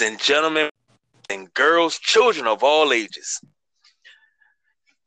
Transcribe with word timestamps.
ladies 0.00 0.12
and 0.12 0.20
gentlemen, 0.20 0.70
and 1.28 1.52
girls, 1.54 1.98
children 1.98 2.46
of 2.46 2.62
all 2.62 2.92
ages. 2.92 3.40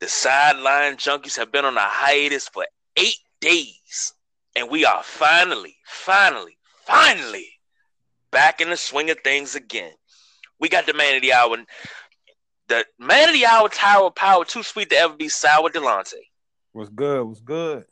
The 0.00 0.08
sideline 0.08 0.96
junkies 0.96 1.36
have 1.36 1.50
been 1.50 1.64
on 1.64 1.76
a 1.76 1.80
hiatus 1.80 2.48
for 2.48 2.66
eight 2.96 3.18
days, 3.40 4.12
and 4.54 4.70
we 4.70 4.84
are 4.84 5.02
finally, 5.02 5.76
finally, 5.84 6.56
finally 6.86 7.48
back 8.30 8.60
in 8.60 8.70
the 8.70 8.76
swing 8.76 9.10
of 9.10 9.18
things 9.24 9.54
again. 9.54 9.92
We 10.60 10.68
got 10.68 10.86
the 10.86 10.94
man 10.94 11.16
of 11.16 11.22
the 11.22 11.32
hour. 11.32 11.56
The 12.68 12.84
man 12.98 13.28
of 13.28 13.34
the 13.34 13.46
hour, 13.46 13.68
Tower 13.68 14.10
Power, 14.10 14.44
too 14.44 14.62
sweet 14.62 14.90
to 14.90 14.96
ever 14.96 15.14
be 15.14 15.28
sour, 15.28 15.70
Delonte. 15.70 16.14
What's 16.72 16.90
good? 16.90 17.24
What's 17.24 17.40
good? 17.40 17.84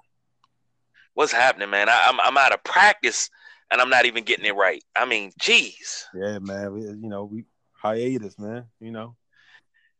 What's 1.14 1.32
happening, 1.32 1.70
man? 1.70 1.88
I, 1.88 2.06
I'm 2.08 2.20
I'm 2.20 2.38
out 2.38 2.52
of 2.52 2.64
practice 2.64 3.28
and 3.72 3.80
I'm 3.80 3.88
not 3.88 4.04
even 4.04 4.22
getting 4.22 4.44
it 4.44 4.54
right. 4.54 4.84
I 4.94 5.06
mean, 5.06 5.32
geez. 5.40 6.06
Yeah, 6.14 6.38
man. 6.38 6.74
We, 6.74 6.82
you 6.82 7.08
know, 7.08 7.24
we 7.24 7.44
hiatus, 7.72 8.38
man. 8.38 8.66
You 8.80 8.92
know. 8.92 9.16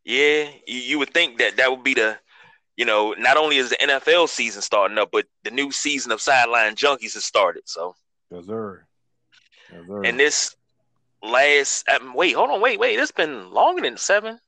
Yeah, 0.05 0.49
you, 0.67 0.79
you 0.79 0.99
would 0.99 1.13
think 1.13 1.39
that 1.39 1.57
that 1.57 1.71
would 1.71 1.83
be 1.83 1.95
the, 1.95 2.17
you 2.77 2.85
know, 2.85 3.15
not 3.17 3.35
only 3.35 3.57
is 3.57 3.71
the 3.71 3.77
NFL 3.77 4.29
season 4.29 4.61
starting 4.61 4.97
up, 4.97 5.09
but 5.11 5.25
the 5.43 5.49
new 5.51 5.71
season 5.71 6.11
of 6.11 6.21
sideline 6.21 6.75
junkies 6.75 7.15
has 7.15 7.25
started. 7.25 7.63
So. 7.65 7.95
Yes, 8.29 8.45
sir. 8.45 8.85
Yes, 9.71 9.81
sir. 9.87 10.03
And 10.03 10.19
this 10.19 10.55
last, 11.23 11.89
um, 11.89 12.13
wait, 12.13 12.35
hold 12.35 12.51
on, 12.51 12.61
wait, 12.61 12.79
wait. 12.79 12.99
It's 12.99 13.11
been 13.11 13.51
longer 13.51 13.81
than 13.81 13.97
seven. 13.97 14.39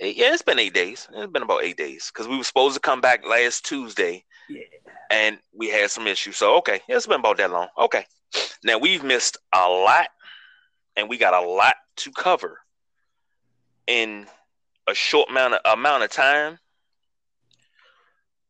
Eight, 0.00 0.16
yeah, 0.16 0.32
it's 0.34 0.42
been 0.42 0.58
eight 0.58 0.74
days. 0.74 1.08
It's 1.14 1.32
been 1.32 1.42
about 1.42 1.62
eight 1.62 1.78
days 1.78 2.10
because 2.12 2.28
we 2.28 2.36
were 2.36 2.44
supposed 2.44 2.74
to 2.74 2.80
come 2.80 3.00
back 3.00 3.24
last 3.26 3.64
Tuesday. 3.64 4.24
And 5.10 5.38
we 5.52 5.68
had 5.68 5.90
some 5.90 6.06
issues. 6.06 6.36
So 6.36 6.56
okay, 6.56 6.80
it's 6.88 7.06
been 7.06 7.20
about 7.20 7.38
that 7.38 7.50
long. 7.50 7.68
Okay, 7.78 8.04
now 8.64 8.78
we've 8.78 9.04
missed 9.04 9.36
a 9.54 9.68
lot, 9.68 10.08
and 10.96 11.08
we 11.08 11.18
got 11.18 11.34
a 11.34 11.46
lot 11.46 11.74
to 11.96 12.10
cover 12.12 12.58
in 13.86 14.26
a 14.88 14.94
short 14.94 15.30
amount 15.30 15.54
of, 15.54 15.60
amount 15.78 16.04
of 16.04 16.10
time. 16.10 16.58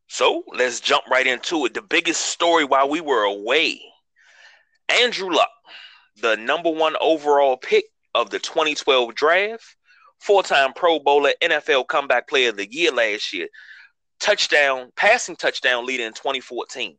So 0.08 0.44
let's 0.54 0.80
jump 0.80 1.04
right 1.10 1.26
into 1.26 1.66
it. 1.66 1.74
The 1.74 1.82
biggest 1.82 2.20
story 2.20 2.64
while 2.64 2.88
we 2.88 3.00
were 3.00 3.24
away, 3.24 3.80
Andrew 4.88 5.30
Luck, 5.30 5.50
the 6.20 6.36
number 6.36 6.70
one 6.70 6.94
overall 7.00 7.56
pick 7.56 7.84
of 8.14 8.30
the 8.30 8.38
2012 8.38 9.14
draft, 9.14 9.64
four-time 10.20 10.72
Pro 10.74 11.00
Bowler, 11.00 11.32
NFL 11.42 11.88
Comeback 11.88 12.28
Player 12.28 12.50
of 12.50 12.56
the 12.56 12.72
Year 12.72 12.92
last 12.92 13.32
year, 13.32 13.48
touchdown, 14.20 14.92
passing 14.96 15.36
touchdown 15.36 15.86
leader 15.86 16.04
in 16.04 16.12
2014. 16.12 16.96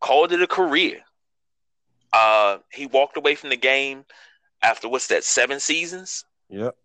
Called 0.00 0.32
it 0.32 0.42
a 0.42 0.46
career. 0.46 1.00
Uh, 2.12 2.58
he 2.72 2.86
walked 2.86 3.16
away 3.16 3.34
from 3.34 3.50
the 3.50 3.56
game 3.56 4.04
after 4.62 4.88
what's 4.88 5.08
that, 5.08 5.24
seven 5.24 5.60
seasons? 5.60 6.24
Yep. 6.48 6.76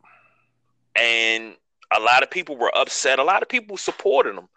And 0.96 1.56
a 1.96 2.00
lot 2.00 2.24
of 2.24 2.30
people 2.30 2.58
were 2.58 2.76
upset. 2.76 3.20
A 3.20 3.24
lot 3.24 3.42
of 3.42 3.50
people 3.50 3.78
supported 3.78 4.36
him. 4.36 4.48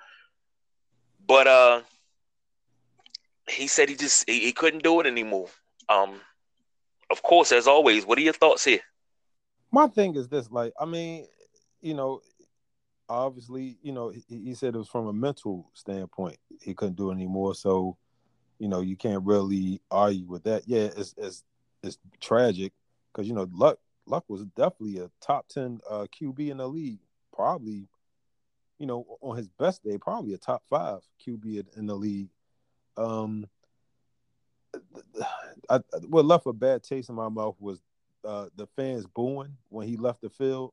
But 1.26 1.46
uh 1.46 1.80
he 3.48 3.66
said 3.68 3.88
he 3.88 3.96
just 3.96 4.28
he, 4.28 4.40
he 4.40 4.52
couldn't 4.52 4.82
do 4.82 5.00
it 5.00 5.06
anymore. 5.06 5.48
Um 5.88 6.20
of 7.10 7.22
course, 7.22 7.52
as 7.52 7.66
always, 7.66 8.04
what 8.04 8.18
are 8.18 8.22
your 8.22 8.32
thoughts 8.32 8.64
here? 8.64 8.80
My 9.70 9.86
thing 9.86 10.16
is 10.16 10.28
this, 10.28 10.50
like, 10.50 10.72
I 10.80 10.86
mean, 10.86 11.26
you 11.80 11.94
know, 11.94 12.20
obviously, 13.08 13.78
you 13.82 13.92
know, 13.92 14.10
he, 14.10 14.24
he, 14.28 14.54
said 14.54 14.74
it 14.74 14.78
was 14.78 14.88
from 14.88 15.06
a 15.06 15.12
mental 15.12 15.70
standpoint. 15.74 16.38
He 16.60 16.74
couldn't 16.74 16.96
do 16.96 17.10
it 17.10 17.14
anymore. 17.14 17.54
So, 17.54 17.96
you 18.58 18.68
know, 18.68 18.80
you 18.80 18.96
can't 18.96 19.24
really 19.24 19.80
argue 19.90 20.26
with 20.26 20.44
that. 20.44 20.62
Yeah, 20.66 20.88
it's 20.96 21.14
it's 21.16 21.44
it's 21.82 21.98
tragic 22.20 22.72
because 23.12 23.28
you 23.28 23.34
know 23.34 23.48
Luck 23.52 23.78
Luck 24.06 24.24
was 24.28 24.44
definitely 24.56 24.98
a 24.98 25.10
top 25.20 25.48
ten 25.48 25.80
uh, 25.88 26.06
QB 26.18 26.50
in 26.50 26.58
the 26.58 26.68
league. 26.68 27.00
Probably, 27.32 27.86
you 28.78 28.86
know, 28.86 29.06
on 29.20 29.36
his 29.36 29.48
best 29.48 29.84
day, 29.84 29.98
probably 29.98 30.34
a 30.34 30.38
top 30.38 30.62
five 30.68 31.00
QB 31.26 31.76
in 31.76 31.86
the 31.86 31.94
league. 31.94 32.30
Um, 32.96 33.46
I, 35.68 35.80
what 36.08 36.24
left 36.24 36.46
a 36.46 36.52
bad 36.52 36.82
taste 36.82 37.08
in 37.08 37.14
my 37.14 37.28
mouth 37.28 37.56
was 37.60 37.80
uh, 38.24 38.46
the 38.56 38.66
fans 38.68 39.06
booing 39.06 39.56
when 39.68 39.86
he 39.86 39.96
left 39.96 40.22
the 40.22 40.30
field 40.30 40.72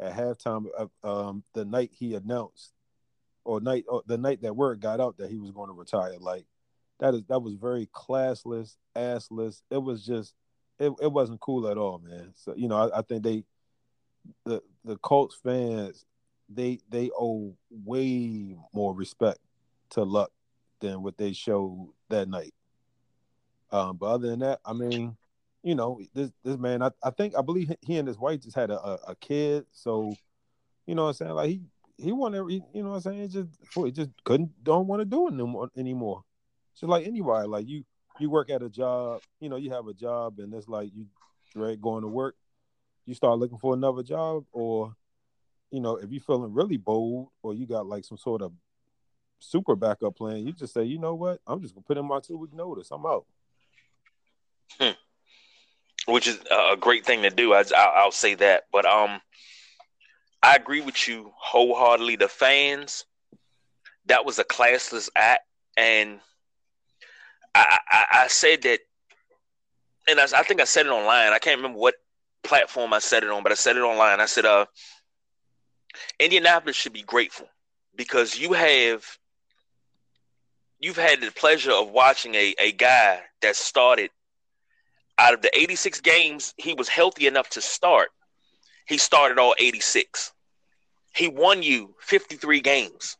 at 0.00 0.16
halftime 0.16 0.66
of 0.76 0.90
um, 1.04 1.44
the 1.54 1.64
night 1.64 1.90
he 1.92 2.14
announced, 2.14 2.72
or 3.44 3.60
night 3.60 3.84
or 3.88 4.02
the 4.06 4.18
night 4.18 4.42
that 4.42 4.56
word 4.56 4.80
got 4.80 5.00
out 5.00 5.18
that 5.18 5.30
he 5.30 5.38
was 5.38 5.50
going 5.50 5.68
to 5.68 5.74
retire. 5.74 6.16
Like 6.18 6.46
that 7.00 7.14
is 7.14 7.22
that 7.28 7.40
was 7.42 7.54
very 7.54 7.86
classless, 7.86 8.76
assless. 8.96 9.62
It 9.70 9.82
was 9.82 10.04
just 10.04 10.34
it, 10.78 10.92
it 11.00 11.12
wasn't 11.12 11.40
cool 11.40 11.68
at 11.68 11.78
all, 11.78 11.98
man. 11.98 12.32
So 12.34 12.54
you 12.56 12.68
know, 12.68 12.76
I, 12.76 12.98
I 12.98 13.02
think 13.02 13.22
they 13.22 13.44
the 14.44 14.62
the 14.84 14.96
Colts 14.98 15.36
fans 15.42 16.04
they 16.48 16.80
they 16.88 17.10
owe 17.18 17.54
way 17.70 18.56
more 18.72 18.94
respect 18.94 19.38
to 19.90 20.02
Luck 20.02 20.30
than 20.80 21.02
what 21.02 21.16
they 21.16 21.32
showed 21.32 21.92
that 22.08 22.28
night. 22.28 22.54
Um, 23.70 23.96
but 23.96 24.06
other 24.06 24.28
than 24.28 24.40
that, 24.40 24.60
I 24.64 24.72
mean, 24.72 25.16
you 25.62 25.74
know, 25.74 26.00
this 26.14 26.30
this 26.44 26.56
man, 26.56 26.82
I, 26.82 26.90
I 27.02 27.10
think 27.10 27.36
I 27.36 27.42
believe 27.42 27.72
he 27.82 27.98
and 27.98 28.08
his 28.08 28.18
wife 28.18 28.40
just 28.40 28.56
had 28.56 28.70
a, 28.70 28.80
a, 28.80 28.98
a 29.08 29.16
kid. 29.16 29.66
So, 29.72 30.14
you 30.86 30.94
know 30.94 31.04
what 31.04 31.08
I'm 31.08 31.14
saying? 31.14 31.32
Like 31.32 31.48
he 31.50 31.60
he 31.98 32.12
wanted 32.12 32.50
you 32.50 32.82
know 32.82 32.90
what 32.90 32.96
I'm 32.96 33.00
saying? 33.02 33.28
Just 33.28 33.50
he 33.74 33.90
just 33.90 34.10
couldn't 34.24 34.50
don't 34.62 34.86
want 34.86 35.00
to 35.00 35.04
do 35.04 35.28
it 35.28 35.34
anymore 35.34 35.70
anymore. 35.76 36.22
Just 36.74 36.88
like 36.88 37.06
anybody, 37.06 37.46
like 37.46 37.68
you 37.68 37.84
you 38.18 38.30
work 38.30 38.50
at 38.50 38.62
a 38.62 38.68
job, 38.68 39.22
you 39.40 39.48
know, 39.48 39.56
you 39.56 39.70
have 39.70 39.86
a 39.86 39.94
job 39.94 40.38
and 40.38 40.52
it's 40.54 40.68
like 40.68 40.90
you 40.94 41.06
dread 41.52 41.80
going 41.80 42.02
to 42.02 42.08
work, 42.08 42.36
you 43.06 43.14
start 43.14 43.38
looking 43.38 43.58
for 43.58 43.74
another 43.74 44.02
job, 44.02 44.44
or 44.52 44.94
you 45.70 45.80
know, 45.80 45.96
if 45.96 46.10
you're 46.10 46.22
feeling 46.22 46.52
really 46.52 46.76
bold 46.76 47.28
or 47.42 47.54
you 47.54 47.66
got 47.66 47.86
like 47.86 48.04
some 48.04 48.18
sort 48.18 48.42
of 48.42 48.52
super 49.38 49.76
backup 49.76 50.16
plan, 50.16 50.46
you 50.46 50.52
just 50.52 50.74
say, 50.74 50.84
you 50.84 50.98
know 50.98 51.14
what, 51.14 51.40
I'm 51.46 51.60
just 51.60 51.74
gonna 51.74 51.84
put 51.84 51.98
in 51.98 52.06
my 52.06 52.20
two 52.20 52.38
week 52.38 52.54
notice. 52.54 52.90
I'm 52.90 53.04
out. 53.04 53.26
Hmm. 54.78 54.92
Which 56.06 56.26
is 56.26 56.38
a 56.50 56.76
great 56.76 57.04
thing 57.04 57.22
to 57.22 57.30
do. 57.30 57.52
I, 57.52 57.62
will 58.04 58.10
say 58.10 58.34
that, 58.34 58.64
but 58.72 58.86
um, 58.86 59.20
I 60.42 60.56
agree 60.56 60.80
with 60.80 61.06
you 61.06 61.32
wholeheartedly. 61.36 62.16
The 62.16 62.28
fans, 62.28 63.04
that 64.06 64.24
was 64.24 64.38
a 64.38 64.44
classless 64.44 65.10
act, 65.14 65.42
and 65.76 66.20
I, 67.54 67.78
I, 67.90 68.04
I 68.12 68.28
said 68.28 68.62
that, 68.62 68.80
and 70.08 70.18
I, 70.18 70.24
I, 70.24 70.42
think 70.42 70.60
I 70.60 70.64
said 70.64 70.86
it 70.86 70.90
online. 70.90 71.32
I 71.32 71.38
can't 71.38 71.58
remember 71.58 71.78
what 71.78 71.94
platform 72.42 72.92
I 72.94 72.98
said 72.98 73.22
it 73.22 73.30
on, 73.30 73.42
but 73.42 73.52
I 73.52 73.56
said 73.56 73.76
it 73.76 73.80
online. 73.80 74.20
I 74.20 74.26
said, 74.26 74.46
uh, 74.46 74.66
Indianapolis 76.18 76.76
should 76.76 76.92
be 76.92 77.02
grateful 77.02 77.48
because 77.94 78.38
you 78.38 78.52
have 78.52 79.04
you've 80.78 80.96
had 80.96 81.20
the 81.20 81.30
pleasure 81.30 81.72
of 81.72 81.90
watching 81.90 82.34
a, 82.34 82.54
a 82.58 82.72
guy 82.72 83.20
that 83.42 83.56
started 83.56 84.10
out 85.20 85.34
of 85.34 85.42
the 85.42 85.56
86 85.56 86.00
games 86.00 86.54
he 86.56 86.72
was 86.72 86.88
healthy 86.88 87.26
enough 87.26 87.50
to 87.50 87.60
start, 87.60 88.08
he 88.86 88.96
started 88.96 89.38
all 89.38 89.54
86. 89.58 90.32
He 91.14 91.28
won 91.28 91.62
you 91.62 91.94
53 92.00 92.60
games 92.60 93.16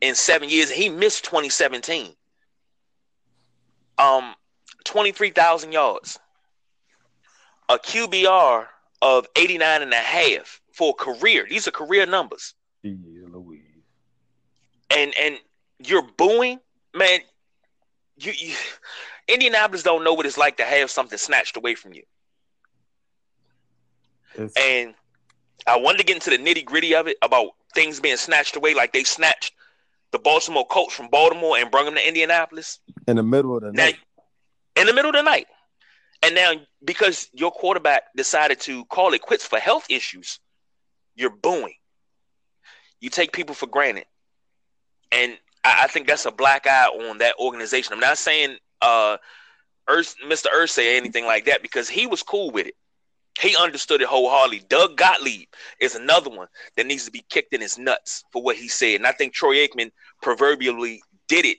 in 0.00 0.14
seven 0.14 0.48
years. 0.48 0.70
He 0.70 0.88
missed 0.88 1.24
2017. 1.24 2.14
Um, 3.98 4.34
23,000 4.84 5.72
yards, 5.72 6.18
a 7.68 7.78
QBR 7.78 8.66
of 9.02 9.26
89 9.36 9.82
and 9.82 9.92
a 9.92 9.96
half 9.96 10.60
for 10.72 10.90
a 10.90 10.94
career. 10.94 11.46
These 11.48 11.68
are 11.68 11.72
career 11.72 12.06
numbers. 12.06 12.54
Yeah, 12.82 12.94
Louise. 13.28 13.60
And 14.90 15.12
and 15.20 15.38
you're 15.78 16.06
booing, 16.16 16.60
man. 16.94 17.20
You 18.16 18.32
you 18.36 18.54
Indianapolis 19.28 19.82
don't 19.82 20.04
know 20.04 20.14
what 20.14 20.26
it's 20.26 20.38
like 20.38 20.56
to 20.56 20.64
have 20.64 20.90
something 20.90 21.18
snatched 21.18 21.56
away 21.56 21.74
from 21.74 21.94
you. 21.94 22.02
It's... 24.34 24.54
And 24.58 24.94
I 25.66 25.78
wanted 25.78 25.98
to 25.98 26.04
get 26.04 26.16
into 26.16 26.30
the 26.30 26.38
nitty 26.38 26.64
gritty 26.64 26.94
of 26.94 27.06
it 27.06 27.16
about 27.22 27.50
things 27.74 28.00
being 28.00 28.16
snatched 28.16 28.56
away, 28.56 28.74
like 28.74 28.92
they 28.92 29.04
snatched 29.04 29.52
the 30.10 30.18
Baltimore 30.18 30.66
Colts 30.66 30.94
from 30.94 31.08
Baltimore 31.08 31.56
and 31.56 31.70
brought 31.70 31.84
them 31.84 31.94
to 31.94 32.06
Indianapolis 32.06 32.78
in 33.06 33.16
the 33.16 33.22
middle 33.22 33.56
of 33.56 33.62
the 33.62 33.72
now, 33.72 33.84
night. 33.86 33.98
In 34.76 34.86
the 34.86 34.92
middle 34.92 35.10
of 35.10 35.16
the 35.16 35.22
night, 35.22 35.46
and 36.22 36.34
now 36.34 36.52
because 36.84 37.28
your 37.32 37.50
quarterback 37.50 38.04
decided 38.16 38.60
to 38.60 38.84
call 38.86 39.14
it 39.14 39.22
quits 39.22 39.46
for 39.46 39.58
health 39.58 39.86
issues, 39.88 40.38
you're 41.14 41.30
booing. 41.30 41.74
You 43.00 43.10
take 43.10 43.32
people 43.32 43.54
for 43.54 43.66
granted, 43.66 44.04
and 45.10 45.38
I, 45.64 45.84
I 45.84 45.86
think 45.86 46.06
that's 46.06 46.26
a 46.26 46.30
black 46.30 46.66
eye 46.66 46.86
on 46.86 47.18
that 47.18 47.34
organization. 47.38 47.92
I'm 47.92 48.00
not 48.00 48.18
saying 48.18 48.56
uh, 48.82 49.16
Urs, 49.88 50.14
Mr. 50.26 50.46
Irsay 50.54 50.96
anything 50.96 51.24
like 51.24 51.46
that 51.46 51.62
because 51.62 51.88
he 51.88 52.06
was 52.06 52.22
cool 52.22 52.50
with 52.50 52.66
it. 52.66 52.74
He 53.40 53.56
understood 53.56 54.02
it 54.02 54.08
wholeheartedly. 54.08 54.66
Doug 54.68 54.96
Gottlieb 54.96 55.48
is 55.80 55.94
another 55.94 56.28
one 56.28 56.48
that 56.76 56.86
needs 56.86 57.06
to 57.06 57.10
be 57.10 57.24
kicked 57.30 57.54
in 57.54 57.60
his 57.60 57.78
nuts 57.78 58.24
for 58.30 58.42
what 58.42 58.56
he 58.56 58.68
said. 58.68 58.96
And 58.96 59.06
I 59.06 59.12
think 59.12 59.32
Troy 59.32 59.66
Aikman 59.66 59.90
proverbially 60.20 61.02
did 61.28 61.46
it 61.46 61.58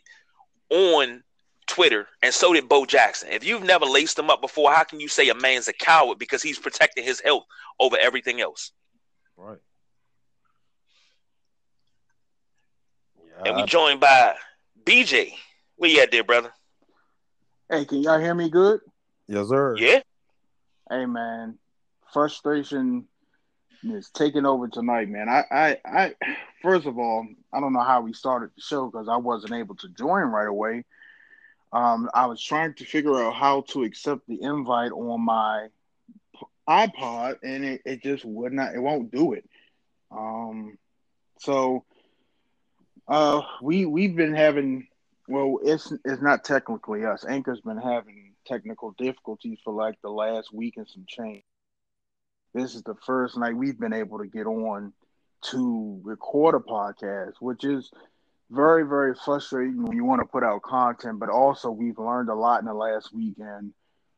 on 0.70 1.24
Twitter, 1.68 2.08
and 2.22 2.34
so 2.34 2.54
did 2.54 2.70
Bo 2.70 2.86
Jackson. 2.86 3.30
If 3.31 3.44
you've 3.44 3.64
never 3.64 3.86
laced 3.86 4.18
them 4.18 4.30
up 4.30 4.42
before, 4.42 4.72
how 4.72 4.84
can 4.84 5.00
you 5.00 5.08
say 5.08 5.30
a 5.30 5.36
man's 5.36 5.68
a 5.68 5.74
coward 5.74 6.20
because 6.20 6.42
he's 6.42 6.60
protecting 6.60 7.04
his 7.04 7.20
health 7.22 7.46
over 7.80 7.98
everything 7.98 8.42
else? 8.42 8.72
Right. 9.38 9.58
Yeah. 13.18 13.50
And 13.50 13.56
we 13.56 13.64
joined 13.64 14.00
by 14.00 14.36
BJ. 14.86 15.34
Where 15.78 15.90
you 15.90 16.02
at 16.02 16.12
there, 16.12 16.24
brother? 16.24 16.54
Hey, 17.69 17.86
can 17.86 18.04
y'all 18.04 18.19
hear 18.19 18.36
me 18.36 18.50
good? 18.50 18.81
Yes, 19.27 19.48
sir. 19.48 19.75
Yeah. 19.77 20.01
Hey 20.89 21.06
man, 21.06 21.57
frustration 22.12 23.07
is 23.83 24.10
taking 24.10 24.45
over 24.45 24.68
tonight, 24.68 25.10
man. 25.10 25.30
I, 25.30 25.44
I, 25.50 25.77
I. 25.86 26.15
First 26.62 26.86
of 26.86 26.98
all, 26.98 27.25
I 27.51 27.60
don't 27.60 27.74
know 27.74 27.83
how 27.83 28.01
we 28.01 28.13
started 28.13 28.51
the 28.56 28.62
show 28.62 28.88
because 28.88 29.07
I 29.10 29.18
wasn't 29.18 29.54
able 29.54 29.75
to 29.75 29.89
join 29.89 30.24
right 30.24 30.48
away. 30.48 30.86
Um, 31.71 32.10
I 32.13 32.27
was 32.27 32.42
trying 32.42 32.74
to 32.75 32.86
figure 32.86 33.21
out 33.21 33.33
how 33.33 33.62
to 33.69 33.83
accept 33.83 34.27
the 34.27 34.42
invite 34.42 34.92
on 34.92 35.21
my 35.21 35.68
iPod, 36.69 37.38
and 37.44 37.65
it, 37.65 37.81
it 37.86 38.04
just 38.04 38.24
would 38.25 38.54
not. 38.54 38.75
It 38.75 38.80
won't 38.80 39.12
do 39.12 39.33
it. 39.33 39.50
Um, 40.12 40.77
so 41.39 41.86
uh, 43.07 43.42
we 43.62 43.86
we've 43.86 44.15
been 44.15 44.36
having. 44.36 44.88
Well, 45.34 45.58
it's 45.64 45.92
it's 46.06 46.22
not 46.22 46.44
technically 46.44 47.06
us. 47.06 47.26
Anchor's 47.26 47.60
been 47.60 47.80
having 47.80 48.36
technical 48.46 48.92
difficulties 49.00 49.58
for 49.64 49.74
like 49.74 50.00
the 50.04 50.12
last 50.12 50.54
week 50.54 50.76
and 50.78 50.88
some 50.88 51.06
change. 51.08 51.42
This 52.54 52.76
is 52.76 52.84
the 52.84 52.94
first 53.04 53.36
night 53.36 53.58
we've 53.58 53.80
been 53.80 53.94
able 53.94 54.20
to 54.20 54.28
get 54.28 54.46
on 54.46 54.94
to 55.46 56.00
record 56.04 56.54
a 56.54 56.60
podcast, 56.60 57.34
which 57.40 57.64
is 57.64 57.90
very, 58.52 58.86
very 58.86 59.16
frustrating 59.26 59.82
when 59.82 59.98
you 59.98 60.06
want 60.06 60.22
to 60.22 60.28
put 60.28 60.44
out 60.44 60.62
content, 60.62 61.20
but 61.20 61.30
also 61.30 61.72
we've 61.72 61.98
learned 61.98 62.30
a 62.30 62.36
lot 62.36 62.60
in 62.60 62.68
the 62.68 62.74
last 62.76 63.12
weekend 63.12 63.74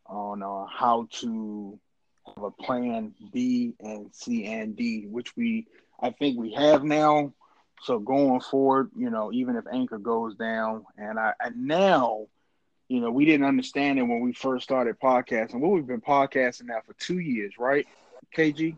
on 0.08 0.44
uh, 0.44 0.66
how 0.66 1.08
to 1.22 1.80
have 2.28 2.44
a 2.44 2.52
plan 2.52 3.14
B 3.32 3.74
and 3.80 4.14
C 4.14 4.48
and 4.48 4.76
D, 4.76 5.08
which 5.10 5.34
we 5.38 5.66
I 5.98 6.10
think 6.10 6.38
we 6.38 6.52
have 6.56 6.84
now. 6.84 7.32
So 7.81 8.00
going 8.00 8.42
forward, 8.42 8.92
you 8.95 9.10
know, 9.10 9.31
even 9.31 9.56
if 9.56 9.66
Anchor 9.72 9.98
goes 9.98 10.36
down, 10.36 10.86
and 10.98 11.19
I 11.19 11.33
and 11.39 11.68
now, 11.68 12.27
you 12.88 13.00
know, 13.00 13.12
we 13.12 13.25
didn't 13.25 13.45
understand 13.45 14.00
it 14.00 14.04
when 14.04 14.22
we 14.22 14.33
first 14.33 14.63
started 14.63 15.00
podcasting. 15.00 15.60
Well, 15.60 15.72
we've 15.72 15.86
been 15.86 16.01
podcasting 16.01 16.66
now 16.66 16.81
for 16.86 16.94
two 16.94 17.19
years, 17.19 17.54
right? 17.60 17.86
KG 18.36 18.77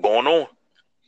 going 0.00 0.26
on. 0.26 0.46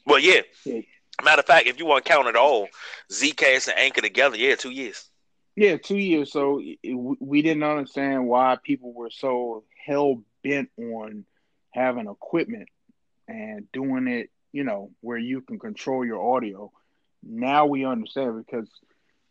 Well, 0.07 0.19
yeah. 0.19 0.41
yeah. 0.65 0.81
Matter 1.23 1.41
of 1.41 1.47
fact, 1.47 1.67
if 1.67 1.79
you 1.79 1.87
want 1.87 2.05
to 2.05 2.11
count 2.11 2.29
it 2.29 2.37
all, 2.37 2.69
Zcast 3.11 3.69
and 3.69 3.79
Anchor 3.79 4.01
together, 4.01 4.37
yeah, 4.37 4.55
two 4.55 4.71
years. 4.71 5.11
Yeah, 5.57 5.77
two 5.77 5.99
years. 5.99 6.33
So 6.33 6.63
we 7.21 7.43
didn't 7.43 7.65
understand 7.65 8.29
why 8.29 8.57
people 8.63 8.93
were 8.93 9.11
so 9.11 9.65
hell 9.85 10.23
bent 10.45 10.71
on 10.79 11.25
having 11.71 12.09
equipment 12.09 12.69
and 13.27 13.71
doing 13.73 14.07
it, 14.07 14.31
you 14.53 14.63
know, 14.63 14.91
where 15.01 15.19
you 15.19 15.41
can 15.41 15.59
control 15.59 16.05
your 16.05 16.37
audio. 16.37 16.71
Now 17.29 17.67
we 17.67 17.85
understand 17.85 18.45
because 18.47 18.69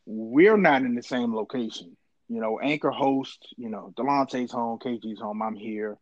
we're 0.06 0.58
not 0.58 0.84
in 0.84 0.96
the 0.96 1.04
same 1.04 1.36
location. 1.36 1.98
You 2.30 2.42
know, 2.42 2.60
Anchor 2.60 2.92
host, 2.92 3.54
you 3.58 3.70
know, 3.70 3.94
Delonte's 3.98 4.52
home, 4.52 4.80
KG's 4.80 5.20
home, 5.20 5.42
I'm 5.42 5.56
here, 5.56 5.98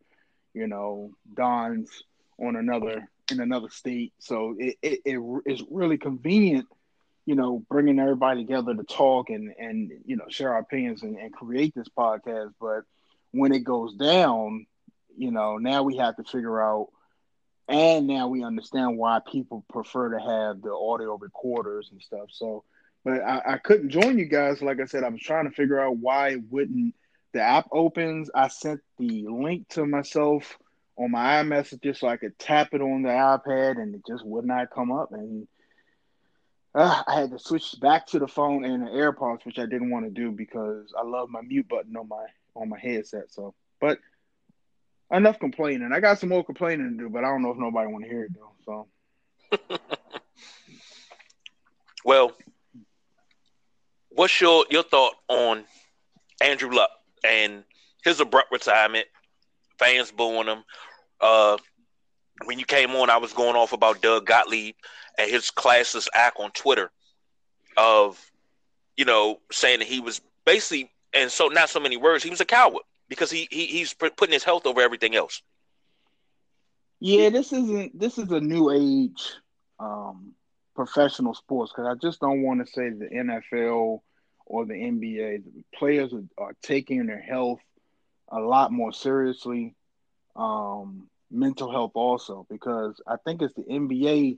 you 0.54 0.66
know, 0.68 1.12
Don's 1.34 1.90
on 2.38 2.56
another 2.56 3.08
in 3.30 3.40
another 3.40 3.68
state. 3.70 4.12
So 4.20 4.54
it, 4.58 4.76
it, 4.82 5.00
it 5.04 5.42
is 5.46 5.62
really 5.70 5.98
convenient, 5.98 6.66
you 7.26 7.34
know, 7.34 7.62
bringing 7.70 7.98
everybody 7.98 8.44
together 8.44 8.74
to 8.74 8.84
talk 8.84 9.30
and, 9.30 9.52
and 9.58 9.92
you 10.06 10.16
know, 10.16 10.26
share 10.28 10.52
our 10.52 10.60
opinions 10.60 11.02
and, 11.02 11.16
and 11.18 11.32
create 11.32 11.74
this 11.74 11.88
podcast. 11.88 12.52
But 12.60 12.84
when 13.32 13.52
it 13.52 13.64
goes 13.64 13.94
down, 13.94 14.66
you 15.16 15.30
know, 15.32 15.58
now 15.58 15.82
we 15.82 15.96
have 15.96 16.16
to 16.16 16.24
figure 16.24 16.60
out, 16.60 16.88
and 17.68 18.06
now 18.06 18.28
we 18.28 18.44
understand 18.44 18.96
why 18.96 19.20
people 19.30 19.64
prefer 19.70 20.10
to 20.10 20.20
have 20.20 20.62
the 20.62 20.72
audio 20.72 21.16
recorders 21.16 21.88
and 21.90 22.00
stuff. 22.00 22.28
So, 22.30 22.64
but 23.04 23.22
I, 23.22 23.54
I 23.54 23.58
couldn't 23.58 23.90
join 23.90 24.18
you 24.18 24.26
guys. 24.26 24.62
Like 24.62 24.80
I 24.80 24.86
said, 24.86 25.04
I 25.04 25.08
was 25.08 25.20
trying 25.20 25.48
to 25.48 25.54
figure 25.54 25.80
out 25.80 25.96
why 25.96 26.36
wouldn't 26.50 26.94
the 27.32 27.40
app 27.40 27.68
opens. 27.72 28.30
I 28.34 28.48
sent 28.48 28.80
the 28.98 29.26
link 29.28 29.68
to 29.70 29.84
myself 29.84 30.56
on 30.96 31.10
my 31.10 31.42
iMessages 31.42 31.98
so 31.98 32.08
I 32.08 32.16
could 32.16 32.38
tap 32.38 32.68
it 32.72 32.80
on 32.80 33.02
the 33.02 33.10
iPad 33.10 33.80
and 33.80 33.94
it 33.94 34.02
just 34.06 34.24
would 34.24 34.44
not 34.44 34.70
come 34.70 34.92
up. 34.92 35.12
And 35.12 35.46
uh, 36.74 37.02
I 37.06 37.20
had 37.20 37.30
to 37.32 37.38
switch 37.38 37.74
back 37.80 38.06
to 38.08 38.18
the 38.18 38.28
phone 38.28 38.64
and 38.64 38.86
the 38.86 38.90
AirPods, 38.90 39.44
which 39.44 39.58
I 39.58 39.66
didn't 39.66 39.90
want 39.90 40.04
to 40.06 40.10
do 40.10 40.30
because 40.30 40.92
I 40.98 41.04
love 41.04 41.28
my 41.30 41.40
mute 41.42 41.68
button 41.68 41.96
on 41.96 42.08
my 42.08 42.26
on 42.54 42.68
my 42.68 42.78
headset. 42.78 43.30
So, 43.32 43.54
but 43.80 43.98
enough 45.10 45.38
complaining. 45.38 45.90
I 45.92 46.00
got 46.00 46.18
some 46.18 46.28
more 46.28 46.44
complaining 46.44 46.90
to 46.90 47.04
do, 47.04 47.08
but 47.08 47.24
I 47.24 47.28
don't 47.28 47.42
know 47.42 47.50
if 47.50 47.58
nobody 47.58 47.90
want 47.90 48.04
to 48.04 48.10
hear 48.10 48.24
it 48.24 48.32
though. 48.34 48.86
So, 49.60 49.78
well, 52.04 52.32
what's 54.10 54.40
your 54.40 54.64
your 54.70 54.82
thought 54.82 55.14
on 55.28 55.64
Andrew 56.42 56.70
Luck 56.70 56.90
and 57.24 57.64
his 58.04 58.20
abrupt 58.20 58.52
retirement? 58.52 59.06
Fans 59.78 60.10
booing 60.10 60.46
him. 60.46 60.64
Uh, 61.20 61.58
when 62.44 62.58
you 62.58 62.64
came 62.64 62.90
on, 62.92 63.10
I 63.10 63.18
was 63.18 63.32
going 63.32 63.56
off 63.56 63.72
about 63.72 64.00
Doug 64.00 64.26
Gottlieb 64.26 64.74
and 65.18 65.30
his 65.30 65.50
classless 65.50 66.08
act 66.14 66.38
on 66.40 66.50
Twitter 66.52 66.90
of, 67.76 68.18
you 68.96 69.04
know, 69.04 69.40
saying 69.52 69.80
that 69.80 69.88
he 69.88 70.00
was 70.00 70.20
basically, 70.46 70.90
and 71.12 71.30
so 71.30 71.48
not 71.48 71.68
so 71.68 71.80
many 71.80 71.96
words, 71.96 72.24
he 72.24 72.30
was 72.30 72.40
a 72.40 72.46
coward 72.46 72.82
because 73.08 73.30
he, 73.30 73.48
he 73.50 73.66
he's 73.66 73.94
putting 73.94 74.32
his 74.32 74.44
health 74.44 74.66
over 74.66 74.80
everything 74.80 75.14
else. 75.14 75.42
Yeah, 77.00 77.30
this 77.30 77.52
isn't 77.52 77.98
this 77.98 78.18
is 78.18 78.30
a 78.30 78.40
new 78.40 78.70
age 78.70 79.34
um, 79.78 80.32
professional 80.74 81.34
sports 81.34 81.72
because 81.72 81.88
I 81.90 81.94
just 82.00 82.20
don't 82.20 82.42
want 82.42 82.64
to 82.64 82.72
say 82.72 82.90
the 82.90 83.06
NFL 83.06 84.00
or 84.46 84.64
the 84.64 84.74
NBA. 84.74 85.44
The 85.44 85.64
players 85.74 86.12
are, 86.12 86.24
are 86.38 86.56
taking 86.62 87.06
their 87.06 87.20
health 87.20 87.60
a 88.30 88.40
lot 88.40 88.72
more 88.72 88.92
seriously 88.92 89.74
um, 90.34 91.08
mental 91.30 91.70
health 91.70 91.92
also 91.94 92.46
because 92.50 93.00
I 93.06 93.16
think 93.24 93.42
it's 93.42 93.54
the 93.54 93.62
NBA. 93.62 94.36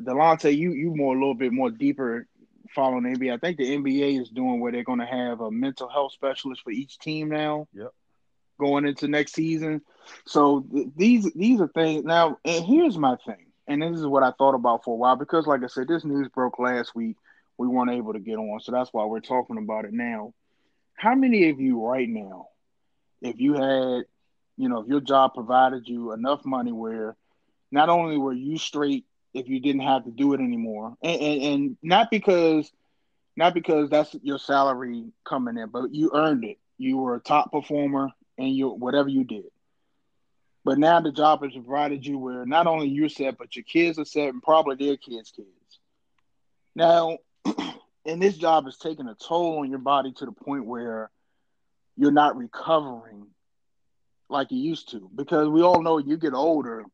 Delonte, 0.00 0.54
you 0.56 0.72
you 0.72 0.94
more 0.94 1.14
a 1.14 1.18
little 1.18 1.34
bit 1.34 1.52
more 1.52 1.70
deeper 1.70 2.26
following 2.74 3.04
the 3.04 3.18
NBA. 3.18 3.34
I 3.34 3.38
think 3.38 3.56
the 3.56 3.76
NBA 3.76 4.20
is 4.20 4.28
doing 4.28 4.60
where 4.60 4.72
they're 4.72 4.84
going 4.84 5.00
to 5.00 5.06
have 5.06 5.40
a 5.40 5.50
mental 5.50 5.88
health 5.88 6.12
specialist 6.12 6.62
for 6.62 6.70
each 6.70 6.98
team 6.98 7.30
now. 7.30 7.66
Yep. 7.72 7.92
Going 8.58 8.86
into 8.86 9.08
next 9.08 9.34
season, 9.34 9.82
so 10.26 10.64
th- 10.72 10.88
these 10.96 11.32
these 11.34 11.60
are 11.60 11.68
things 11.68 12.04
now. 12.04 12.38
And 12.44 12.64
here's 12.64 12.96
my 12.96 13.16
thing, 13.26 13.46
and 13.66 13.82
this 13.82 13.98
is 13.98 14.06
what 14.06 14.22
I 14.22 14.32
thought 14.32 14.54
about 14.54 14.84
for 14.84 14.94
a 14.94 14.96
while 14.96 15.16
because, 15.16 15.46
like 15.46 15.62
I 15.62 15.66
said, 15.66 15.88
this 15.88 16.04
news 16.04 16.28
broke 16.28 16.58
last 16.58 16.94
week. 16.94 17.16
We 17.58 17.68
weren't 17.68 17.90
able 17.90 18.14
to 18.14 18.18
get 18.20 18.36
on, 18.36 18.60
so 18.60 18.72
that's 18.72 18.92
why 18.92 19.04
we're 19.04 19.20
talking 19.20 19.58
about 19.58 19.84
it 19.84 19.92
now. 19.92 20.32
How 20.94 21.14
many 21.14 21.50
of 21.50 21.60
you 21.60 21.84
right 21.86 22.08
now, 22.08 22.48
if 23.20 23.40
you 23.40 23.54
had 23.54 24.04
you 24.56 24.68
know, 24.68 24.80
if 24.80 24.88
your 24.88 25.00
job 25.00 25.34
provided 25.34 25.88
you 25.88 26.12
enough 26.12 26.44
money 26.44 26.72
where 26.72 27.16
not 27.70 27.88
only 27.88 28.16
were 28.16 28.32
you 28.32 28.58
straight 28.58 29.04
if 29.34 29.48
you 29.48 29.60
didn't 29.60 29.82
have 29.82 30.04
to 30.04 30.10
do 30.10 30.32
it 30.32 30.40
anymore, 30.40 30.96
and, 31.02 31.20
and, 31.20 31.42
and 31.42 31.76
not 31.82 32.10
because 32.10 32.70
not 33.36 33.52
because 33.52 33.90
that's 33.90 34.14
your 34.22 34.38
salary 34.38 35.04
coming 35.24 35.58
in, 35.58 35.68
but 35.68 35.94
you 35.94 36.10
earned 36.14 36.44
it. 36.44 36.56
You 36.78 36.96
were 36.96 37.16
a 37.16 37.20
top 37.20 37.52
performer 37.52 38.08
and 38.38 38.54
your 38.54 38.76
whatever 38.76 39.08
you 39.08 39.24
did. 39.24 39.44
But 40.64 40.78
now 40.78 41.00
the 41.00 41.12
job 41.12 41.42
has 41.42 41.52
provided 41.52 42.04
you 42.04 42.18
where 42.18 42.44
not 42.44 42.66
only 42.66 42.88
you're 42.88 43.08
set, 43.08 43.38
but 43.38 43.54
your 43.54 43.62
kids 43.62 43.98
are 43.98 44.04
set 44.04 44.30
and 44.30 44.42
probably 44.42 44.74
their 44.74 44.96
kids' 44.96 45.30
kids. 45.30 45.78
Now, 46.74 47.18
and 48.04 48.20
this 48.20 48.36
job 48.36 48.66
is 48.66 48.76
taking 48.76 49.06
a 49.06 49.14
toll 49.14 49.60
on 49.60 49.70
your 49.70 49.78
body 49.78 50.12
to 50.12 50.26
the 50.26 50.32
point 50.32 50.66
where 50.66 51.10
you're 51.96 52.10
not 52.10 52.36
recovering 52.36 53.28
like 54.28 54.50
you 54.50 54.58
used 54.58 54.90
to 54.90 55.08
because 55.14 55.48
we 55.48 55.62
all 55.62 55.82
know 55.82 55.98
you 55.98 56.16
get 56.16 56.34
older, 56.34 56.84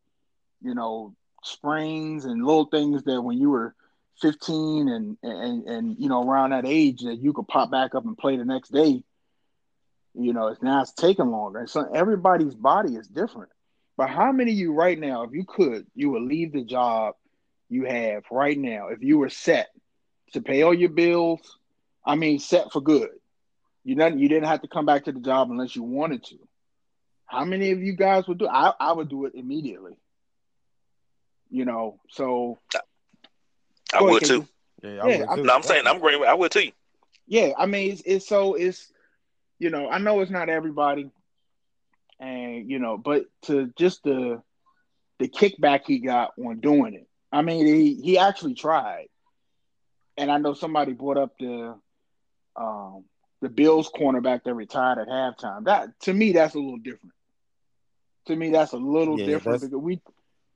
you 0.61 0.75
know, 0.75 1.15
sprains 1.43 2.25
and 2.25 2.45
little 2.45 2.67
things 2.67 3.03
that 3.05 3.23
when 3.23 3.39
you 3.39 3.51
were 3.51 3.75
15 4.21 4.89
and 4.89 5.17
and 5.23 5.67
and 5.67 5.97
you 5.99 6.09
know 6.09 6.23
around 6.23 6.51
that 6.51 6.67
age 6.67 7.03
that 7.03 7.17
you 7.17 7.33
could 7.33 7.49
pop 7.49 7.71
back 7.71 7.95
up 7.95 8.05
and 8.05 8.17
play 8.17 8.37
the 8.37 8.45
next 8.45 8.71
day. 8.71 9.03
You 10.15 10.33
know, 10.33 10.49
it's 10.49 10.63
now 10.63 10.83
it's 10.83 10.93
taking 10.93 11.31
longer. 11.31 11.61
And 11.61 11.71
So 11.71 11.89
everybody's 11.95 12.55
body 12.55 12.95
is 12.97 13.09
different. 13.09 13.51
But 13.97 14.11
how 14.11 14.33
many 14.33 14.53
of 14.53 14.59
you 14.59 14.73
right 14.73 14.99
now, 14.99 15.23
if 15.23 15.33
you 15.33 15.45
could, 15.45 15.87
you 15.95 16.11
would 16.11 16.23
leave 16.23 16.53
the 16.53 16.65
job 16.65 17.15
you 17.69 17.85
have 17.85 18.25
right 18.31 18.59
now 18.59 18.89
if 18.89 19.03
you 19.03 19.19
were 19.19 19.31
set 19.31 19.69
to 20.33 20.43
pay 20.43 20.63
all 20.63 20.75
your 20.75 20.91
bills? 20.91 21.41
I 22.05 22.17
mean, 22.17 22.39
set 22.39 22.73
for 22.73 22.81
good. 22.81 23.11
You 23.85 23.95
didn't 23.95 24.19
you 24.19 24.29
didn't 24.29 24.49
have 24.49 24.63
to 24.63 24.69
come 24.69 24.87
back 24.87 25.05
to 25.05 25.13
the 25.13 25.21
job 25.21 25.51
unless 25.51 25.75
you 25.75 25.83
wanted 25.83 26.25
to. 26.25 26.37
How 27.27 27.45
many 27.45 27.71
of 27.71 27.83
you 27.83 27.95
guys 27.95 28.29
would 28.29 28.39
do? 28.39 28.49
I 28.49 28.73
I 28.79 28.93
would 28.93 29.09
do 29.09 29.25
it 29.27 29.35
immediately. 29.35 29.97
You 31.51 31.65
know, 31.65 32.01
so 32.11 32.59
I 33.93 34.03
would 34.03 34.25
too. 34.25 34.47
Yeah, 34.83 35.03
I 35.03 35.09
yeah, 35.09 35.19
would 35.19 35.37
too. 35.37 35.45
No, 35.45 35.55
I'm 35.55 35.63
saying 35.63 35.87
I'm 35.87 35.97
agreeing. 35.97 36.25
I 36.25 36.35
would 36.35 36.53
too. 36.53 36.71
Yeah, 37.27 37.53
I 37.57 37.67
mean, 37.67 37.93
it's, 37.93 38.03
it's 38.05 38.27
so 38.27 38.55
it's 38.55 38.93
you 39.63 39.71
know, 39.71 39.89
I 39.89 39.99
know 39.99 40.21
it's 40.21 40.31
not 40.31 40.49
everybody, 40.49 41.09
and 42.19 42.69
you 42.69 42.81
know, 42.81 42.99
but 42.99 43.27
to 43.43 43.73
just 43.79 44.03
the 44.03 44.43
the 45.21 45.29
kickback 45.29 45.83
he 45.87 46.01
got 46.01 46.33
on 46.37 46.59
doing 46.59 46.95
it. 46.95 47.07
I 47.31 47.43
mean, 47.43 47.65
he 47.65 47.95
he 47.95 48.19
actually 48.19 48.55
tried, 48.55 49.07
and 50.17 50.33
I 50.33 50.39
know 50.39 50.55
somebody 50.55 50.95
brought 50.95 51.17
up 51.17 51.39
the 51.39 51.79
um 52.57 53.05
the 53.41 53.49
Bills 53.49 53.89
cornerback 53.89 54.43
that 54.45 54.55
retired 54.55 54.99
at 54.99 55.07
halftime. 55.07 55.65
That 55.67 55.91
to 56.01 56.13
me, 56.13 56.33
that's 56.33 56.57
a 56.57 56.59
little 56.59 56.79
different. 56.79 57.15
To 58.27 58.35
me, 58.35 58.51
that's 58.51 58.73
a 58.73 58.79
little 58.79 59.17
Yeah, 59.17 59.27
different 59.27 59.61
because 59.61 59.77
we. 59.77 60.01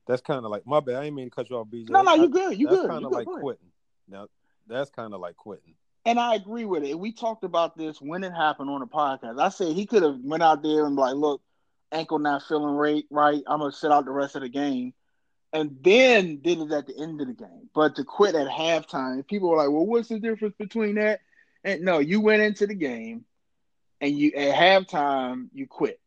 That's 0.08 0.22
kind 0.22 0.44
of 0.44 0.50
like 0.50 0.66
my 0.66 0.80
bad. 0.80 0.96
I 0.96 1.04
didn't 1.04 1.14
mean 1.14 1.30
to 1.30 1.34
cut 1.34 1.48
you 1.48 1.58
off, 1.58 1.68
BJ. 1.68 1.90
No, 1.90 2.02
no, 2.02 2.14
you 2.14 2.28
good. 2.28 2.58
You 2.58 2.66
that's 2.66 2.80
good. 2.80 2.90
kind 2.90 3.04
of 3.04 3.12
like 3.12 3.26
quitting. 3.26 3.70
Now, 4.08 4.26
that's 4.66 4.90
kind 4.90 5.14
of 5.14 5.20
like 5.20 5.36
quitting. 5.36 5.74
And 6.06 6.20
I 6.20 6.36
agree 6.36 6.64
with 6.64 6.84
it. 6.84 6.98
We 6.98 7.12
talked 7.12 7.42
about 7.42 7.76
this 7.76 8.00
when 8.00 8.22
it 8.22 8.32
happened 8.32 8.70
on 8.70 8.80
the 8.80 8.86
podcast. 8.86 9.40
I 9.40 9.48
said 9.48 9.74
he 9.74 9.86
could 9.86 10.04
have 10.04 10.20
went 10.22 10.42
out 10.42 10.62
there 10.62 10.86
and 10.86 10.94
like, 10.94 11.16
look, 11.16 11.42
ankle 11.90 12.20
not 12.20 12.44
feeling 12.44 12.76
right, 12.76 13.04
right. 13.10 13.42
I'm 13.44 13.58
gonna 13.58 13.72
sit 13.72 13.90
out 13.90 14.04
the 14.04 14.12
rest 14.12 14.36
of 14.36 14.42
the 14.42 14.48
game, 14.48 14.94
and 15.52 15.78
then 15.82 16.38
did 16.42 16.60
it 16.60 16.70
at 16.70 16.86
the 16.86 16.96
end 16.96 17.20
of 17.20 17.26
the 17.26 17.34
game. 17.34 17.68
But 17.74 17.96
to 17.96 18.04
quit 18.04 18.36
at 18.36 18.46
halftime, 18.46 19.26
people 19.26 19.48
were 19.50 19.56
like, 19.56 19.70
well, 19.70 19.84
what's 19.84 20.08
the 20.08 20.20
difference 20.20 20.54
between 20.56 20.94
that? 20.94 21.20
And 21.64 21.82
no, 21.82 21.98
you 21.98 22.20
went 22.20 22.42
into 22.42 22.68
the 22.68 22.76
game, 22.76 23.24
and 24.00 24.16
you 24.16 24.30
at 24.36 24.54
halftime 24.54 25.48
you 25.52 25.66
quit. 25.66 25.98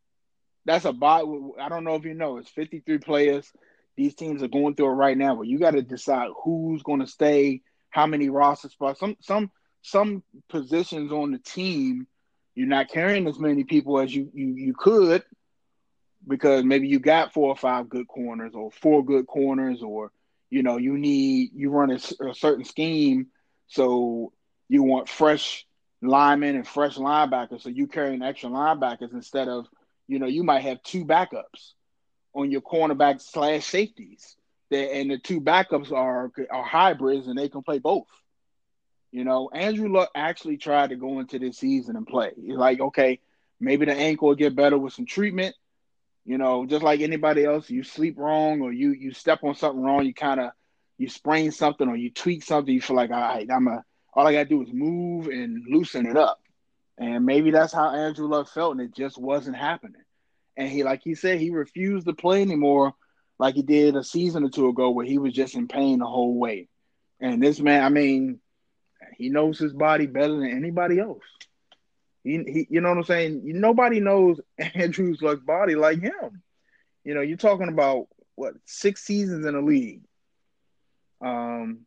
That's 0.64 0.86
a 0.86 0.92
bot. 0.92 1.26
I 1.60 1.68
don't 1.68 1.84
know 1.84 1.96
if 1.96 2.04
you 2.06 2.14
know. 2.14 2.38
It's 2.38 2.50
53 2.50 2.98
players. 2.98 3.52
These 3.96 4.14
teams 4.14 4.42
are 4.42 4.48
going 4.48 4.76
through 4.76 4.86
it 4.86 4.94
right 4.94 5.16
now, 5.16 5.34
but 5.34 5.46
you 5.46 5.58
got 5.58 5.72
to 5.72 5.82
decide 5.82 6.30
who's 6.42 6.82
going 6.82 7.00
to 7.00 7.06
stay, 7.06 7.60
how 7.90 8.06
many 8.06 8.30
roster 8.30 8.70
spots. 8.70 9.00
Some 9.00 9.16
some 9.20 9.50
some 9.82 10.22
positions 10.48 11.12
on 11.12 11.32
the 11.32 11.38
team, 11.38 12.06
you're 12.54 12.68
not 12.68 12.88
carrying 12.88 13.26
as 13.26 13.38
many 13.38 13.64
people 13.64 13.98
as 13.98 14.14
you 14.14 14.30
you 14.34 14.54
you 14.54 14.74
could 14.74 15.22
because 16.26 16.64
maybe 16.64 16.88
you 16.88 16.98
got 16.98 17.32
four 17.32 17.48
or 17.48 17.56
five 17.56 17.88
good 17.88 18.06
corners 18.06 18.52
or 18.54 18.70
four 18.70 19.04
good 19.04 19.26
corners 19.26 19.82
or 19.82 20.12
you 20.50 20.62
know 20.62 20.76
you 20.76 20.98
need 20.98 21.50
you 21.54 21.70
run 21.70 21.90
a 21.90 21.98
certain 22.34 22.64
scheme. 22.64 23.28
So 23.68 24.32
you 24.68 24.82
want 24.82 25.08
fresh 25.08 25.64
linemen 26.02 26.56
and 26.56 26.66
fresh 26.66 26.96
linebackers. 26.96 27.62
So 27.62 27.68
you 27.68 27.86
carrying 27.86 28.22
extra 28.22 28.50
linebackers 28.50 29.12
instead 29.12 29.48
of 29.48 29.66
you 30.08 30.18
know 30.18 30.26
you 30.26 30.42
might 30.42 30.62
have 30.62 30.82
two 30.82 31.04
backups 31.04 31.72
on 32.34 32.50
your 32.50 32.60
cornerback 32.60 33.20
slash 33.20 33.64
safeties. 33.64 34.36
That 34.70 34.92
and 34.92 35.10
the 35.10 35.18
two 35.18 35.40
backups 35.40 35.92
are 35.92 36.30
are 36.50 36.64
hybrids 36.64 37.26
and 37.26 37.38
they 37.38 37.48
can 37.48 37.62
play 37.62 37.78
both 37.78 38.06
you 39.12 39.24
know, 39.24 39.50
Andrew 39.52 39.92
Luck 39.92 40.10
actually 40.14 40.56
tried 40.56 40.90
to 40.90 40.96
go 40.96 41.18
into 41.18 41.38
this 41.38 41.58
season 41.58 41.96
and 41.96 42.06
play. 42.06 42.32
He's 42.36 42.56
like, 42.56 42.80
okay, 42.80 43.20
maybe 43.58 43.86
the 43.86 43.94
ankle 43.94 44.28
will 44.28 44.34
get 44.36 44.54
better 44.54 44.78
with 44.78 44.92
some 44.92 45.06
treatment. 45.06 45.54
You 46.24 46.38
know, 46.38 46.66
just 46.66 46.82
like 46.82 47.00
anybody 47.00 47.44
else, 47.44 47.70
you 47.70 47.82
sleep 47.82 48.18
wrong 48.18 48.60
or 48.60 48.72
you 48.72 48.92
you 48.92 49.12
step 49.12 49.42
on 49.42 49.54
something 49.54 49.82
wrong, 49.82 50.04
you 50.04 50.14
kind 50.14 50.38
of 50.38 50.52
you 50.96 51.08
sprain 51.08 51.50
something 51.50 51.88
or 51.88 51.96
you 51.96 52.10
tweak 52.10 52.44
something, 52.44 52.72
you 52.72 52.80
feel 52.80 52.96
like, 52.96 53.10
all 53.10 53.20
right, 53.20 53.48
I'm 53.50 53.66
a 53.66 53.82
all 54.12 54.26
I 54.26 54.32
gotta 54.32 54.48
do 54.48 54.62
is 54.62 54.72
move 54.72 55.26
and 55.26 55.64
loosen 55.66 56.06
it 56.06 56.16
up. 56.16 56.40
And 56.98 57.24
maybe 57.24 57.50
that's 57.50 57.72
how 57.72 57.90
Andrew 57.90 58.28
Luck 58.28 58.48
felt, 58.48 58.72
and 58.72 58.80
it 58.82 58.94
just 58.94 59.16
wasn't 59.18 59.56
happening. 59.56 60.02
And 60.56 60.68
he, 60.68 60.84
like 60.84 61.00
he 61.02 61.14
said, 61.14 61.40
he 61.40 61.50
refused 61.50 62.06
to 62.06 62.12
play 62.12 62.42
anymore, 62.42 62.92
like 63.38 63.54
he 63.54 63.62
did 63.62 63.96
a 63.96 64.04
season 64.04 64.44
or 64.44 64.50
two 64.50 64.68
ago, 64.68 64.90
where 64.90 65.06
he 65.06 65.16
was 65.16 65.32
just 65.32 65.54
in 65.54 65.66
pain 65.66 66.00
the 66.00 66.06
whole 66.06 66.38
way. 66.38 66.68
And 67.18 67.42
this 67.42 67.58
man, 67.58 67.82
I 67.82 67.88
mean, 67.88 68.40
he 69.20 69.28
knows 69.28 69.58
his 69.58 69.74
body 69.74 70.06
better 70.06 70.32
than 70.32 70.50
anybody 70.50 70.98
else. 70.98 71.22
He, 72.24 72.42
he 72.44 72.66
you 72.70 72.80
know 72.80 72.88
what 72.88 72.98
I'm 72.98 73.04
saying? 73.04 73.42
Nobody 73.44 74.00
knows 74.00 74.40
Andrew's 74.58 75.20
Luck's 75.20 75.44
body 75.44 75.74
like 75.74 76.00
him. 76.00 76.42
You 77.04 77.14
know, 77.14 77.20
you're 77.20 77.36
talking 77.36 77.68
about 77.68 78.08
what 78.34 78.54
six 78.64 79.02
seasons 79.02 79.44
in 79.44 79.54
the 79.54 79.60
league. 79.60 80.02
Um, 81.20 81.80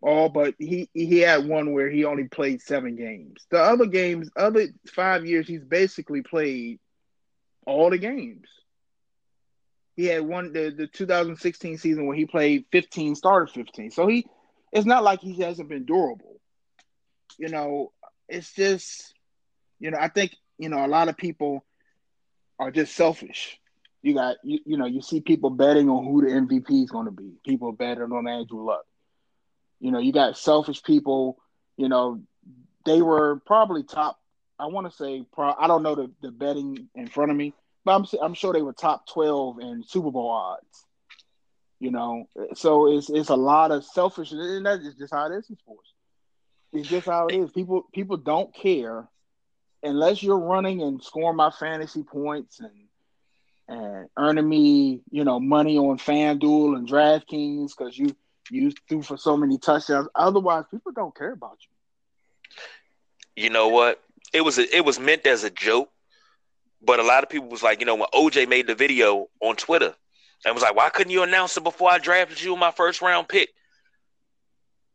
all 0.00 0.28
but 0.28 0.56
he 0.58 0.90
he 0.92 1.20
had 1.20 1.46
one 1.46 1.72
where 1.72 1.88
he 1.88 2.04
only 2.04 2.24
played 2.24 2.60
seven 2.60 2.96
games. 2.96 3.46
The 3.50 3.60
other 3.60 3.86
games, 3.86 4.28
other 4.36 4.66
five 4.88 5.24
years, 5.24 5.46
he's 5.46 5.64
basically 5.64 6.22
played 6.22 6.80
all 7.66 7.90
the 7.90 7.98
games. 7.98 8.48
He 9.94 10.06
had 10.06 10.22
one 10.22 10.52
the, 10.52 10.70
the 10.76 10.88
2016 10.88 11.78
season 11.78 12.06
where 12.06 12.16
he 12.16 12.26
played 12.26 12.64
15, 12.72 13.14
started 13.14 13.52
15. 13.52 13.92
So 13.92 14.08
he 14.08 14.26
it's 14.72 14.86
not 14.86 15.04
like 15.04 15.20
he 15.20 15.40
hasn't 15.40 15.68
been 15.68 15.84
durable. 15.84 16.31
You 17.38 17.48
know, 17.48 17.92
it's 18.28 18.52
just 18.52 19.14
you 19.82 19.90
know, 19.90 19.98
I 20.00 20.08
think, 20.08 20.36
you 20.58 20.68
know, 20.68 20.86
a 20.86 20.86
lot 20.86 21.08
of 21.08 21.16
people 21.16 21.64
are 22.58 22.70
just 22.70 22.94
selfish. 22.94 23.58
You 24.00 24.14
got 24.14 24.36
you, 24.44 24.60
you 24.64 24.76
know, 24.76 24.86
you 24.86 25.02
see 25.02 25.20
people 25.20 25.50
betting 25.50 25.88
on 25.88 26.04
who 26.04 26.22
the 26.22 26.28
MVP 26.28 26.84
is 26.84 26.90
going 26.90 27.06
to 27.06 27.12
be. 27.12 27.32
People 27.44 27.72
betting 27.72 28.04
on 28.12 28.28
Andrew 28.28 28.64
Luck. 28.64 28.84
You 29.80 29.90
know, 29.90 29.98
you 29.98 30.12
got 30.12 30.38
selfish 30.38 30.82
people, 30.84 31.38
you 31.76 31.88
know, 31.88 32.22
they 32.84 33.02
were 33.02 33.40
probably 33.44 33.82
top 33.82 34.18
I 34.58 34.66
want 34.66 34.88
to 34.88 34.96
say 34.96 35.24
pro, 35.32 35.52
I 35.58 35.66
don't 35.66 35.82
know 35.82 35.96
the, 35.96 36.10
the 36.22 36.30
betting 36.30 36.88
in 36.94 37.08
front 37.08 37.32
of 37.32 37.36
me, 37.36 37.52
but 37.84 37.96
I'm 37.96 38.06
I'm 38.22 38.34
sure 38.34 38.52
they 38.52 38.62
were 38.62 38.72
top 38.72 39.08
12 39.08 39.58
in 39.58 39.82
Super 39.84 40.12
Bowl 40.12 40.30
odds. 40.30 40.86
You 41.80 41.90
know, 41.90 42.28
so 42.54 42.96
it's 42.96 43.10
it's 43.10 43.30
a 43.30 43.34
lot 43.34 43.72
of 43.72 43.84
selfishness, 43.84 44.56
and 44.56 44.64
that's 44.64 44.94
just 44.94 45.12
how 45.12 45.26
it 45.26 45.36
is 45.36 45.50
in 45.50 45.56
sports. 45.56 45.91
It's 46.72 46.88
just 46.88 47.06
how 47.06 47.28
it 47.28 47.34
is. 47.34 47.50
People 47.50 47.84
people 47.92 48.16
don't 48.16 48.54
care 48.54 49.08
unless 49.82 50.22
you're 50.22 50.38
running 50.38 50.82
and 50.82 51.02
scoring 51.02 51.36
my 51.36 51.50
fantasy 51.50 52.02
points 52.02 52.60
and 52.60 52.70
and 53.68 54.08
earning 54.18 54.48
me, 54.48 55.02
you 55.10 55.24
know, 55.24 55.40
money 55.40 55.78
on 55.78 55.98
FanDuel 55.98 56.76
and 56.76 56.88
DraftKings 56.88 57.70
because 57.76 57.96
you 57.96 58.14
you 58.50 58.72
threw 58.88 59.02
for 59.02 59.16
so 59.16 59.36
many 59.36 59.58
touchdowns. 59.58 60.08
Otherwise, 60.14 60.64
people 60.70 60.92
don't 60.92 61.16
care 61.16 61.32
about 61.32 61.58
you. 63.36 63.44
You 63.44 63.50
know 63.50 63.68
what? 63.68 64.02
It 64.32 64.42
was 64.42 64.58
a, 64.58 64.76
it 64.76 64.84
was 64.84 64.98
meant 64.98 65.26
as 65.26 65.44
a 65.44 65.50
joke, 65.50 65.90
but 66.82 67.00
a 67.00 67.02
lot 67.02 67.22
of 67.22 67.30
people 67.30 67.48
was 67.48 67.62
like, 67.62 67.80
you 67.80 67.86
know, 67.86 67.94
when 67.94 68.08
OJ 68.14 68.48
made 68.48 68.66
the 68.66 68.74
video 68.74 69.28
on 69.40 69.56
Twitter 69.56 69.94
and 70.44 70.54
was 70.54 70.62
like, 70.62 70.74
why 70.74 70.90
couldn't 70.90 71.12
you 71.12 71.22
announce 71.22 71.56
it 71.56 71.64
before 71.64 71.90
I 71.90 71.98
drafted 71.98 72.42
you 72.42 72.52
in 72.54 72.58
my 72.58 72.72
first 72.72 73.00
round 73.00 73.28
pick? 73.28 73.50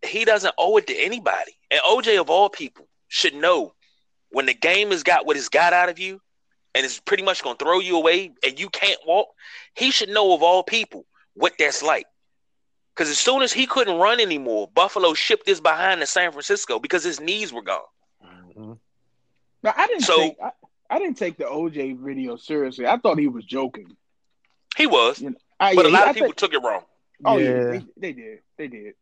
He 0.06 0.26
doesn't 0.26 0.54
owe 0.58 0.78
it 0.78 0.88
to 0.88 0.96
anybody. 0.96 1.54
And 1.72 1.82
OJ 1.82 2.20
of 2.20 2.30
all 2.30 2.50
people 2.50 2.88
should 3.08 3.34
know 3.36 3.74
when 4.30 4.46
the 4.46 4.54
game 4.54 4.92
has 4.92 5.04
got 5.04 5.26
what 5.26 5.38
it's 5.38 5.50
got 5.50 5.74
out 5.74 5.90
of 5.90 5.98
you 6.00 6.22
and 6.76 6.86
it's 6.86 7.00
pretty 7.00 7.24
much 7.24 7.42
gonna 7.44 7.56
throw 7.58 7.80
you 7.80 7.98
away 7.98 8.32
and 8.44 8.60
you 8.60 8.70
can't 8.70 9.00
walk, 9.08 9.28
he 9.76 9.90
should 9.92 10.10
know 10.10 10.34
of 10.34 10.44
all 10.44 10.64
people 10.64 11.06
what 11.34 11.54
that's 11.58 11.82
like. 11.82 12.06
Because 12.96 13.10
as 13.10 13.20
soon 13.20 13.42
as 13.42 13.54
he 13.54 13.66
couldn't 13.68 13.98
run 14.00 14.20
anymore, 14.20 14.68
Buffalo 14.74 15.14
shipped 15.14 15.46
this 15.46 15.60
behind 15.60 16.02
to 16.02 16.08
San 16.08 16.32
Francisco 16.32 16.80
because 16.80 17.04
his 17.04 17.20
knees 17.20 17.54
were 17.54 17.62
gone. 17.62 17.82
Mhm. 18.26 18.80
No, 19.64 19.74
I 19.76 19.88
didn't 19.88 20.02
So- 20.04 20.18
take 20.18 20.36
I, 20.42 20.52
I 20.90 21.00
didn't 21.00 21.18
take 21.18 21.38
the 21.38 21.46
OJ 21.46 21.94
video 21.94 22.38
seriously. 22.38 22.88
I 22.88 22.98
thought 22.98 23.20
he 23.20 23.28
was 23.28 23.46
joking. 23.46 23.96
He 24.78 24.88
was, 24.88 25.22
You 25.22 25.32
know, 25.32 25.38
I, 25.60 25.76
but 25.76 25.86
a 25.86 25.90
lot 25.90 26.04
I 26.08 26.10
of 26.10 26.16
people 26.16 26.28
think- 26.30 26.36
took 26.38 26.54
it 26.54 26.60
wrong. 26.64 26.86
oh 27.26 27.38
yeah, 27.38 27.50
Yeah. 27.50 27.64
they, 27.72 27.86
they 27.98 28.14
did, 28.14 28.40
they 28.58 28.68
did. 28.68 28.94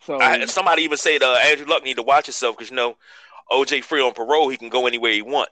So 0.00 0.18
I, 0.20 0.44
somebody 0.46 0.82
even 0.82 0.98
said 0.98 1.22
uh, 1.22 1.34
Andrew 1.44 1.66
Luck 1.66 1.84
need 1.84 1.96
to 1.96 2.02
watch 2.02 2.26
himself 2.26 2.56
because 2.56 2.70
you 2.70 2.76
know 2.76 2.96
OJ 3.50 3.82
free 3.82 4.02
on 4.02 4.12
parole, 4.14 4.48
he 4.48 4.56
can 4.56 4.68
go 4.68 4.86
anywhere 4.86 5.12
he 5.12 5.22
want. 5.22 5.48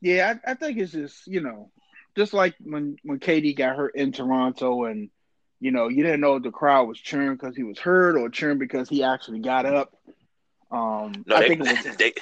Yeah, 0.00 0.34
I, 0.46 0.52
I 0.52 0.54
think 0.54 0.78
it's 0.78 0.92
just 0.92 1.26
you 1.26 1.40
know, 1.40 1.70
just 2.16 2.32
like 2.32 2.54
when 2.60 2.96
when 3.02 3.18
KD 3.18 3.56
got 3.56 3.76
hurt 3.76 3.94
in 3.96 4.12
Toronto, 4.12 4.84
and 4.84 5.10
you 5.60 5.70
know 5.72 5.88
you 5.88 6.02
didn't 6.02 6.20
know 6.20 6.36
if 6.36 6.42
the 6.42 6.50
crowd 6.50 6.88
was 6.88 6.98
cheering 6.98 7.34
because 7.34 7.56
he 7.56 7.62
was 7.64 7.78
hurt 7.78 8.16
or 8.16 8.28
cheering 8.30 8.58
because 8.58 8.88
he 8.88 9.02
actually 9.02 9.40
got 9.40 9.66
up. 9.66 9.92
Um, 10.70 11.24
No, 11.26 11.36
I 11.36 11.40
they, 11.40 11.48
think 11.48 11.60
it 11.60 11.68
was 11.68 11.84
they 11.98 12.12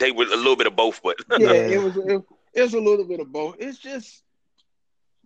they 0.00 0.10
were 0.12 0.24
a 0.24 0.36
little 0.36 0.56
bit 0.56 0.66
of 0.66 0.76
both, 0.76 1.00
but 1.02 1.16
yeah, 1.36 1.52
Yeah. 1.52 1.76
it 1.76 1.82
was 1.82 1.96
it, 1.96 2.22
it 2.54 2.62
was 2.62 2.74
a 2.74 2.80
little 2.80 3.06
bit 3.06 3.20
of 3.20 3.32
both. 3.32 3.56
It's 3.58 3.78
just 3.78 4.22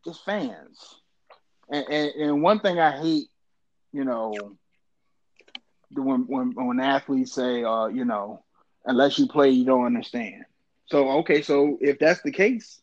just 0.04 0.24
fans, 0.24 1.00
and, 1.70 1.84
and 1.90 2.10
and 2.14 2.42
one 2.42 2.60
thing 2.60 2.78
I 2.78 2.96
hate, 3.00 3.28
you 3.96 4.04
know, 4.04 4.58
the- 5.90 6.02
when 6.02 6.22
when 6.26 6.52
when 6.54 6.80
athletes 6.80 7.32
say, 7.32 7.64
uh, 7.64 7.86
you 7.86 8.04
know, 8.04 8.44
unless 8.84 9.18
you 9.18 9.26
play, 9.28 9.50
you 9.50 9.64
don't 9.64 9.86
understand. 9.86 10.44
So 10.86 11.10
okay, 11.20 11.42
so 11.42 11.78
if 11.80 11.98
that's 11.98 12.22
the 12.22 12.32
case, 12.32 12.80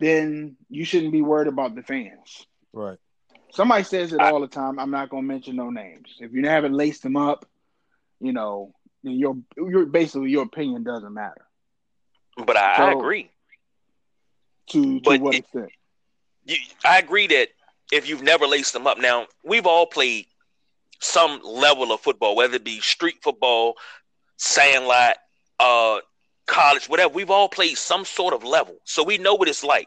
then 0.00 0.56
you 0.68 0.84
shouldn't 0.84 1.12
be 1.12 1.22
worried 1.22 1.48
about 1.48 1.74
the 1.74 1.82
fans. 1.82 2.46
Right. 2.72 2.98
Somebody 3.52 3.84
says 3.84 4.12
it 4.12 4.20
all 4.20 4.40
the 4.40 4.48
time. 4.48 4.78
I'm 4.78 4.90
not 4.90 5.10
gonna 5.10 5.22
mention 5.22 5.56
no 5.56 5.70
names. 5.70 6.16
If 6.20 6.32
you 6.32 6.46
haven't 6.48 6.74
laced 6.74 7.02
them 7.02 7.16
up, 7.16 7.46
you 8.20 8.32
know, 8.32 8.74
then 9.02 9.14
your 9.14 9.36
your 9.56 9.86
basically 9.86 10.30
your 10.30 10.44
opinion 10.44 10.82
doesn't 10.84 11.14
matter. 11.14 11.46
but 12.46 12.56
I, 12.56 12.88
I 12.88 12.92
agree. 12.92 13.30
To 14.70 15.00
to 15.00 15.00
But 15.00 15.20
what 15.20 15.34
it- 15.34 15.44
extent? 15.44 15.70
You, 16.46 16.56
I 16.84 16.98
agree 16.98 17.26
that 17.28 17.48
if 17.94 18.08
you've 18.08 18.22
never 18.22 18.46
laced 18.46 18.72
them 18.72 18.88
up, 18.88 18.98
now 18.98 19.26
we've 19.44 19.66
all 19.66 19.86
played 19.86 20.26
some 20.98 21.40
level 21.44 21.92
of 21.92 22.00
football, 22.00 22.34
whether 22.34 22.56
it 22.56 22.64
be 22.64 22.80
street 22.80 23.18
football, 23.22 23.74
sandlot, 24.36 25.16
uh, 25.60 25.98
college, 26.46 26.88
whatever. 26.88 27.14
We've 27.14 27.30
all 27.30 27.48
played 27.48 27.78
some 27.78 28.04
sort 28.04 28.34
of 28.34 28.42
level, 28.42 28.76
so 28.84 29.04
we 29.04 29.16
know 29.18 29.34
what 29.34 29.48
it's 29.48 29.62
like. 29.62 29.86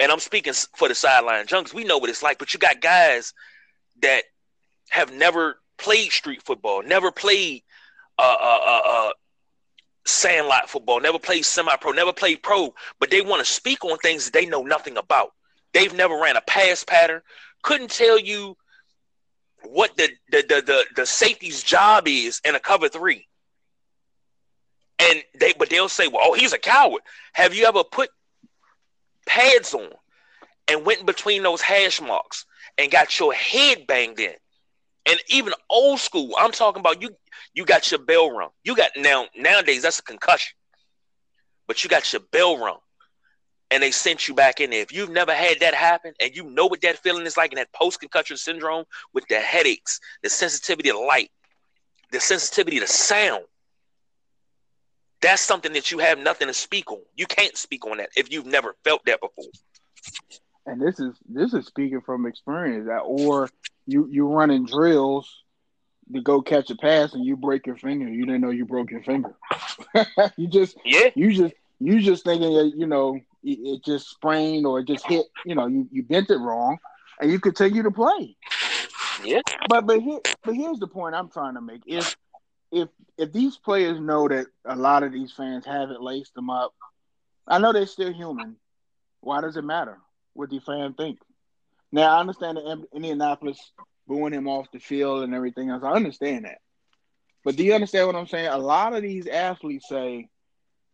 And 0.00 0.10
I'm 0.10 0.18
speaking 0.18 0.54
for 0.76 0.88
the 0.88 0.94
sideline 0.96 1.46
junks. 1.46 1.72
We 1.72 1.84
know 1.84 1.98
what 1.98 2.10
it's 2.10 2.22
like, 2.22 2.38
but 2.38 2.52
you 2.52 2.58
got 2.58 2.80
guys 2.80 3.32
that 4.02 4.24
have 4.90 5.12
never 5.12 5.60
played 5.78 6.10
street 6.10 6.42
football, 6.42 6.82
never 6.82 7.12
played 7.12 7.62
uh, 8.18 8.36
uh, 8.40 8.60
uh, 8.66 8.80
uh, 8.88 9.10
sandlot 10.04 10.68
football, 10.68 11.00
never 11.00 11.20
played 11.20 11.44
semi-pro, 11.44 11.92
never 11.92 12.12
played 12.12 12.42
pro, 12.42 12.74
but 12.98 13.10
they 13.10 13.20
want 13.20 13.46
to 13.46 13.52
speak 13.52 13.84
on 13.84 13.98
things 13.98 14.24
that 14.24 14.32
they 14.32 14.46
know 14.46 14.62
nothing 14.62 14.96
about. 14.96 15.30
They've 15.74 15.92
never 15.92 16.16
ran 16.16 16.36
a 16.36 16.40
pass 16.40 16.84
pattern, 16.84 17.20
couldn't 17.62 17.90
tell 17.90 18.18
you 18.18 18.56
what 19.64 19.96
the 19.96 20.08
the 20.30 20.42
the 20.48 20.62
the, 20.62 20.84
the 20.96 21.06
safety's 21.06 21.62
job 21.62 22.06
is 22.06 22.40
in 22.44 22.54
a 22.54 22.60
cover 22.60 22.88
three. 22.88 23.26
And 25.00 25.22
they 25.38 25.52
but 25.58 25.70
they'll 25.70 25.88
say, 25.88 26.06
Well, 26.06 26.22
oh, 26.22 26.32
he's 26.34 26.52
a 26.52 26.58
coward. 26.58 27.02
Have 27.32 27.54
you 27.54 27.66
ever 27.66 27.82
put 27.82 28.10
pads 29.26 29.74
on 29.74 29.90
and 30.68 30.86
went 30.86 31.04
between 31.04 31.42
those 31.42 31.60
hash 31.60 32.00
marks 32.00 32.46
and 32.78 32.90
got 32.90 33.18
your 33.18 33.34
head 33.34 33.86
banged 33.88 34.20
in? 34.20 34.34
And 35.06 35.18
even 35.28 35.52
old 35.68 35.98
school, 35.98 36.34
I'm 36.38 36.52
talking 36.52 36.80
about 36.80 37.02
you 37.02 37.10
you 37.52 37.64
got 37.64 37.90
your 37.90 38.00
bell 38.00 38.30
rung. 38.30 38.50
You 38.62 38.76
got 38.76 38.92
now 38.96 39.26
nowadays 39.36 39.82
that's 39.82 39.98
a 39.98 40.04
concussion. 40.04 40.56
But 41.66 41.82
you 41.82 41.90
got 41.90 42.12
your 42.12 42.22
bell 42.30 42.58
rung 42.58 42.78
and 43.74 43.82
they 43.82 43.90
sent 43.90 44.28
you 44.28 44.34
back 44.34 44.60
in 44.60 44.70
there. 44.70 44.82
If 44.82 44.92
you've 44.92 45.10
never 45.10 45.34
had 45.34 45.58
that 45.58 45.74
happen 45.74 46.14
and 46.20 46.34
you 46.34 46.44
know 46.44 46.66
what 46.66 46.80
that 46.82 46.98
feeling 46.98 47.26
is 47.26 47.36
like 47.36 47.50
in 47.52 47.56
that 47.56 47.72
post 47.72 47.98
concussion 47.98 48.36
syndrome 48.36 48.84
with 49.12 49.26
the 49.26 49.40
headaches, 49.40 49.98
the 50.22 50.30
sensitivity 50.30 50.90
to 50.90 50.98
light, 50.98 51.32
the 52.12 52.20
sensitivity 52.20 52.78
to 52.78 52.86
sound, 52.86 53.42
that's 55.20 55.42
something 55.42 55.72
that 55.72 55.90
you 55.90 55.98
have 55.98 56.20
nothing 56.20 56.46
to 56.46 56.54
speak 56.54 56.92
on. 56.92 57.00
You 57.16 57.26
can't 57.26 57.56
speak 57.56 57.84
on 57.84 57.96
that 57.96 58.10
if 58.16 58.30
you've 58.30 58.46
never 58.46 58.76
felt 58.84 59.04
that 59.06 59.20
before. 59.20 59.50
And 60.66 60.80
this 60.80 61.00
is 61.00 61.16
this 61.28 61.52
is 61.52 61.66
speaking 61.66 62.00
from 62.00 62.26
experience. 62.26 62.86
That 62.86 63.00
or 63.00 63.50
you 63.86 64.06
you 64.08 64.28
running 64.28 64.66
drills 64.66 65.42
to 66.12 66.20
go 66.20 66.42
catch 66.42 66.70
a 66.70 66.76
pass 66.76 67.12
and 67.14 67.24
you 67.24 67.36
break 67.36 67.66
your 67.66 67.76
finger. 67.76 68.08
You 68.08 68.24
didn't 68.24 68.40
know 68.40 68.50
you 68.50 68.66
broke 68.66 68.90
your 68.92 69.02
finger. 69.02 69.34
you 70.36 70.46
just 70.46 70.76
yeah. 70.84 71.08
You 71.16 71.32
just 71.32 71.54
you 71.80 72.00
just 72.00 72.24
thinking 72.24 72.54
that 72.54 72.72
you 72.76 72.86
know 72.86 73.18
it 73.44 73.84
just 73.84 74.08
sprained 74.08 74.66
or 74.66 74.80
it 74.80 74.86
just 74.86 75.06
hit, 75.06 75.26
you 75.44 75.54
know, 75.54 75.66
you, 75.66 75.86
you 75.92 76.02
bent 76.02 76.30
it 76.30 76.38
wrong 76.38 76.78
and 77.20 77.30
you 77.30 77.38
continue 77.38 77.82
to 77.82 77.90
play. 77.90 78.36
Yeah. 79.24 79.40
But 79.68 79.86
but 79.86 80.00
here 80.00 80.20
but 80.42 80.54
here's 80.54 80.78
the 80.78 80.86
point 80.86 81.14
I'm 81.14 81.30
trying 81.30 81.54
to 81.54 81.60
make. 81.60 81.82
If 81.86 82.16
if 82.72 82.88
if 83.16 83.32
these 83.32 83.56
players 83.56 84.00
know 84.00 84.28
that 84.28 84.46
a 84.64 84.76
lot 84.76 85.02
of 85.02 85.12
these 85.12 85.32
fans 85.32 85.64
haven't 85.64 86.02
laced 86.02 86.34
them 86.34 86.50
up, 86.50 86.74
I 87.46 87.58
know 87.58 87.72
they're 87.72 87.86
still 87.86 88.12
human. 88.12 88.56
Why 89.20 89.40
does 89.40 89.56
it 89.56 89.64
matter 89.64 89.98
what 90.32 90.50
the 90.50 90.60
fan 90.60 90.94
think? 90.94 91.18
Now 91.92 92.16
I 92.16 92.20
understand 92.20 92.56
that 92.56 92.86
Indianapolis 92.92 93.58
booing 94.06 94.32
him 94.32 94.48
off 94.48 94.70
the 94.72 94.80
field 94.80 95.22
and 95.22 95.34
everything 95.34 95.70
else. 95.70 95.82
I 95.84 95.92
understand 95.92 96.44
that. 96.44 96.58
But 97.44 97.56
do 97.56 97.64
you 97.64 97.74
understand 97.74 98.06
what 98.06 98.16
I'm 98.16 98.26
saying? 98.26 98.48
A 98.48 98.58
lot 98.58 98.94
of 98.94 99.02
these 99.02 99.26
athletes 99.26 99.88
say, 99.88 100.28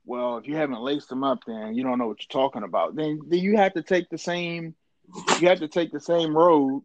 well, 0.05 0.39
if 0.39 0.47
you 0.47 0.57
haven't 0.57 0.81
laced 0.81 1.09
them 1.09 1.25
up, 1.25 1.41
then 1.47 1.75
you 1.75 1.83
don't 1.83 1.99
know 1.99 2.07
what 2.07 2.21
you're 2.21 2.43
talking 2.43 2.63
about. 2.63 2.97
Then, 2.97 3.21
then 3.29 3.41
you 3.41 3.57
have 3.57 3.75
to 3.75 3.83
take 3.83 4.09
the 4.09 4.19
same, 4.19 4.75
you 5.41 5.49
have 5.49 5.61
to 5.61 5.69
take 5.69 5.93
the 5.93 6.01
same 6.01 6.37
road. 6.37 6.83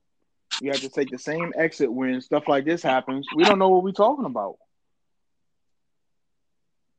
You 0.62 0.72
have 0.72 0.82
to 0.82 0.90
take 0.90 1.10
the 1.10 1.20
same 1.20 1.52
exit 1.58 1.92
when 1.92 2.22
stuff 2.22 2.48
like 2.48 2.66
this 2.66 2.82
happens. 2.82 3.28
We 3.36 3.44
don't 3.44 3.60
know 3.60 3.70
what 3.70 3.84
we're 3.84 3.92
talking 3.92 4.26
about. 4.26 4.58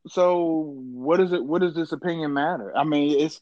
So 0.09 0.75
what 0.75 1.19
is 1.19 1.33
it? 1.33 1.43
What 1.43 1.61
does 1.61 1.75
this 1.75 1.91
opinion 1.91 2.33
matter? 2.33 2.75
I 2.75 2.83
mean, 2.83 3.19
it's 3.19 3.41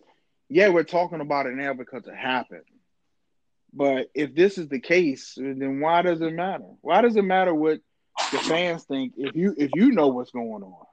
yeah, 0.50 0.70
we're 0.70 0.84
talking 0.84 1.22
about 1.22 1.48
it 1.48 1.54
now 1.54 1.74
because 1.74 2.08
it 2.08 2.16
happened. 2.16 2.64
But 3.74 4.10
if 4.14 4.34
this 4.34 4.58
is 4.58 4.70
the 4.70 4.80
case, 4.80 5.34
then 5.36 5.80
why 5.80 6.02
does 6.02 6.22
it 6.22 6.34
matter? 6.34 6.66
Why 6.82 7.02
does 7.02 7.16
it 7.16 7.24
matter 7.24 7.54
what 7.54 7.82
the 8.32 8.38
fans 8.40 8.84
think 8.86 9.14
if 9.18 9.36
you 9.36 9.54
if 9.58 9.72
you 9.76 9.92
know 9.92 10.08
what's 10.08 10.32
going 10.32 10.64
on? 10.64 10.86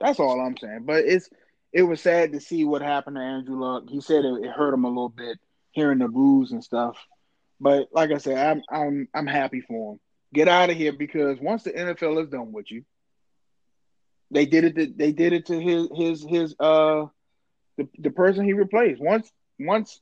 That's 0.00 0.18
all 0.18 0.40
I'm 0.40 0.56
saying. 0.56 0.84
But 0.84 1.04
it's 1.04 1.28
it 1.72 1.82
was 1.82 2.00
sad 2.00 2.32
to 2.32 2.40
see 2.40 2.64
what 2.64 2.82
happened 2.82 3.16
to 3.16 3.22
Andrew 3.22 3.60
Luck. 3.60 3.84
He 3.88 4.00
said 4.00 4.24
it, 4.24 4.44
it 4.44 4.50
hurt 4.50 4.74
him 4.74 4.84
a 4.84 4.88
little 4.88 5.08
bit 5.08 5.38
hearing 5.72 5.98
the 5.98 6.08
booze 6.08 6.52
and 6.52 6.64
stuff. 6.64 6.96
But 7.60 7.88
like 7.92 8.10
I 8.10 8.18
said, 8.18 8.38
I'm 8.38 8.62
I'm 8.70 9.08
I'm 9.14 9.26
happy 9.26 9.60
for 9.60 9.94
him. 9.94 10.00
Get 10.32 10.48
out 10.48 10.70
of 10.70 10.76
here 10.76 10.92
because 10.92 11.38
once 11.40 11.64
the 11.64 11.72
NFL 11.72 12.22
is 12.22 12.30
done 12.30 12.52
with 12.52 12.70
you, 12.70 12.84
they 14.30 14.46
did 14.46 14.64
it. 14.64 14.76
To, 14.76 14.86
they 14.86 15.12
did 15.12 15.32
it 15.32 15.46
to 15.46 15.60
his 15.60 15.88
his 15.94 16.26
his 16.28 16.56
uh 16.58 17.06
the 17.76 17.88
the 17.98 18.10
person 18.10 18.44
he 18.44 18.52
replaced. 18.52 19.00
Once 19.00 19.30
once 19.58 20.00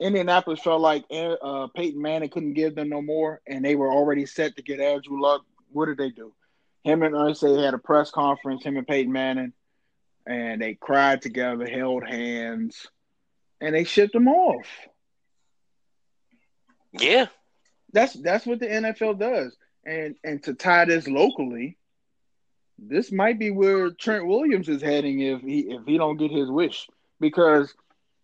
Indianapolis 0.00 0.60
felt 0.60 0.80
like 0.80 1.04
uh, 1.10 1.66
Peyton 1.74 2.00
Manning 2.00 2.28
couldn't 2.28 2.54
give 2.54 2.74
them 2.74 2.88
no 2.88 3.02
more, 3.02 3.40
and 3.46 3.64
they 3.64 3.74
were 3.74 3.90
already 3.90 4.26
set 4.26 4.56
to 4.56 4.62
get 4.62 4.80
Andrew 4.80 5.20
Luck. 5.20 5.42
What 5.72 5.86
did 5.86 5.98
they 5.98 6.10
do? 6.10 6.32
Him 6.88 7.02
and 7.02 7.14
Irsay 7.14 7.62
had 7.62 7.74
a 7.74 7.78
press 7.78 8.10
conference, 8.10 8.64
him 8.64 8.76
and 8.76 8.86
Peyton 8.86 9.12
Manning, 9.12 9.52
and 10.26 10.60
they 10.60 10.74
cried 10.74 11.22
together, 11.22 11.66
held 11.66 12.06
hands, 12.06 12.86
and 13.60 13.74
they 13.74 13.84
shipped 13.84 14.14
him 14.14 14.28
off. 14.28 14.66
Yeah. 16.92 17.26
That's 17.92 18.14
that's 18.14 18.46
what 18.46 18.60
the 18.60 18.66
NFL 18.66 19.18
does. 19.18 19.56
And 19.84 20.16
and 20.24 20.42
to 20.44 20.54
tie 20.54 20.86
this 20.86 21.08
locally, 21.08 21.78
this 22.78 23.10
might 23.12 23.38
be 23.38 23.50
where 23.50 23.90
Trent 23.90 24.26
Williams 24.26 24.68
is 24.68 24.82
heading 24.82 25.20
if 25.20 25.40
he 25.42 25.60
if 25.60 25.86
he 25.86 25.98
don't 25.98 26.16
get 26.16 26.30
his 26.30 26.50
wish 26.50 26.88
because 27.20 27.74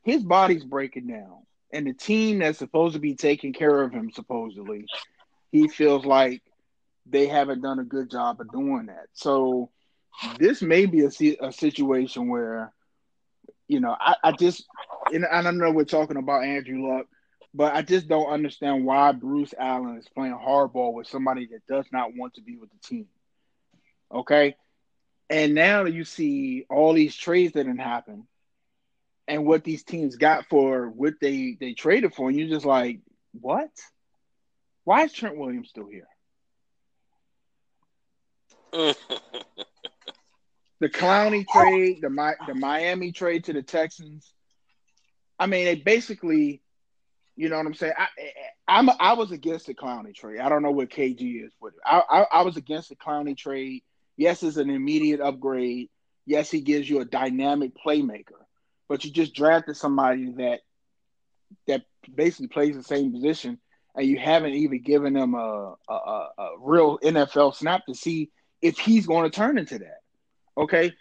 his 0.02 0.22
body's 0.22 0.64
breaking 0.64 1.06
down. 1.06 1.38
And 1.72 1.86
the 1.86 1.92
team 1.92 2.38
that's 2.38 2.58
supposed 2.58 2.94
to 2.94 3.00
be 3.00 3.14
taking 3.14 3.52
care 3.52 3.82
of 3.82 3.90
him 3.92 4.10
supposedly, 4.12 4.86
he 5.50 5.66
feels 5.66 6.04
like 6.04 6.42
they 7.06 7.26
haven't 7.26 7.62
done 7.62 7.78
a 7.78 7.84
good 7.84 8.10
job 8.10 8.40
of 8.40 8.50
doing 8.50 8.86
that. 8.86 9.06
So 9.12 9.70
this 10.38 10.62
may 10.62 10.86
be 10.86 11.04
a, 11.04 11.10
a 11.40 11.52
situation 11.52 12.28
where, 12.28 12.72
you 13.68 13.80
know, 13.80 13.96
I, 13.98 14.16
I 14.22 14.32
just, 14.32 14.64
and 15.12 15.26
I 15.26 15.42
don't 15.42 15.58
know 15.58 15.70
we're 15.70 15.84
talking 15.84 16.16
about 16.16 16.44
Andrew 16.44 16.88
Luck, 16.88 17.06
but 17.52 17.74
I 17.74 17.82
just 17.82 18.08
don't 18.08 18.30
understand 18.30 18.84
why 18.84 19.12
Bruce 19.12 19.54
Allen 19.58 19.98
is 19.98 20.08
playing 20.08 20.34
hardball 20.34 20.92
with 20.92 21.06
somebody 21.06 21.46
that 21.46 21.66
does 21.66 21.86
not 21.92 22.14
want 22.14 22.34
to 22.34 22.42
be 22.42 22.56
with 22.56 22.70
the 22.70 22.78
team. 22.78 23.06
Okay. 24.12 24.56
And 25.30 25.54
now 25.54 25.84
you 25.84 26.04
see 26.04 26.66
all 26.68 26.92
these 26.92 27.14
trades 27.14 27.54
that 27.54 27.64
didn't 27.64 27.80
happen 27.80 28.26
and 29.26 29.46
what 29.46 29.64
these 29.64 29.82
teams 29.82 30.16
got 30.16 30.46
for 30.46 30.88
what 30.90 31.14
they, 31.20 31.56
they 31.58 31.72
traded 31.74 32.14
for. 32.14 32.28
And 32.28 32.38
you're 32.38 32.48
just 32.48 32.66
like, 32.66 33.00
what? 33.40 33.70
Why 34.84 35.04
is 35.04 35.12
Trent 35.12 35.38
Williams 35.38 35.70
still 35.70 35.88
here? 35.88 36.08
the 40.80 40.88
Clowney 40.88 41.46
trade, 41.46 41.98
the 42.00 42.34
the 42.48 42.54
Miami 42.54 43.12
trade 43.12 43.44
to 43.44 43.52
the 43.52 43.62
Texans. 43.62 44.32
I 45.38 45.46
mean, 45.46 45.66
they 45.66 45.76
basically, 45.76 46.60
you 47.36 47.48
know 47.48 47.56
what 47.56 47.66
I'm 47.66 47.74
saying. 47.74 47.92
I, 47.96 48.08
I'm 48.66 48.90
I 48.98 49.12
was 49.12 49.30
against 49.30 49.66
the 49.66 49.74
Clowney 49.74 50.12
trade. 50.12 50.40
I 50.40 50.48
don't 50.48 50.62
know 50.62 50.72
what 50.72 50.90
KG 50.90 51.44
is 51.44 51.52
it. 51.62 51.72
I, 51.86 52.02
I, 52.10 52.26
I 52.32 52.42
was 52.42 52.56
against 52.56 52.88
the 52.88 52.96
Clowney 52.96 53.36
trade. 53.36 53.84
Yes, 54.16 54.42
it's 54.42 54.56
an 54.56 54.70
immediate 54.70 55.20
upgrade. 55.20 55.88
Yes, 56.26 56.50
he 56.50 56.60
gives 56.60 56.90
you 56.90 57.00
a 57.00 57.04
dynamic 57.04 57.72
playmaker, 57.86 58.42
but 58.88 59.04
you 59.04 59.12
just 59.12 59.34
drafted 59.34 59.76
somebody 59.76 60.32
that 60.38 60.60
that 61.68 61.82
basically 62.12 62.48
plays 62.48 62.74
the 62.74 62.82
same 62.82 63.12
position, 63.12 63.60
and 63.94 64.04
you 64.04 64.18
haven't 64.18 64.54
even 64.54 64.82
given 64.82 65.12
them 65.12 65.34
a, 65.34 65.76
a, 65.88 65.92
a 65.92 66.48
real 66.58 66.98
NFL 66.98 67.54
snap 67.54 67.86
to 67.86 67.94
see 67.94 68.32
if 68.64 68.78
he's 68.78 69.06
going 69.06 69.30
to 69.30 69.36
turn 69.36 69.58
into 69.58 69.78
that. 69.78 70.00
Okay, 70.56 70.94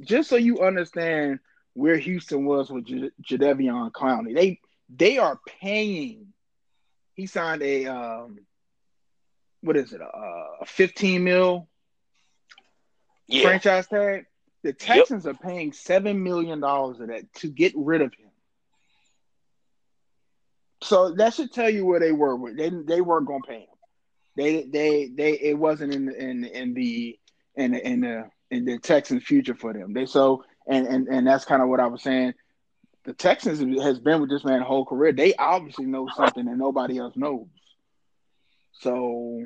just 0.00 0.28
so 0.28 0.36
you 0.36 0.60
understand 0.60 1.38
where 1.74 1.96
Houston 1.96 2.44
was 2.44 2.70
with 2.70 2.84
J- 2.84 3.10
Jadeveon 3.22 3.92
Clowney, 3.92 4.34
they 4.34 4.60
they 4.94 5.18
are 5.18 5.38
paying. 5.60 6.26
He 7.14 7.26
signed 7.26 7.62
a 7.62 7.86
um, 7.86 8.40
what 9.60 9.76
is 9.76 9.92
it? 9.92 10.00
A, 10.00 10.04
a 10.60 10.66
fifteen 10.66 11.22
mil 11.22 11.68
yeah. 13.28 13.42
franchise 13.44 13.86
tag. 13.86 14.26
The 14.64 14.72
Texans 14.72 15.24
yep. 15.24 15.34
are 15.34 15.38
paying 15.38 15.72
seven 15.72 16.22
million 16.22 16.58
dollars 16.58 16.98
of 16.98 17.08
that 17.08 17.32
to 17.34 17.48
get 17.48 17.72
rid 17.76 18.00
of 18.02 18.12
him. 18.14 18.30
So 20.82 21.12
that 21.12 21.34
should 21.34 21.52
tell 21.52 21.70
you 21.70 21.86
where 21.86 22.00
they 22.00 22.12
were. 22.12 22.52
They 22.52 22.70
they 22.70 23.00
weren't 23.00 23.26
going 23.26 23.42
to 23.42 23.48
pay 23.48 23.60
him. 23.60 23.73
They 24.36 24.64
they 24.64 25.10
they 25.14 25.32
it 25.32 25.58
wasn't 25.58 25.94
in 25.94 26.10
in 26.10 26.44
in 26.44 26.74
the 26.74 27.18
in 27.56 27.74
in 27.74 28.00
the 28.00 28.30
in 28.50 28.64
the 28.64 28.78
Texans 28.78 29.24
future 29.24 29.54
for 29.54 29.72
them. 29.72 29.92
They 29.92 30.06
so 30.06 30.44
and 30.68 30.86
and 30.86 31.08
and 31.08 31.26
that's 31.26 31.44
kind 31.44 31.62
of 31.62 31.68
what 31.68 31.80
I 31.80 31.86
was 31.86 32.02
saying. 32.02 32.34
The 33.04 33.12
Texans 33.12 33.60
has 33.82 33.98
been 33.98 34.20
with 34.20 34.30
this 34.30 34.44
man 34.44 34.60
the 34.60 34.64
whole 34.64 34.86
career. 34.86 35.12
They 35.12 35.34
obviously 35.34 35.84
know 35.84 36.08
something 36.16 36.46
that 36.46 36.56
nobody 36.56 36.98
else 36.98 37.14
knows. 37.16 37.46
So, 38.72 39.44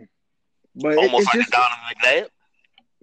but 0.77 0.97
almost 0.97 1.23
it, 1.23 1.27
like 1.27 1.35
just, 1.35 1.51
Donovan 1.51 1.79
McNabb. 2.03 2.29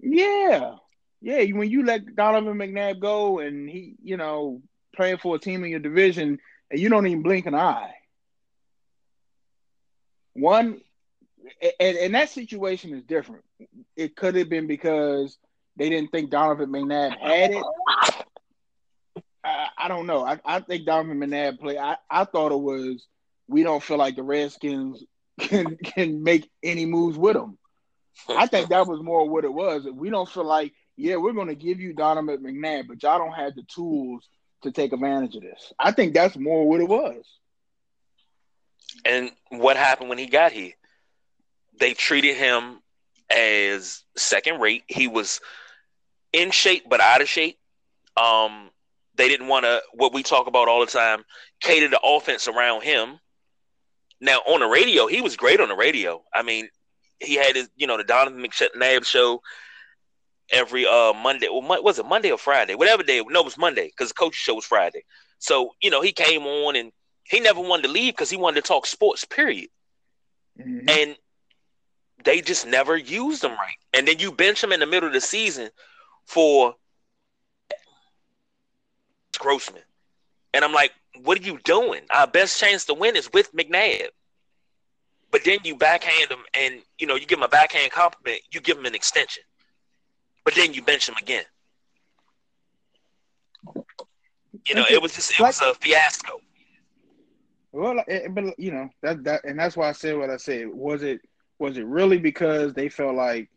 Yeah, 0.00 0.74
yeah, 1.20 1.52
when 1.56 1.70
you 1.70 1.84
let 1.84 2.14
Donovan 2.16 2.54
McNabb 2.54 3.00
go 3.00 3.38
and 3.38 3.68
he, 3.68 3.96
you 4.02 4.16
know, 4.16 4.62
playing 4.94 5.18
for 5.18 5.36
a 5.36 5.38
team 5.38 5.64
in 5.64 5.70
your 5.70 5.80
division 5.80 6.38
and 6.70 6.80
you 6.80 6.88
don't 6.88 7.06
even 7.06 7.22
blink 7.22 7.46
an 7.46 7.54
eye. 7.54 7.92
One, 10.32 10.80
and, 11.80 11.96
and 11.96 12.14
that 12.14 12.30
situation 12.30 12.94
is 12.94 13.02
different. 13.04 13.44
It 13.96 14.16
could 14.16 14.34
have 14.36 14.48
been 14.48 14.66
because 14.66 15.38
they 15.76 15.88
didn't 15.88 16.10
think 16.10 16.30
Donovan 16.30 16.70
McNabb 16.70 17.18
had 17.18 17.52
it. 17.52 17.64
I, 19.44 19.68
I 19.78 19.88
don't 19.88 20.06
know. 20.06 20.24
I, 20.24 20.38
I 20.44 20.60
think 20.60 20.86
Donovan 20.86 21.18
McNabb 21.18 21.60
play. 21.60 21.78
I, 21.78 21.96
I 22.10 22.24
thought 22.24 22.52
it 22.52 22.60
was 22.60 23.06
we 23.48 23.62
don't 23.62 23.82
feel 23.82 23.96
like 23.96 24.16
the 24.16 24.22
Redskins 24.22 25.02
can 25.40 25.76
can 25.76 26.22
make 26.22 26.50
any 26.62 26.86
moves 26.86 27.18
with 27.18 27.36
him. 27.36 27.58
I 28.28 28.46
think 28.46 28.70
that 28.70 28.86
was 28.86 29.02
more 29.02 29.28
what 29.28 29.44
it 29.44 29.52
was. 29.52 29.86
We 29.92 30.08
don't 30.08 30.28
feel 30.28 30.46
like, 30.46 30.72
yeah, 30.96 31.16
we're 31.16 31.34
going 31.34 31.48
to 31.48 31.54
give 31.54 31.80
you 31.80 31.92
Donovan 31.92 32.38
McNabb, 32.42 32.88
but 32.88 33.02
y'all 33.02 33.18
don't 33.18 33.34
have 33.34 33.54
the 33.54 33.62
tools 33.62 34.26
to 34.62 34.72
take 34.72 34.94
advantage 34.94 35.36
of 35.36 35.42
this. 35.42 35.72
I 35.78 35.92
think 35.92 36.14
that's 36.14 36.36
more 36.36 36.66
what 36.66 36.80
it 36.80 36.88
was. 36.88 37.24
And 39.04 39.30
what 39.50 39.76
happened 39.76 40.08
when 40.08 40.16
he 40.18 40.26
got 40.26 40.52
here? 40.52 40.72
They 41.78 41.94
treated 41.94 42.36
him 42.36 42.80
as 43.30 44.02
second 44.16 44.60
rate. 44.60 44.84
He 44.86 45.08
was 45.08 45.40
in 46.32 46.50
shape 46.50 46.84
but 46.88 47.00
out 47.00 47.20
of 47.20 47.28
shape. 47.28 47.58
Um, 48.16 48.70
they 49.16 49.28
didn't 49.28 49.48
want 49.48 49.64
to 49.64 49.82
what 49.92 50.12
we 50.12 50.22
talk 50.22 50.46
about 50.46 50.68
all 50.68 50.80
the 50.80 50.90
time, 50.90 51.24
cater 51.60 51.88
the 51.88 52.00
offense 52.00 52.48
around 52.48 52.82
him. 52.82 53.18
Now 54.20 54.38
on 54.46 54.60
the 54.60 54.66
radio, 54.66 55.06
he 55.06 55.20
was 55.20 55.36
great 55.36 55.60
on 55.60 55.68
the 55.68 55.74
radio. 55.74 56.22
I 56.34 56.42
mean, 56.42 56.68
he 57.20 57.34
had 57.34 57.56
his, 57.56 57.68
you 57.76 57.86
know, 57.86 57.96
the 57.96 58.04
Donovan 58.04 58.42
McNabb 58.42 59.04
show 59.04 59.42
every 60.50 60.86
uh 60.86 61.12
Monday. 61.12 61.48
Well, 61.50 61.82
was 61.82 61.98
it 61.98 62.06
Monday 62.06 62.30
or 62.30 62.38
Friday? 62.38 62.74
Whatever 62.74 63.02
day. 63.02 63.22
No, 63.28 63.40
it 63.40 63.44
was 63.44 63.58
Monday 63.58 63.86
because 63.86 64.08
the 64.08 64.14
coach's 64.14 64.38
show 64.38 64.54
was 64.54 64.64
Friday. 64.64 65.04
So 65.38 65.72
you 65.82 65.90
know, 65.90 66.00
he 66.00 66.12
came 66.12 66.42
on 66.42 66.76
and 66.76 66.92
he 67.24 67.40
never 67.40 67.60
wanted 67.60 67.84
to 67.84 67.88
leave 67.88 68.14
because 68.14 68.30
he 68.30 68.36
wanted 68.36 68.62
to 68.62 68.68
talk 68.68 68.86
sports. 68.86 69.24
Period. 69.24 69.68
Mm-hmm. 70.58 70.88
And 70.88 71.16
they 72.26 72.40
just 72.40 72.66
never 72.66 72.96
used 72.96 73.42
him 73.42 73.52
right. 73.52 73.78
And 73.94 74.06
then 74.06 74.18
you 74.18 74.32
bench 74.32 74.62
him 74.62 74.72
in 74.72 74.80
the 74.80 74.86
middle 74.86 75.06
of 75.06 75.14
the 75.14 75.20
season 75.20 75.70
for 76.24 76.74
Grossman. 79.38 79.82
And 80.52 80.64
I'm 80.64 80.72
like, 80.72 80.90
what 81.22 81.38
are 81.38 81.42
you 81.42 81.58
doing? 81.64 82.02
Our 82.10 82.26
best 82.26 82.58
chance 82.58 82.84
to 82.86 82.94
win 82.94 83.16
is 83.16 83.32
with 83.32 83.54
McNabb. 83.54 84.08
But 85.30 85.44
then 85.44 85.58
you 85.64 85.76
backhand 85.76 86.30
him 86.30 86.40
and 86.52 86.82
you 86.98 87.06
know, 87.06 87.14
you 87.14 87.26
give 87.26 87.38
him 87.38 87.44
a 87.44 87.48
backhand 87.48 87.92
compliment, 87.92 88.40
you 88.50 88.60
give 88.60 88.76
him 88.76 88.86
an 88.86 88.94
extension. 88.94 89.44
But 90.44 90.54
then 90.56 90.74
you 90.74 90.82
bench 90.82 91.08
him 91.08 91.16
again. 91.20 91.44
You 94.66 94.74
know, 94.74 94.84
it 94.90 95.00
was 95.00 95.14
just 95.14 95.30
it 95.30 95.40
was 95.40 95.60
a 95.60 95.74
fiasco. 95.74 96.40
Well, 97.70 98.02
but 98.30 98.58
you 98.58 98.72
know 98.72 98.88
that 99.02 99.22
that, 99.24 99.44
and 99.44 99.58
that's 99.58 99.76
why 99.76 99.88
I 99.88 99.92
said 99.92 100.16
what 100.16 100.30
I 100.30 100.38
said. 100.38 100.68
Was 100.68 101.02
it 101.02 101.20
was 101.58 101.76
it 101.78 101.86
really 101.86 102.18
because 102.18 102.74
they 102.74 102.88
felt 102.88 103.14
like 103.14 103.50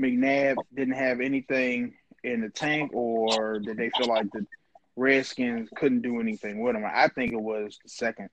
McNabb 0.00 0.56
didn't 0.74 0.94
have 0.94 1.20
anything 1.20 1.94
in 2.24 2.40
the 2.40 2.48
tank, 2.48 2.92
or 2.94 3.58
did 3.58 3.76
they 3.76 3.90
feel 3.90 4.08
like 4.08 4.30
the 4.32 4.46
Redskins 4.96 5.68
couldn't 5.76 6.02
do 6.02 6.20
anything 6.20 6.60
with 6.60 6.76
him? 6.76 6.84
I 6.84 7.08
think 7.08 7.32
it 7.32 7.40
was 7.40 7.78
the 7.82 7.88
second. 7.88 8.30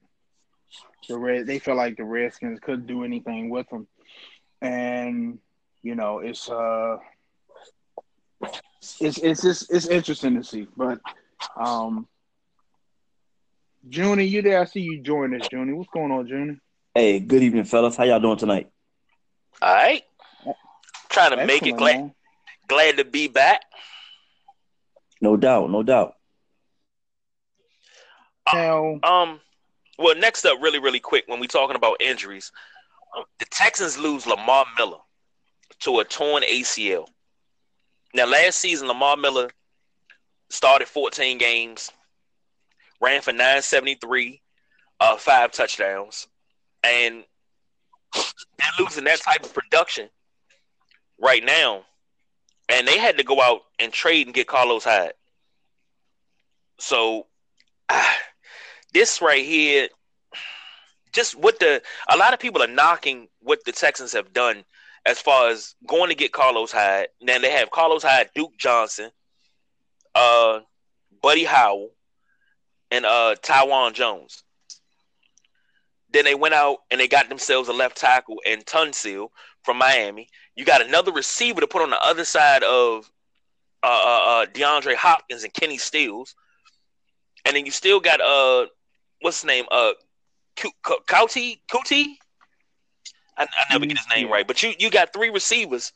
The 1.08 1.18
Red 1.18 1.48
they 1.48 1.60
felt 1.60 1.78
like 1.78 1.98
the 1.98 2.04
Redskins 2.04 2.60
couldn't 2.60 2.88
do 2.88 3.04
anything 3.04 3.50
with 3.50 3.72
him, 3.72 3.88
and 4.62 5.40
you 5.84 5.96
know 5.96 6.20
it's 6.20 6.50
uh 6.50 6.98
it's 9.00 9.18
it's 9.20 9.42
just 9.42 9.72
it's 9.74 9.88
interesting 9.88 10.36
to 10.36 10.44
see, 10.44 10.68
but 10.76 11.00
um. 11.60 12.08
Junie, 13.88 14.26
you 14.26 14.42
there? 14.42 14.62
I 14.62 14.66
see 14.66 14.80
you 14.80 15.00
join 15.02 15.40
us, 15.40 15.48
Junie. 15.52 15.74
What's 15.74 15.92
going 15.92 16.12
on, 16.12 16.26
Junie? 16.26 16.60
Hey, 16.98 17.20
good 17.20 17.44
evening, 17.44 17.66
fellas. 17.66 17.98
How 17.98 18.06
y'all 18.06 18.22
doing 18.22 18.38
tonight? 18.38 18.70
All 19.62 19.76
right. 19.76 20.02
Trying 21.10 21.32
to 21.32 21.42
Excellent, 21.42 21.48
make 21.48 21.68
it 21.68 21.76
glad, 21.76 22.12
glad 22.70 22.98
to 22.98 23.04
be 23.04 23.28
back. 23.28 23.64
No 25.20 25.36
doubt, 25.36 25.70
no 25.70 25.84
doubt. 25.84 26.14
Now, 28.54 29.02
um, 29.04 29.42
well, 30.00 30.16
next 30.16 30.46
up, 30.46 30.62
really, 30.62 30.80
really 30.80 31.02
quick, 31.02 31.26
when 31.28 31.42
we 31.42 31.48
talking 31.48 31.76
about 31.76 32.02
injuries, 32.02 32.54
um, 33.18 33.26
the 33.40 33.46
Texans 33.52 33.98
lose 33.98 34.26
Lamar 34.26 34.64
Miller 34.78 35.00
to 35.82 36.00
a 36.00 36.06
torn 36.06 36.44
ACL. 36.44 37.08
Now, 38.14 38.26
last 38.26 38.58
season, 38.60 38.88
Lamar 38.88 39.18
Miller 39.18 39.50
started 40.50 40.88
14 40.88 41.40
games, 41.40 41.92
ran 43.02 43.22
for 43.22 43.34
973, 43.34 44.42
uh, 45.02 45.18
five 45.18 45.52
touchdowns 45.52 46.28
and 46.86 47.24
they're 48.14 48.68
losing 48.80 49.04
that 49.06 49.22
type 49.22 49.44
of 49.44 49.54
production 49.54 50.10
right 51.20 51.44
now. 51.44 51.84
And 52.70 52.88
they 52.88 52.98
had 52.98 53.18
to 53.18 53.24
go 53.24 53.42
out 53.42 53.62
and 53.80 53.92
trade 53.92 54.28
and 54.28 54.34
get 54.34 54.48
Carlos 54.48 54.84
Hyde. 54.84 55.14
So 56.80 57.28
uh, 57.90 58.14
this 58.94 59.22
right 59.22 59.46
here, 59.46 59.90
just 61.14 61.36
what 61.36 61.60
the 61.60 61.82
a 62.10 62.18
lot 62.18 62.34
of 62.34 62.40
people 62.40 62.62
are 62.62 62.68
knocking 62.68 63.28
what 63.42 63.64
the 63.66 63.72
Texans 63.72 64.14
have 64.14 64.34
done 64.34 64.66
as 65.06 65.20
far 65.20 65.50
as 65.50 65.76
going 65.86 66.10
to 66.10 66.16
get 66.16 66.32
Carlos 66.32 66.72
Hyde. 66.72 67.08
Then 67.22 67.42
they 67.42 67.52
have 67.52 67.72
Carlos 67.72 68.04
Hyde, 68.04 68.32
Duke 68.34 68.58
Johnson, 68.58 69.12
uh, 70.16 70.62
Buddy 71.22 71.44
Howell, 71.44 71.92
and 72.92 73.06
uh, 73.06 73.36
Taiwan 73.42 73.94
Jones. 73.94 74.44
Then 76.16 76.24
they 76.24 76.34
went 76.34 76.54
out 76.54 76.78
and 76.90 77.02
they 77.02 77.10
got 77.10 77.28
themselves 77.28 77.68
a 77.68 77.74
left 77.74 77.98
tackle 77.98 78.38
and 78.46 78.66
Tunsil 78.66 79.32
from 79.64 79.76
Miami. 79.76 80.30
You 80.56 80.64
got 80.64 80.82
another 80.82 81.12
receiver 81.12 81.60
to 81.60 81.68
put 81.68 81.82
on 81.82 81.90
the 81.90 82.00
other 82.02 82.24
side 82.24 82.64
of 82.64 83.12
uh, 83.84 83.88
uh, 83.88 84.24
uh 84.26 84.46
DeAndre 84.46 84.96
Hopkins 84.96 85.44
and 85.44 85.54
Kenny 85.54 85.78
Stills, 85.78 86.34
and 87.44 87.54
then 87.54 87.66
you 87.66 87.72
still 87.72 88.00
got 88.00 88.22
uh, 88.22 88.68
what's 89.20 89.42
his 89.42 89.46
name? 89.46 89.66
Uh, 89.70 89.92
Coutee 90.56 91.60
Coutee. 91.70 92.16
I, 93.38 93.44
I 93.44 93.74
never 93.74 93.86
get 93.86 93.98
his 93.98 94.08
name 94.16 94.32
right, 94.32 94.48
but 94.48 94.64
you 94.64 94.72
you 94.80 94.90
got 94.90 95.12
three 95.12 95.32
receivers. 95.32 95.92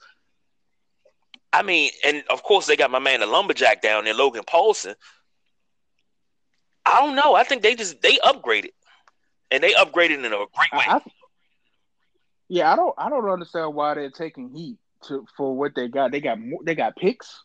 I 1.54 1.64
mean, 1.64 1.92
and 2.04 2.26
of 2.30 2.44
course 2.44 2.66
they 2.66 2.76
got 2.76 2.92
my 2.92 3.00
man 3.00 3.22
the 3.22 3.26
lumberjack 3.26 3.82
down 3.82 4.04
there, 4.04 4.14
Logan 4.14 4.44
Paulsen. 4.44 4.96
I 6.86 7.00
don't 7.00 7.16
know. 7.16 7.36
I 7.36 7.46
think 7.46 7.62
they 7.62 7.74
just 7.74 8.02
they 8.02 8.18
upgraded 8.18 8.72
and 9.52 9.64
they 9.64 9.74
upgraded 9.74 10.24
in 10.24 10.26
a 10.26 10.30
great 10.30 10.74
way. 10.74 10.86
I, 10.88 11.02
yeah, 12.48 12.72
I 12.72 12.76
don't 12.76 12.96
I 12.98 13.10
don't 13.10 13.30
understand 13.30 13.74
why 13.74 13.94
they're 13.94 14.10
taking 14.10 14.50
heat 14.50 14.78
to 15.08 15.26
for 15.38 15.56
what 15.56 15.76
they 15.76 15.88
got. 15.88 16.12
They 16.12 16.22
got 16.22 16.40
more, 16.40 16.60
they 16.64 16.76
got 16.76 16.96
picks. 16.96 17.44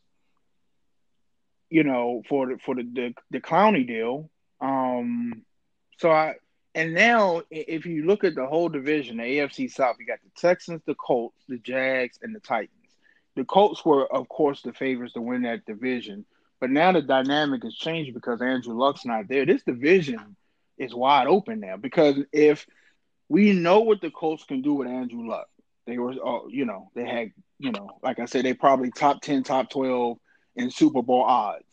You 1.70 1.84
know, 1.84 2.22
for 2.28 2.46
the 2.46 2.58
for 2.58 2.74
the 2.74 2.82
the, 2.82 3.14
the 3.30 3.40
Clowney 3.40 3.86
deal. 3.86 4.30
Um, 4.60 5.42
so 5.98 6.10
I 6.10 6.34
and 6.74 6.94
now 6.94 7.42
if 7.50 7.86
you 7.86 8.04
look 8.06 8.24
at 8.24 8.34
the 8.34 8.46
whole 8.46 8.68
division, 8.68 9.18
the 9.18 9.22
AFC 9.24 9.70
South, 9.70 9.96
you 9.98 10.06
got 10.06 10.18
the 10.22 10.30
Texans, 10.40 10.82
the 10.86 10.94
Colts, 10.94 11.44
the 11.48 11.58
Jags, 11.58 12.18
and 12.22 12.34
the 12.34 12.40
Titans. 12.40 12.70
The 13.36 13.44
Colts 13.44 13.84
were, 13.84 14.12
of 14.12 14.28
course, 14.28 14.62
the 14.62 14.72
favorites 14.72 15.14
to 15.14 15.20
win 15.20 15.42
that 15.42 15.66
division. 15.66 16.24
But 16.60 16.70
now 16.70 16.92
the 16.92 17.02
dynamic 17.02 17.62
has 17.64 17.74
changed 17.74 18.14
because 18.14 18.40
Andrew 18.40 18.74
Luck's 18.74 19.04
not 19.04 19.28
there. 19.28 19.44
This 19.44 19.62
division 19.64 20.36
is 20.78 20.94
wide 20.94 21.26
open 21.26 21.60
now 21.60 21.76
because 21.76 22.16
if 22.32 22.66
we 23.28 23.52
know 23.52 23.80
what 23.80 24.00
the 24.00 24.10
Colts 24.10 24.44
can 24.44 24.62
do 24.62 24.74
with 24.74 24.88
Andrew 24.88 25.28
Luck, 25.28 25.48
they 25.86 25.98
were, 25.98 26.12
uh, 26.12 26.46
you 26.48 26.64
know, 26.64 26.90
they 26.94 27.06
had, 27.06 27.32
you 27.58 27.72
know, 27.72 27.98
like 28.02 28.18
I 28.18 28.24
said, 28.24 28.44
they 28.44 28.54
probably 28.54 28.90
top 28.90 29.22
ten, 29.22 29.42
top 29.42 29.70
twelve 29.70 30.18
in 30.56 30.70
Super 30.70 31.02
Bowl 31.02 31.22
odds. 31.22 31.64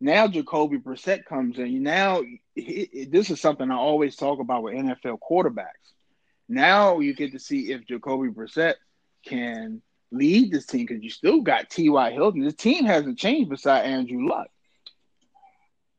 Now 0.00 0.26
Jacoby 0.28 0.78
Brissett 0.78 1.24
comes 1.24 1.58
in. 1.58 1.82
Now 1.82 2.22
he, 2.54 3.08
this 3.10 3.30
is 3.30 3.40
something 3.40 3.70
I 3.70 3.76
always 3.76 4.16
talk 4.16 4.40
about 4.40 4.62
with 4.62 4.74
NFL 4.74 5.18
quarterbacks. 5.18 5.92
Now 6.48 6.98
you 6.98 7.14
get 7.14 7.32
to 7.32 7.38
see 7.38 7.72
if 7.72 7.86
Jacoby 7.86 8.28
Brissett 8.28 8.74
can 9.24 9.82
lead 10.10 10.50
this 10.50 10.66
team 10.66 10.86
because 10.86 11.02
you 11.02 11.10
still 11.10 11.42
got 11.42 11.70
T.Y. 11.70 12.10
Hilton. 12.12 12.44
The 12.44 12.52
team 12.52 12.84
hasn't 12.84 13.18
changed 13.18 13.50
beside 13.50 13.84
Andrew 13.84 14.26
Luck 14.28 14.48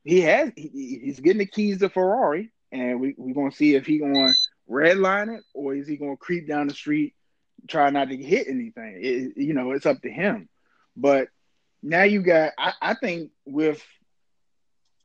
he 0.04 0.20
has 0.22 0.50
he, 0.56 1.00
he's 1.04 1.20
getting 1.20 1.38
the 1.38 1.46
keys 1.46 1.78
to 1.78 1.88
Ferrari, 1.88 2.50
and 2.70 3.00
we 3.00 3.14
we're 3.16 3.34
gonna 3.34 3.52
see 3.52 3.74
if 3.74 3.86
he 3.86 3.98
gonna 3.98 4.32
redline 4.68 5.36
it 5.36 5.44
or 5.54 5.74
is 5.74 5.86
he 5.86 5.96
gonna 5.96 6.16
creep 6.16 6.48
down 6.48 6.68
the 6.68 6.74
street, 6.74 7.14
try 7.68 7.90
not 7.90 8.08
to 8.08 8.16
hit 8.16 8.48
anything. 8.48 8.98
It, 9.00 9.36
you 9.36 9.54
know, 9.54 9.72
it's 9.72 9.86
up 9.86 10.00
to 10.02 10.10
him. 10.10 10.48
But 10.96 11.28
now 11.82 12.02
you 12.02 12.22
got, 12.22 12.52
I, 12.58 12.72
I 12.80 12.94
think 12.94 13.30
with, 13.46 13.82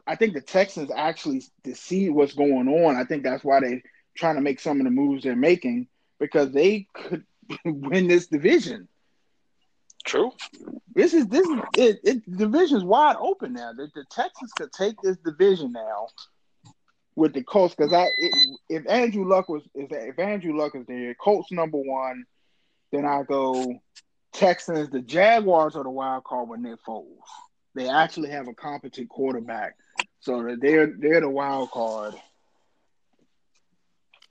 I 0.06 0.16
think 0.16 0.34
the 0.34 0.42
Texans 0.42 0.92
actually 0.96 1.44
to 1.64 1.76
see 1.76 2.10
what's 2.10 2.34
going 2.34 2.68
on. 2.68 2.96
I 2.96 3.04
think 3.04 3.24
that's 3.24 3.44
why 3.44 3.60
they're 3.60 3.82
trying 4.16 4.36
to 4.36 4.42
make 4.42 4.60
some 4.60 4.80
of 4.80 4.86
the 4.86 4.92
moves 4.92 5.24
they're 5.24 5.36
making 5.36 5.88
because 6.20 6.52
they 6.52 6.88
could 6.94 7.26
win 7.66 8.08
this 8.08 8.28
division. 8.28 8.88
True. 10.08 10.32
This 10.96 11.13
is 11.13 11.28
this 11.28 11.46
is 11.46 11.60
it, 11.78 12.00
it 12.04 12.38
division's 12.38 12.86
wide 12.86 13.17
open 13.20 13.54
now. 13.54 13.74
The, 13.74 13.89
the 13.93 14.06
Texans 14.10 14.54
could 14.54 14.72
take 14.72 14.96
this 15.04 15.17
division 15.17 15.74
now 15.74 16.08
with 17.17 17.34
the 17.34 17.43
Colts 17.43 17.76
because 17.76 17.91
I 17.91 18.06
it, 18.17 18.60
if 18.70 18.89
Andrew 18.89 19.28
Luck 19.28 19.50
was 19.50 19.63
if, 19.76 19.91
if 19.91 20.17
Andrew 20.17 20.58
Luck 20.58 20.76
is 20.76 20.86
there, 20.88 21.13
Colts 21.15 21.52
number 21.52 21.78
one, 21.78 22.24
then 22.93 23.06
I 23.06 23.24
go 23.24 23.82
Texans. 24.32 24.89
The 24.89 25.02
Jaguars 25.02 25.76
are 25.76 25.84
the 25.84 25.89
wild 25.89 26.24
card 26.24 26.48
with 26.48 26.62
Nick 26.62 26.80
Foles. 26.88 27.17
They 27.76 27.89
actually 27.89 28.30
have 28.30 28.48
a 28.48 28.54
competent 28.54 29.10
quarterback, 29.10 29.76
so 30.22 30.56
they're 30.62 30.88
they're 30.98 31.22
the 31.22 31.30
wild 31.30 31.70
card. 31.72 32.15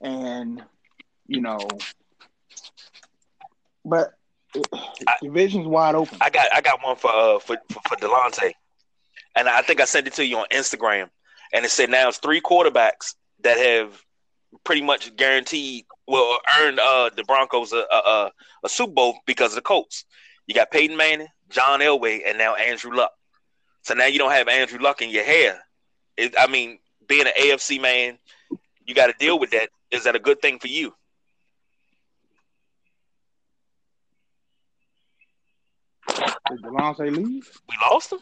And 0.01 0.63
you 1.27 1.41
know, 1.41 1.59
but 3.85 4.16
division's 5.21 5.67
wide 5.67 5.95
open. 5.95 6.17
I 6.21 6.29
got 6.29 6.47
I 6.53 6.61
got 6.61 6.83
one 6.83 6.95
for 6.95 7.11
uh 7.11 7.39
for 7.39 7.57
for, 7.69 7.81
for 7.87 7.95
Delonte, 7.97 8.53
and 9.35 9.47
I 9.47 9.61
think 9.61 9.81
I 9.81 9.85
sent 9.85 10.07
it 10.07 10.13
to 10.13 10.25
you 10.25 10.37
on 10.37 10.45
Instagram, 10.51 11.09
and 11.53 11.65
it 11.65 11.69
said 11.69 11.89
now 11.89 12.07
it's 12.07 12.17
three 12.17 12.41
quarterbacks 12.41 13.15
that 13.43 13.57
have 13.57 14.01
pretty 14.63 14.81
much 14.81 15.15
guaranteed 15.15 15.85
well 16.07 16.39
earned 16.59 16.79
uh 16.79 17.09
the 17.15 17.23
Broncos 17.23 17.73
a, 17.73 17.85
a, 17.91 18.31
a 18.63 18.69
Super 18.69 18.93
Bowl 18.93 19.17
because 19.25 19.51
of 19.51 19.55
the 19.55 19.61
Colts. 19.61 20.05
You 20.47 20.55
got 20.55 20.71
Peyton 20.71 20.95
Manning, 20.95 21.27
John 21.49 21.81
Elway, 21.81 22.21
and 22.25 22.37
now 22.37 22.55
Andrew 22.55 22.95
Luck. 22.95 23.11
So 23.81 23.93
now 23.93 24.05
you 24.05 24.17
don't 24.17 24.31
have 24.31 24.47
Andrew 24.47 24.79
Luck 24.79 25.01
in 25.01 25.09
your 25.09 25.23
hair. 25.23 25.59
It, 26.15 26.35
I 26.39 26.47
mean, 26.47 26.79
being 27.07 27.27
an 27.27 27.33
AFC 27.39 27.81
man, 27.81 28.17
you 28.85 28.95
got 28.95 29.07
to 29.07 29.13
deal 29.19 29.39
with 29.39 29.51
that. 29.51 29.69
Is 29.91 30.05
that 30.05 30.15
a 30.15 30.19
good 30.19 30.41
thing 30.41 30.59
for 30.59 30.67
you? 30.67 30.93
Did 36.17 36.61
Delonte 36.61 37.15
leave? 37.15 37.49
We 37.69 37.75
lost 37.81 38.13
him. 38.13 38.19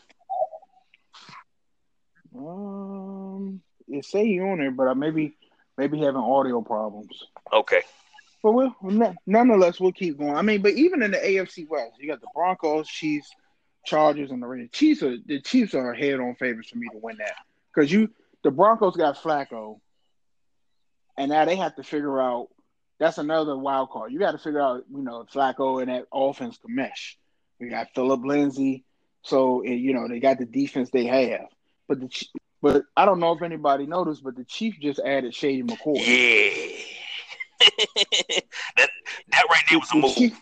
Um, 2.38 3.62
it 3.88 4.06
say 4.06 4.26
he 4.26 4.40
on 4.42 4.58
there, 4.58 4.72
but 4.72 4.88
uh, 4.88 4.96
maybe 4.96 5.38
maybe 5.78 6.00
having 6.00 6.22
audio 6.22 6.62
problems. 6.62 7.24
Okay. 7.54 7.82
But 8.44 8.52
we'll, 8.52 9.16
nonetheless, 9.26 9.80
we'll 9.80 9.92
keep 9.92 10.18
going. 10.18 10.36
I 10.36 10.42
mean, 10.42 10.62
but 10.62 10.74
even 10.74 11.02
in 11.02 11.12
the 11.12 11.18
AFC 11.18 11.68
West, 11.68 11.94
you 12.00 12.08
got 12.08 12.22
the 12.22 12.28
Broncos, 12.36 12.88
Chiefs, 12.88 13.28
Chargers, 13.86 14.30
and 14.30 14.42
the 14.42 14.48
Raiders. 14.48 14.70
Chiefs 14.72 15.02
are 15.02 15.18
the 15.26 15.42
Chiefs 15.42 15.74
are 15.74 15.94
head-on 15.94 16.36
favorites 16.36 16.70
for 16.70 16.78
me 16.78 16.88
to 16.92 17.00
win 17.02 17.18
that 17.18 17.36
because 17.74 17.92
you 17.92 18.10
the 18.44 18.52
Broncos 18.52 18.96
got 18.96 19.18
Flacco, 19.18 19.80
and 21.18 21.30
now 21.30 21.46
they 21.46 21.56
have 21.56 21.76
to 21.76 21.84
figure 21.84 22.20
out. 22.22 22.50
That's 22.98 23.18
another 23.18 23.58
wild 23.58 23.90
card. 23.90 24.14
You 24.14 24.20
got 24.20 24.32
to 24.32 24.38
figure 24.38 24.62
out, 24.62 24.86
you 24.90 25.04
know, 25.04 25.26
Flacco 25.30 25.82
and 25.82 25.92
that 25.92 26.06
offense 26.14 26.58
can 26.58 26.74
mesh. 26.74 27.18
We 27.60 27.70
got 27.70 27.88
Philip 27.96 28.24
Lindsay, 28.24 28.84
so 29.24 29.64
you 29.64 29.94
know 29.94 30.08
they 30.08 30.20
got 30.20 30.40
the 30.40 30.46
defense 30.46 30.90
they 30.90 31.06
have. 31.06 31.48
But 31.88 32.00
the 32.00 32.10
but 32.62 32.84
I 32.98 33.06
don't 33.06 33.20
know 33.20 33.34
if 33.34 33.42
anybody 33.42 33.86
noticed, 33.86 34.24
but 34.24 34.36
the 34.36 34.44
Chief 34.44 34.76
just 34.82 35.00
added 35.00 35.34
Shady 35.34 35.64
McCoy. 35.64 35.98
Yeah, 35.98 36.78
that 38.78 38.90
that 39.32 39.46
right 39.50 39.64
there 39.70 39.80
was 39.80 39.92
a 39.94 39.98
move. 39.98 40.16
Chief, 40.16 40.42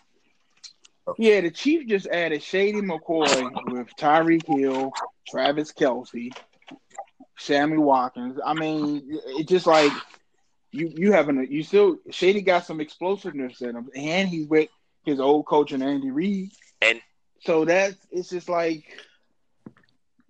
yeah, 1.18 1.40
the 1.40 1.50
Chief 1.50 1.86
just 1.86 2.06
added 2.06 2.42
Shady 2.42 2.80
McCoy 2.80 3.72
with 3.72 3.88
Tyreek 3.98 4.46
Hill, 4.46 4.92
Travis 5.28 5.72
Kelce, 5.72 6.32
Sammy 7.38 7.76
Watkins. 7.76 8.38
I 8.44 8.54
mean, 8.54 9.02
it's 9.06 9.50
just 9.50 9.66
like 9.66 9.92
you 10.72 10.92
you 10.96 11.12
having 11.12 11.46
you 11.50 11.62
still 11.62 11.98
Shady 12.10 12.42
got 12.42 12.66
some 12.66 12.80
explosiveness 12.80 13.60
in 13.60 13.76
him, 13.76 13.88
and 13.94 14.28
he's 14.28 14.48
with 14.48 14.68
his 15.04 15.20
old 15.20 15.46
coach 15.46 15.72
and 15.72 15.82
Andy 15.82 16.10
Reid. 16.10 16.52
And 16.84 17.00
so 17.40 17.64
that's 17.64 17.96
it's 18.10 18.28
just 18.30 18.48
like 18.48 18.84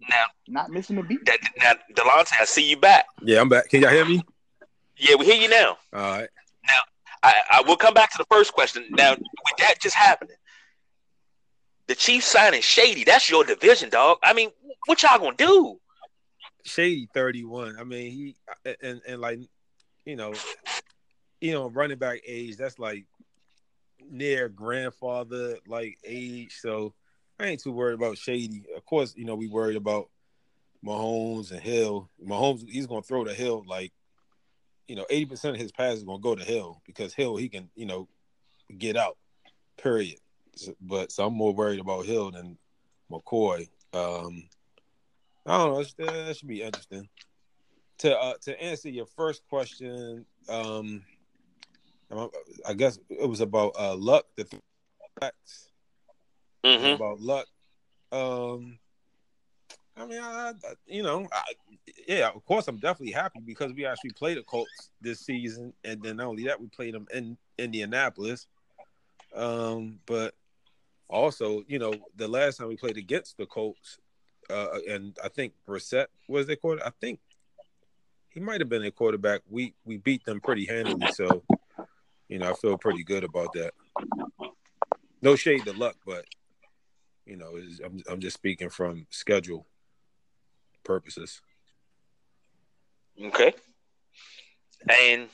now 0.09 0.25
not 0.49 0.71
missing 0.71 0.99
a 0.99 1.03
beat. 1.03 1.25
That, 1.27 1.39
now, 1.59 1.73
Delonte, 1.95 2.33
I 2.41 2.45
see 2.45 2.69
you 2.69 2.77
back. 2.77 3.07
Yeah, 3.23 3.41
I'm 3.41 3.49
back. 3.49 3.69
Can 3.69 3.83
y'all 3.83 3.91
hear 3.91 4.05
me? 4.05 4.23
Yeah, 4.97 5.17
we 5.17 5.27
hear 5.27 5.35
you 5.35 5.49
now. 5.49 5.77
All 5.93 6.01
right. 6.01 6.29
Now, 6.67 6.81
I, 7.23 7.35
I 7.51 7.63
will 7.67 7.77
come 7.77 7.95
back 7.95 8.13
to 8.13 8.19
the 8.19 8.27
first 8.31 8.53
question. 8.53 8.87
Now, 8.91 9.13
with 9.13 9.57
that 9.59 9.81
just 9.81 9.97
happening, 9.97 10.37
the 11.87 11.95
Chiefs 11.95 12.27
signing 12.27 12.63
Shady, 12.63 13.05
that's 13.05 13.29
your 13.29 13.45
division, 13.45 13.91
dog. 13.91 14.19
I 14.23 14.33
mean, 14.33 14.51
what 14.87 15.03
y'all 15.03 15.19
gonna 15.19 15.37
do? 15.37 15.79
Shady 16.65 17.09
31. 17.13 17.77
I 17.79 17.85
mean, 17.85 18.11
he 18.13 18.37
and 18.83 19.01
and 19.07 19.21
like, 19.21 19.41
you 20.05 20.17
know, 20.17 20.35
you 21.41 21.53
know, 21.53 21.69
running 21.71 21.99
back 21.99 22.21
age, 22.27 22.57
that's 22.57 22.79
like 22.79 23.05
near 24.11 24.49
grandfather 24.49 25.57
like 25.67 25.99
age. 26.05 26.57
So 26.61 26.95
I 27.39 27.47
ain't 27.47 27.63
too 27.63 27.73
worried 27.73 27.95
about 27.95 28.19
Shady. 28.19 28.65
Of 28.77 28.85
course, 28.85 29.15
you 29.17 29.25
know, 29.25 29.35
we 29.35 29.49
worried 29.49 29.77
about 29.77 30.11
Mahomes 30.85 31.51
and 31.51 31.61
Hill. 31.61 32.11
Mahomes, 32.25 32.69
he's 32.69 32.87
gonna 32.87 33.03
throw 33.03 33.25
the 33.25 33.35
hill 33.35 33.65
like, 33.67 33.93
you 34.87 34.97
know, 34.97 35.07
80% 35.11 35.51
of 35.51 35.57
his 35.57 35.73
passes 35.73 36.05
gonna 36.05 36.19
go 36.19 36.35
to 36.35 36.45
Hill 36.45 36.83
because 36.87 37.15
Hill 37.15 37.37
he 37.37 37.49
can, 37.49 37.71
you 37.75 37.87
know, 37.87 38.09
get 38.77 38.97
out. 38.97 39.17
Period. 39.77 40.19
But 40.81 41.11
so 41.11 41.27
I'm 41.27 41.35
more 41.35 41.53
worried 41.53 41.81
about 41.81 42.07
Hill 42.07 42.31
than 42.31 42.59
McCoy. 43.11 43.69
Um 43.93 44.45
I 45.47 45.59
don't 45.59 45.75
know. 45.75 45.85
That 46.07 46.37
should 46.37 46.49
be 46.49 46.63
interesting. 46.63 47.09
To 47.99 48.17
uh, 48.19 48.35
to 48.43 48.63
answer 48.63 48.89
your 48.89 49.07
first 49.07 49.43
question, 49.49 50.25
um, 50.49 51.03
I 52.67 52.75
guess 52.75 52.99
it 53.09 53.29
was 53.29 53.41
about 53.41 53.73
uh, 53.79 53.97
luck. 53.97 54.27
The 54.37 54.47
facts 55.21 55.69
mm-hmm. 56.65 57.03
about 57.03 57.21
luck. 57.21 57.47
Um, 58.13 58.79
I 59.97 60.07
mean, 60.07 60.21
I, 60.21 60.51
I 60.51 60.53
you 60.87 61.03
know, 61.03 61.27
I, 61.33 61.43
yeah, 62.09 62.31
of 62.35 62.45
course, 62.45 62.69
I'm 62.69 62.79
definitely 62.79 63.13
happy 63.13 63.41
because 63.45 63.73
we 63.73 63.87
actually 63.87 64.11
played 64.11 64.39
the 64.39 64.43
Colts 64.43 64.91
this 65.01 65.21
season, 65.21 65.73
and 65.85 66.03
then 66.03 66.17
not 66.17 66.27
only 66.27 66.45
that, 66.45 66.61
we 66.61 66.69
played 66.69 66.95
them 66.95 67.07
in 67.13 67.37
Indianapolis. 67.59 68.47
Um, 69.35 69.99
but 70.07 70.35
also, 71.09 71.65
you 71.67 71.79
know, 71.79 71.95
the 72.17 72.29
last 72.29 72.59
time 72.59 72.69
we 72.69 72.77
played 72.77 72.97
against 72.97 73.37
the 73.37 73.47
Colts, 73.47 73.99
uh, 74.51 74.79
and 74.89 75.17
I 75.23 75.29
think 75.29 75.55
Brissett 75.67 76.07
was 76.29 76.47
their 76.47 76.57
quarter. 76.57 76.85
I 76.85 76.91
think 77.01 77.21
he 78.31 78.41
might 78.41 78.61
have 78.61 78.69
been 78.69 78.85
a 78.85 78.91
quarterback. 78.91 79.43
We 79.49 79.75
we 79.85 79.97
beat 79.97 80.25
them 80.25 80.41
pretty 80.41 80.67
handily, 80.67 81.07
so 81.13 81.43
you 82.35 82.41
know, 82.41 82.51
I 82.51 82.55
feel 82.55 82.77
pretty 82.77 83.05
good 83.05 83.23
about 83.23 83.53
that. 83.53 83.75
No 85.23 85.37
shade 85.37 85.65
to 85.67 85.73
luck, 85.73 85.95
but 86.05 86.25
you 87.27 87.37
know, 87.37 87.57
I'm 87.85 88.03
I'm 88.11 88.19
just 88.19 88.35
speaking 88.35 88.71
from 88.71 89.07
schedule 89.09 89.69
purposes. 90.83 91.41
Okay. 93.25 93.55
And 94.89 95.29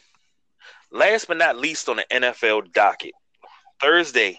last 0.92 1.26
but 1.26 1.38
not 1.38 1.56
least 1.56 1.88
on 1.88 1.96
the 1.96 2.04
NFL 2.12 2.70
docket, 2.74 3.14
Thursday, 3.80 4.38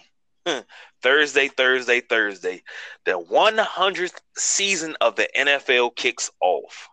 Thursday, 1.02 1.48
Thursday, 1.48 2.00
Thursday, 2.00 2.62
the 3.04 3.18
100th 3.18 4.20
season 4.36 4.94
of 5.00 5.16
the 5.16 5.28
NFL 5.36 5.96
kicks 5.96 6.30
off. 6.40 6.88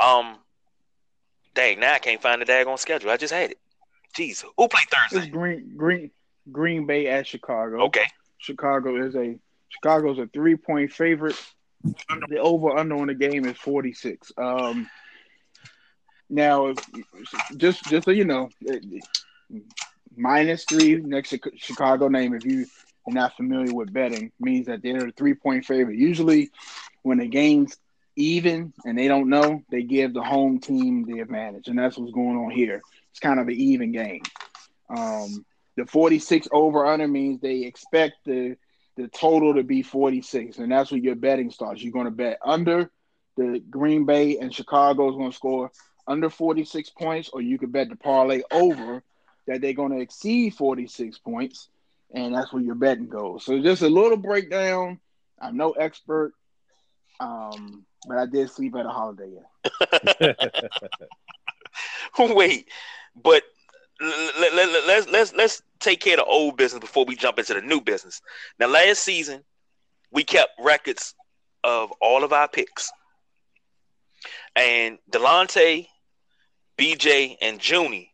Um, 0.00 0.38
dang, 1.54 1.78
now 1.78 1.94
I 1.94 2.00
can't 2.00 2.20
find 2.20 2.42
the 2.42 2.46
daggone 2.46 2.80
schedule. 2.80 3.10
I 3.10 3.16
just 3.16 3.32
had 3.32 3.52
it. 3.52 3.58
Jeez, 4.16 4.44
who 4.56 4.68
played 4.68 4.86
Thursday? 4.90 5.26
It's 5.26 5.34
Green 5.34 5.76
Green 5.76 6.10
Green 6.50 6.86
Bay 6.86 7.08
at 7.08 7.26
Chicago. 7.26 7.84
Okay. 7.86 8.06
Chicago 8.38 9.04
is 9.04 9.16
a 9.16 9.38
Chicago's 9.68 10.18
a 10.18 10.26
three 10.26 10.56
point 10.56 10.92
favorite. 10.92 11.40
The 12.28 12.38
over 12.38 12.76
under 12.76 12.96
on 12.96 13.08
the 13.08 13.14
game 13.14 13.44
is 13.44 13.56
forty 13.56 13.92
six. 13.92 14.32
Um, 14.38 14.88
now, 16.30 16.68
if, 16.68 16.78
just 17.56 17.84
just 17.84 18.04
so 18.04 18.10
you 18.10 18.24
know, 18.24 18.50
minus 20.16 20.64
three 20.64 20.96
next 20.96 21.30
to 21.30 21.40
Chicago 21.56 22.08
name. 22.08 22.34
If 22.34 22.44
you 22.44 22.66
are 23.06 23.12
not 23.12 23.36
familiar 23.36 23.74
with 23.74 23.92
betting, 23.92 24.32
means 24.40 24.66
that 24.66 24.82
they're 24.82 25.08
a 25.08 25.12
three 25.12 25.34
point 25.34 25.64
favorite. 25.64 25.98
Usually, 25.98 26.50
when 27.02 27.18
the 27.18 27.26
game's 27.26 27.76
even 28.16 28.72
and 28.84 28.96
they 28.96 29.08
don't 29.08 29.28
know, 29.28 29.62
they 29.70 29.82
give 29.82 30.14
the 30.14 30.22
home 30.22 30.60
team 30.60 31.04
the 31.04 31.20
advantage, 31.20 31.68
and 31.68 31.78
that's 31.78 31.98
what's 31.98 32.12
going 32.12 32.36
on 32.36 32.50
here. 32.50 32.80
It's 33.14 33.20
kind 33.20 33.38
of 33.38 33.46
an 33.46 33.54
even 33.54 33.92
game. 33.92 34.22
Um, 34.90 35.46
the 35.76 35.86
46 35.86 36.48
over 36.50 36.84
under 36.84 37.06
means 37.06 37.40
they 37.40 37.62
expect 37.62 38.14
the 38.26 38.56
the 38.96 39.06
total 39.06 39.54
to 39.54 39.62
be 39.62 39.82
46, 39.82 40.58
and 40.58 40.70
that's 40.70 40.90
what 40.90 41.00
your 41.00 41.14
betting 41.14 41.52
starts. 41.52 41.80
You're 41.80 41.92
going 41.92 42.06
to 42.06 42.10
bet 42.10 42.38
under 42.44 42.90
the 43.36 43.62
Green 43.70 44.04
Bay 44.04 44.38
and 44.38 44.52
Chicago 44.52 45.10
is 45.10 45.16
going 45.16 45.30
to 45.30 45.36
score 45.36 45.70
under 46.08 46.28
46 46.28 46.90
points, 46.90 47.30
or 47.32 47.40
you 47.40 47.56
could 47.56 47.72
bet 47.72 47.88
the 47.88 47.96
parlay 47.96 48.42
over 48.50 49.04
that 49.46 49.60
they're 49.60 49.74
going 49.74 49.92
to 49.92 50.00
exceed 50.00 50.54
46 50.54 51.18
points, 51.18 51.68
and 52.12 52.34
that's 52.34 52.52
where 52.52 52.62
your 52.62 52.74
betting 52.74 53.08
goes. 53.08 53.44
So 53.44 53.60
just 53.60 53.82
a 53.82 53.88
little 53.88 54.16
breakdown. 54.16 54.98
I'm 55.40 55.56
no 55.56 55.70
expert, 55.70 56.32
um, 57.20 57.84
but 58.08 58.18
I 58.18 58.26
did 58.26 58.50
sleep 58.50 58.74
at 58.74 58.86
a 58.86 58.90
Holiday 58.90 59.38
Inn. 60.20 60.34
Wait, 62.36 62.68
but 63.14 63.42
let, 64.00 64.54
let, 64.54 64.54
let, 64.54 64.86
let's 64.86 65.08
let's 65.08 65.32
let's 65.34 65.62
take 65.80 66.00
care 66.00 66.14
of 66.14 66.18
the 66.18 66.24
old 66.24 66.56
business 66.56 66.80
before 66.80 67.04
we 67.04 67.16
jump 67.16 67.38
into 67.38 67.54
the 67.54 67.60
new 67.60 67.80
business. 67.80 68.20
Now, 68.58 68.66
last 68.66 69.02
season, 69.02 69.44
we 70.10 70.24
kept 70.24 70.50
records 70.58 71.14
of 71.62 71.92
all 72.00 72.24
of 72.24 72.32
our 72.32 72.48
picks, 72.48 72.90
and 74.56 74.98
Delonte, 75.10 75.86
BJ, 76.76 77.36
and 77.40 77.66
Junie, 77.66 78.12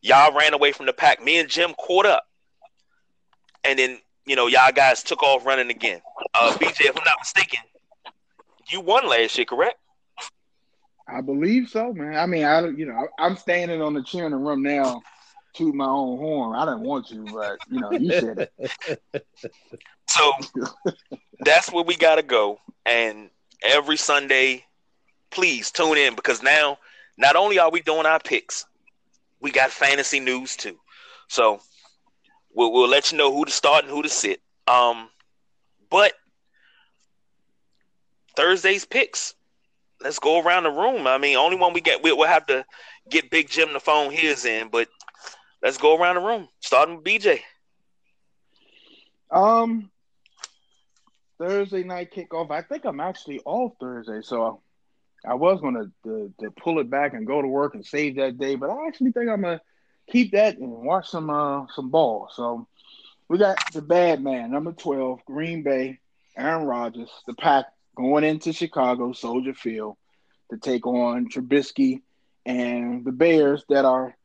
y'all 0.00 0.36
ran 0.36 0.54
away 0.54 0.72
from 0.72 0.86
the 0.86 0.92
pack. 0.92 1.22
Me 1.22 1.38
and 1.38 1.48
Jim 1.48 1.74
caught 1.74 2.06
up, 2.06 2.24
and 3.64 3.78
then 3.78 3.98
you 4.26 4.34
know 4.34 4.46
y'all 4.46 4.72
guys 4.72 5.02
took 5.02 5.22
off 5.22 5.44
running 5.44 5.70
again. 5.70 6.00
Uh, 6.34 6.52
BJ, 6.54 6.86
if 6.86 6.96
I'm 6.96 7.04
not 7.04 7.18
mistaken, 7.20 7.60
you 8.70 8.80
won 8.80 9.08
last 9.08 9.36
year, 9.36 9.44
correct? 9.44 9.76
I 11.08 11.20
believe 11.22 11.68
so, 11.68 11.92
man. 11.92 12.16
I 12.16 12.26
mean, 12.26 12.44
I 12.44 12.66
you 12.68 12.86
know 12.86 13.08
I'm 13.18 13.36
standing 13.36 13.82
on 13.82 13.94
the 13.94 14.02
chair 14.02 14.26
in 14.26 14.32
the 14.32 14.38
room 14.38 14.62
now, 14.62 15.02
toot 15.54 15.74
my 15.74 15.86
own 15.86 16.18
horn. 16.18 16.54
I 16.54 16.64
didn't 16.66 16.82
want 16.82 17.08
to, 17.08 17.24
but 17.32 17.58
you 17.70 17.80
know 17.80 17.92
you 17.92 18.12
said 18.12 18.38
it. 18.38 19.02
So 20.10 20.32
that's 21.40 21.70
where 21.70 21.84
we 21.84 21.96
gotta 21.96 22.22
go. 22.22 22.60
And 22.86 23.30
every 23.62 23.96
Sunday, 23.96 24.64
please 25.30 25.70
tune 25.70 25.98
in 25.98 26.14
because 26.14 26.42
now 26.42 26.78
not 27.18 27.36
only 27.36 27.58
are 27.58 27.70
we 27.70 27.82
doing 27.82 28.06
our 28.06 28.18
picks, 28.18 28.64
we 29.40 29.50
got 29.50 29.70
fantasy 29.70 30.18
news 30.18 30.56
too. 30.56 30.78
So 31.28 31.60
we'll, 32.54 32.72
we'll 32.72 32.88
let 32.88 33.12
you 33.12 33.18
know 33.18 33.32
who 33.34 33.44
to 33.44 33.50
start 33.50 33.84
and 33.84 33.92
who 33.92 34.02
to 34.02 34.08
sit. 34.08 34.40
Um, 34.66 35.10
but 35.90 36.14
Thursday's 38.36 38.84
picks 38.84 39.34
let's 40.02 40.18
go 40.18 40.42
around 40.42 40.64
the 40.64 40.70
room. 40.70 41.06
I 41.06 41.18
mean, 41.18 41.36
only 41.36 41.56
one 41.56 41.72
we 41.72 41.80
get, 41.80 42.02
we, 42.02 42.12
will 42.12 42.26
have 42.26 42.46
to 42.46 42.64
get 43.08 43.30
Big 43.30 43.48
Jim 43.48 43.72
the 43.72 43.80
phone 43.80 44.12
his 44.12 44.44
in, 44.44 44.68
but 44.68 44.88
let's 45.62 45.78
go 45.78 45.96
around 45.96 46.16
the 46.16 46.22
room. 46.22 46.48
Starting 46.60 46.96
with 46.96 47.04
BJ. 47.04 47.40
Um, 49.30 49.90
Thursday 51.38 51.84
night 51.84 52.12
kickoff. 52.12 52.50
I 52.50 52.62
think 52.62 52.84
I'm 52.84 53.00
actually 53.00 53.40
off 53.44 53.72
Thursday, 53.80 54.20
so 54.22 54.62
I 55.24 55.34
was 55.34 55.60
gonna 55.60 55.90
to, 56.04 56.32
to 56.40 56.50
pull 56.50 56.78
it 56.80 56.90
back 56.90 57.14
and 57.14 57.26
go 57.26 57.42
to 57.42 57.48
work 57.48 57.74
and 57.74 57.84
save 57.84 58.16
that 58.16 58.38
day, 58.38 58.54
but 58.54 58.70
I 58.70 58.86
actually 58.86 59.12
think 59.12 59.28
I'm 59.28 59.42
gonna 59.42 59.60
keep 60.10 60.32
that 60.32 60.58
and 60.58 60.70
watch 60.70 61.08
some 61.08 61.30
uh 61.30 61.66
some 61.74 61.90
ball. 61.90 62.28
So 62.34 62.66
we 63.28 63.38
got 63.38 63.58
the 63.72 63.82
bad 63.82 64.22
man, 64.22 64.50
number 64.50 64.72
twelve, 64.72 65.20
Green 65.26 65.62
Bay, 65.62 65.98
Aaron 66.36 66.66
Rodgers, 66.66 67.10
the 67.26 67.34
pack 67.34 67.66
going 67.98 68.22
into 68.22 68.52
Chicago, 68.52 69.12
Soldier 69.12 69.54
Field, 69.54 69.96
to 70.52 70.56
take 70.56 70.86
on 70.86 71.28
Trubisky 71.28 72.02
and 72.46 73.04
the 73.04 73.10
Bears 73.10 73.64
that 73.68 73.84
are 73.84 74.16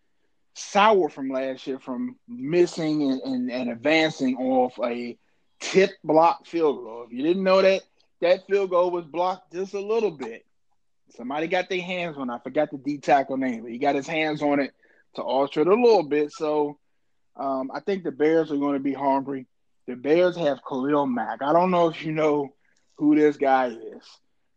sour 0.53 1.09
from 1.09 1.29
last 1.29 1.65
year 1.65 1.79
from 1.79 2.15
missing 2.27 3.01
and, 3.01 3.21
and, 3.21 3.51
and 3.51 3.71
advancing 3.71 4.37
off 4.37 4.77
a 4.83 5.17
tip 5.59 5.89
block 6.03 6.45
field 6.45 6.83
goal. 6.83 7.05
If 7.07 7.13
you 7.13 7.23
didn't 7.23 7.43
know 7.43 7.63
that, 7.63 7.81
that 8.21 8.45
field 8.45 8.69
goal 8.69 8.91
was 8.91 9.05
blocked 9.05 9.51
just 9.51 9.73
a 9.73 9.79
little 9.79 10.11
bit. 10.11 10.45
Somebody 11.17 11.47
got 11.47 11.67
their 11.67 11.81
hands 11.81 12.15
on 12.17 12.29
it. 12.29 12.33
I 12.33 12.39
forgot 12.39 12.69
the 12.69 12.77
D 12.77 12.99
tackle 12.99 13.37
name, 13.37 13.63
but 13.63 13.71
he 13.71 13.79
got 13.79 13.95
his 13.95 14.07
hands 14.07 14.43
on 14.43 14.59
it 14.59 14.71
to 15.15 15.23
alter 15.23 15.61
it 15.61 15.67
a 15.67 15.73
little 15.73 16.03
bit. 16.03 16.31
So 16.31 16.77
um, 17.35 17.71
I 17.73 17.79
think 17.79 18.03
the 18.03 18.11
Bears 18.11 18.51
are 18.51 18.57
going 18.57 18.75
to 18.75 18.79
be 18.79 18.93
hungry. 18.93 19.47
The 19.87 19.95
Bears 19.95 20.37
have 20.37 20.59
Khalil 20.63 21.07
Mack. 21.07 21.41
I 21.41 21.53
don't 21.53 21.71
know 21.71 21.89
if 21.89 22.05
you 22.05 22.11
know 22.11 22.53
who 23.03 23.15
this 23.15 23.37
guy 23.37 23.67
is, 23.67 24.03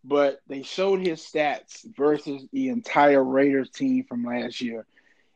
but 0.04 0.40
they 0.46 0.62
showed 0.62 1.00
his 1.00 1.20
stats 1.20 1.84
versus 1.96 2.46
the 2.52 2.68
entire 2.68 3.22
Raiders 3.22 3.70
team 3.70 4.04
from 4.08 4.24
last 4.24 4.60
year, 4.60 4.86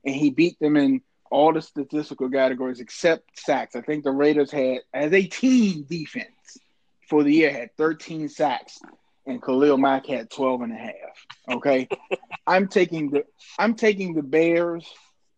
and 0.04 0.14
he 0.14 0.30
beat 0.30 0.58
them 0.60 0.76
in 0.76 1.02
all 1.28 1.52
the 1.52 1.60
statistical 1.60 2.30
categories 2.30 2.80
except 2.80 3.38
sacks. 3.38 3.74
I 3.74 3.80
think 3.80 4.04
the 4.04 4.12
Raiders 4.12 4.52
had, 4.52 4.78
as 4.94 5.12
a 5.12 5.26
team 5.26 5.84
defense 5.88 6.58
for 7.08 7.24
the 7.24 7.32
year, 7.32 7.50
had 7.50 7.76
13 7.76 8.28
sacks, 8.28 8.78
and 9.26 9.42
Khalil 9.42 9.76
Mack 9.76 10.06
had 10.06 10.30
12 10.30 10.62
and 10.62 10.72
a 10.72 10.76
half. 10.76 11.56
Okay, 11.56 11.88
I'm 12.46 12.68
taking 12.68 13.10
the 13.10 13.24
I'm 13.58 13.74
taking 13.74 14.14
the 14.14 14.22
Bears, 14.22 14.86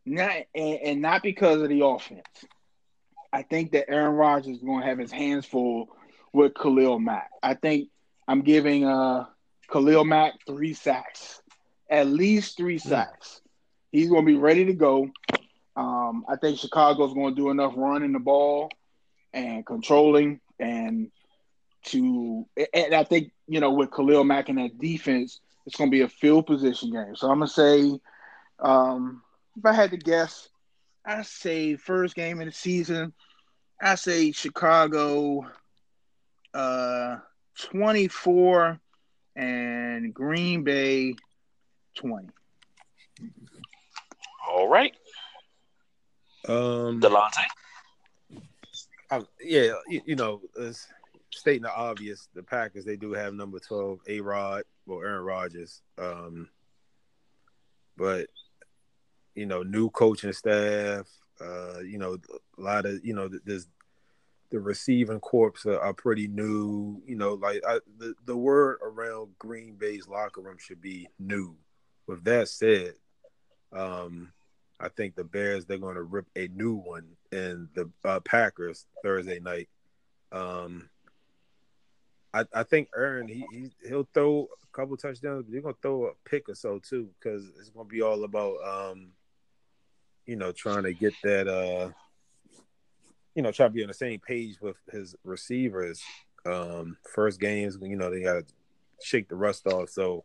not 0.05 0.33
and, 0.55 0.79
and 0.83 1.03
not 1.03 1.23
because 1.23 1.63
of 1.63 1.71
the 1.71 1.87
offense. 1.87 2.45
I 3.33 3.43
think 3.43 3.73
that 3.73 3.89
Aaron 3.89 4.13
Rodgers 4.13 4.57
is 4.57 4.63
going 4.63 4.83
to 4.83 4.87
have 4.87 4.99
his 4.99 5.11
hands 5.11 5.47
full 5.47 5.89
with 6.33 6.55
Khalil 6.55 6.99
Mack. 6.99 7.31
I 7.43 7.55
think 7.55 7.89
I'm 8.27 8.43
giving 8.43 8.85
uh, 8.85 9.27
Khalil 9.71 10.05
Mack 10.05 10.35
three 10.47 10.75
sacks, 10.75 11.43
at 11.91 12.07
least 12.07 12.57
three 12.57 12.79
hmm. 12.79 12.89
sacks. 12.89 13.41
He's 13.91 14.09
going 14.09 14.25
to 14.25 14.33
be 14.33 14.39
ready 14.39 14.65
to 14.67 14.73
go. 14.73 15.11
Um, 15.77 16.25
I 16.29 16.37
think 16.37 16.59
Chicago's 16.59 17.15
going 17.15 17.35
to 17.35 17.41
do 17.41 17.51
enough 17.51 17.75
running 17.77 18.13
the 18.13 18.19
ball 18.19 18.71
and 19.33 19.65
controlling 19.65 20.41
and 20.59 21.11
to 21.85 22.47
and 22.73 22.95
I 22.95 23.05
think 23.05 23.33
you 23.49 23.61
know 23.61 23.73
with 23.73 23.91
Khalil 23.91 24.25
Mack 24.25 24.49
and 24.49 24.59
that 24.59 24.79
defense, 24.79 25.41
it's 25.67 25.77
going 25.77 25.91
to 25.91 25.95
be 25.95 26.03
a 26.03 26.09
field 26.09 26.47
position 26.47 26.93
game. 26.93 27.17
So 27.17 27.29
I'm 27.29 27.39
gonna 27.39 27.49
say, 27.49 27.99
um, 28.61 29.23
if 29.57 29.65
I 29.65 29.73
had 29.73 29.91
to 29.91 29.97
guess, 29.97 30.49
I 31.05 31.23
say 31.23 31.77
first 31.77 32.15
game 32.15 32.41
of 32.41 32.47
the 32.47 32.53
season, 32.53 33.13
I 33.81 33.97
say 33.97 34.33
Chicago 34.33 35.47
uh, 36.55 37.19
24 37.59 38.81
and 39.37 40.13
Green 40.13 40.63
Bay 40.63 41.15
20. 41.97 42.29
All 44.51 44.69
right. 44.69 44.95
Um, 46.49 47.01
Delonte. 47.01 47.45
I, 49.11 49.21
yeah, 49.43 49.73
you, 49.89 50.01
you 50.07 50.17
know, 50.17 50.41
stating 51.31 51.63
the 51.63 51.75
obvious, 51.75 52.29
the 52.35 52.43
Packers 52.43 52.85
they 52.85 52.97
do 52.97 53.13
have 53.13 53.35
number 53.35 53.59
12, 53.59 54.01
A 54.09 54.21
Rod, 54.21 54.65
well, 54.87 55.01
Aaron 55.01 55.25
Rodgers. 55.25 55.83
Um, 55.99 56.49
but 57.97 58.27
you 59.35 59.47
know, 59.47 59.63
new 59.63 59.91
coaching 59.91 60.33
staff. 60.33 61.07
Uh, 61.41 61.81
you 61.81 61.99
know, 61.99 62.17
a 62.59 62.61
lot 62.61 62.87
of 62.87 63.05
you 63.05 63.15
know, 63.15 63.29
there's 63.45 63.67
the 64.53 64.61
receiving 64.61 65.19
corps 65.19 65.67
are, 65.67 65.81
are 65.81 65.95
pretty 65.95 66.29
new. 66.29 67.03
You 67.07 67.17
know, 67.17 67.35
like 67.35 67.63
I, 67.67 67.81
the 67.99 68.15
the 68.27 68.37
word 68.37 68.79
around 68.83 69.31
Green 69.39 69.75
Bay's 69.75 70.07
locker 70.07 70.43
room 70.43 70.59
should 70.59 70.81
be 70.81 71.09
new. 71.19 71.57
With 72.07 72.23
that 72.25 72.49
said, 72.49 72.95
um, 73.73 74.33
I 74.79 74.89
think 74.89 75.17
the 75.17 75.25
Bears 75.25 75.65
they're 75.65 75.79
going 75.79 75.97
to 75.97 76.03
rip 76.03 76.27
a 76.37 76.49
new 76.49 76.75
one 76.75 77.07
in 77.33 77.69
the 77.75 77.91
uh, 78.05 78.21
Packers 78.21 78.87
Thursday 79.03 79.41
night. 79.41 79.69
Um, 80.31 80.89
I, 82.35 82.45
I 82.55 82.63
think 82.63 82.89
Aaron 82.97 83.29
he, 83.29 83.45
he 83.53 83.71
he'll 83.89 84.09
throw 84.13 84.49
a 84.63 84.77
couple 84.77 84.97
touchdowns, 84.97 85.47
but 85.47 85.55
he's 85.55 85.63
gonna 85.63 85.75
throw 85.83 86.07
a 86.07 86.29
pick 86.29 86.49
or 86.49 86.55
so 86.55 86.79
too 86.79 87.09
because 87.19 87.45
it's 87.59 87.71
gonna 87.71 87.89
be 87.89 88.03
all 88.03 88.25
about 88.25 88.57
um, 88.65 89.09
you 90.27 90.37
know, 90.37 90.53
trying 90.53 90.85
to 90.85 90.93
get 90.93 91.15
that 91.23 91.49
uh 91.49 91.91
you 93.35 93.43
know, 93.43 93.53
try 93.53 93.67
to 93.67 93.73
be 93.73 93.83
on 93.83 93.89
the 93.89 93.95
same 93.95 94.21
page 94.21 94.61
with 94.61 94.77
his 94.91 95.15
receivers. 95.25 96.03
Um, 96.45 96.97
first 97.15 97.41
games, 97.41 97.79
you 97.81 97.97
know, 97.97 98.11
they 98.11 98.23
got 98.23 98.47
to 98.47 98.55
shake 99.03 99.29
the 99.29 99.37
rust 99.37 99.67
off. 99.67 99.89
So, 99.89 100.25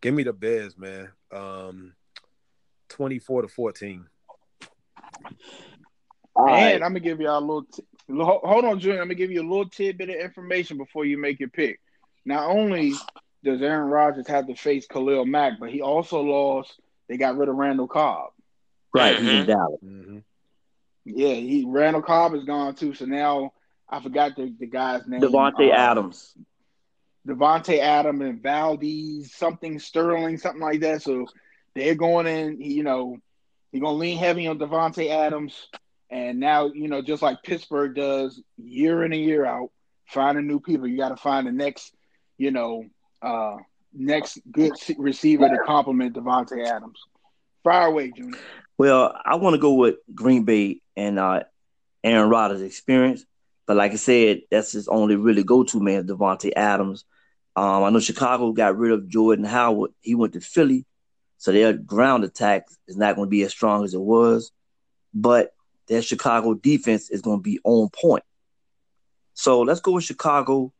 give 0.00 0.14
me 0.14 0.22
the 0.22 0.32
Bears, 0.32 0.76
man. 0.76 1.10
Um, 1.32 1.94
twenty-four 2.88 3.42
to 3.42 3.48
fourteen. 3.48 4.06
And 6.36 6.84
I'm 6.84 6.90
gonna 6.90 7.00
give 7.00 7.20
y'all 7.20 7.38
a 7.38 7.40
little. 7.40 7.64
T- 7.64 7.82
hold 8.08 8.64
on, 8.64 8.78
Julian. 8.78 9.00
I'm 9.00 9.06
gonna 9.06 9.14
give 9.14 9.30
you 9.30 9.40
a 9.40 9.48
little 9.48 9.68
tidbit 9.68 10.10
of 10.10 10.16
information 10.16 10.76
before 10.76 11.04
you 11.04 11.16
make 11.16 11.40
your 11.40 11.48
pick. 11.48 11.80
Not 12.24 12.50
only 12.50 12.92
does 13.42 13.62
Aaron 13.62 13.88
Rodgers 13.88 14.26
have 14.28 14.46
to 14.48 14.54
face 14.54 14.86
Khalil 14.86 15.24
Mack, 15.24 15.54
but 15.60 15.70
he 15.70 15.80
also 15.80 16.20
lost. 16.20 16.78
They 17.08 17.16
got 17.16 17.38
rid 17.38 17.48
of 17.48 17.54
Randall 17.54 17.88
Cobb. 17.88 18.30
Right, 18.92 19.16
he's 19.16 19.28
in 19.28 19.36
mm-hmm. 19.36 19.46
Dallas. 19.46 19.80
Mm-hmm. 19.84 20.18
Yeah, 21.06 21.34
he 21.34 21.64
Randall 21.66 22.02
Cobb 22.02 22.34
is 22.34 22.44
gone 22.44 22.74
too. 22.74 22.92
So 22.94 23.04
now 23.04 23.52
I 23.88 24.02
forgot 24.02 24.34
the, 24.36 24.52
the 24.58 24.66
guy's 24.66 25.06
name. 25.06 25.20
Davante 25.20 25.70
uh, 25.70 25.74
Adams. 25.74 26.34
Davante 27.26 27.78
Adams 27.78 28.22
and 28.22 28.42
Valdez, 28.42 29.32
something 29.32 29.78
Sterling, 29.78 30.38
something 30.38 30.60
like 30.60 30.80
that. 30.80 31.02
So 31.02 31.26
they're 31.74 31.94
going 31.94 32.26
in, 32.26 32.60
you 32.60 32.82
know, 32.82 33.18
he's 33.70 33.80
gonna 33.80 33.96
lean 33.96 34.18
heavy 34.18 34.48
on 34.48 34.58
Davante 34.58 35.08
Adams. 35.10 35.68
And 36.10 36.40
now, 36.40 36.66
you 36.66 36.88
know, 36.88 37.02
just 37.02 37.22
like 37.22 37.42
Pittsburgh 37.42 37.94
does 37.94 38.40
year 38.56 39.04
in 39.04 39.12
and 39.12 39.22
year 39.22 39.44
out, 39.44 39.70
finding 40.06 40.46
new 40.46 40.60
people. 40.60 40.88
You 40.88 40.98
gotta 40.98 41.16
find 41.16 41.46
the 41.46 41.52
next, 41.52 41.94
you 42.36 42.50
know, 42.50 42.84
uh 43.22 43.56
next 43.92 44.38
good 44.50 44.72
receiver 44.98 45.48
to 45.48 45.58
complement 45.64 46.16
Davante 46.16 46.66
Adams. 46.66 46.98
Fire 47.62 47.86
away, 47.86 48.10
Junior. 48.10 48.38
Well, 48.78 49.16
I 49.24 49.36
want 49.36 49.54
to 49.54 49.60
go 49.60 49.72
with 49.72 49.96
Green 50.14 50.44
Bay 50.44 50.80
and 50.96 51.18
uh, 51.18 51.44
Aaron 52.04 52.30
Rodgers' 52.30 52.62
experience. 52.62 53.24
But 53.66 53.76
like 53.76 53.92
I 53.92 53.96
said, 53.96 54.42
that's 54.50 54.72
his 54.72 54.88
only 54.88 55.16
really 55.16 55.42
go-to 55.44 55.80
man, 55.80 56.06
Davante 56.06 56.52
Adams. 56.56 57.04
Um, 57.56 57.84
I 57.84 57.90
know 57.90 58.00
Chicago 58.00 58.52
got 58.52 58.76
rid 58.76 58.92
of 58.92 59.08
Jordan 59.08 59.44
Howard. 59.44 59.92
He 60.00 60.14
went 60.14 60.34
to 60.34 60.40
Philly, 60.40 60.86
so 61.38 61.52
their 61.52 61.72
ground 61.72 62.24
attack 62.24 62.66
is 62.86 62.96
not 62.96 63.16
going 63.16 63.26
to 63.26 63.30
be 63.30 63.42
as 63.42 63.50
strong 63.50 63.84
as 63.84 63.94
it 63.94 64.00
was. 64.00 64.52
but 65.14 65.52
that 65.88 66.02
Chicago 66.02 66.54
defense 66.54 67.10
is 67.10 67.22
going 67.22 67.38
to 67.38 67.42
be 67.42 67.60
on 67.64 67.88
point. 67.90 68.24
So 69.34 69.62
let's 69.62 69.80
go 69.80 69.92
with 69.92 70.04
Chicago 70.04 70.72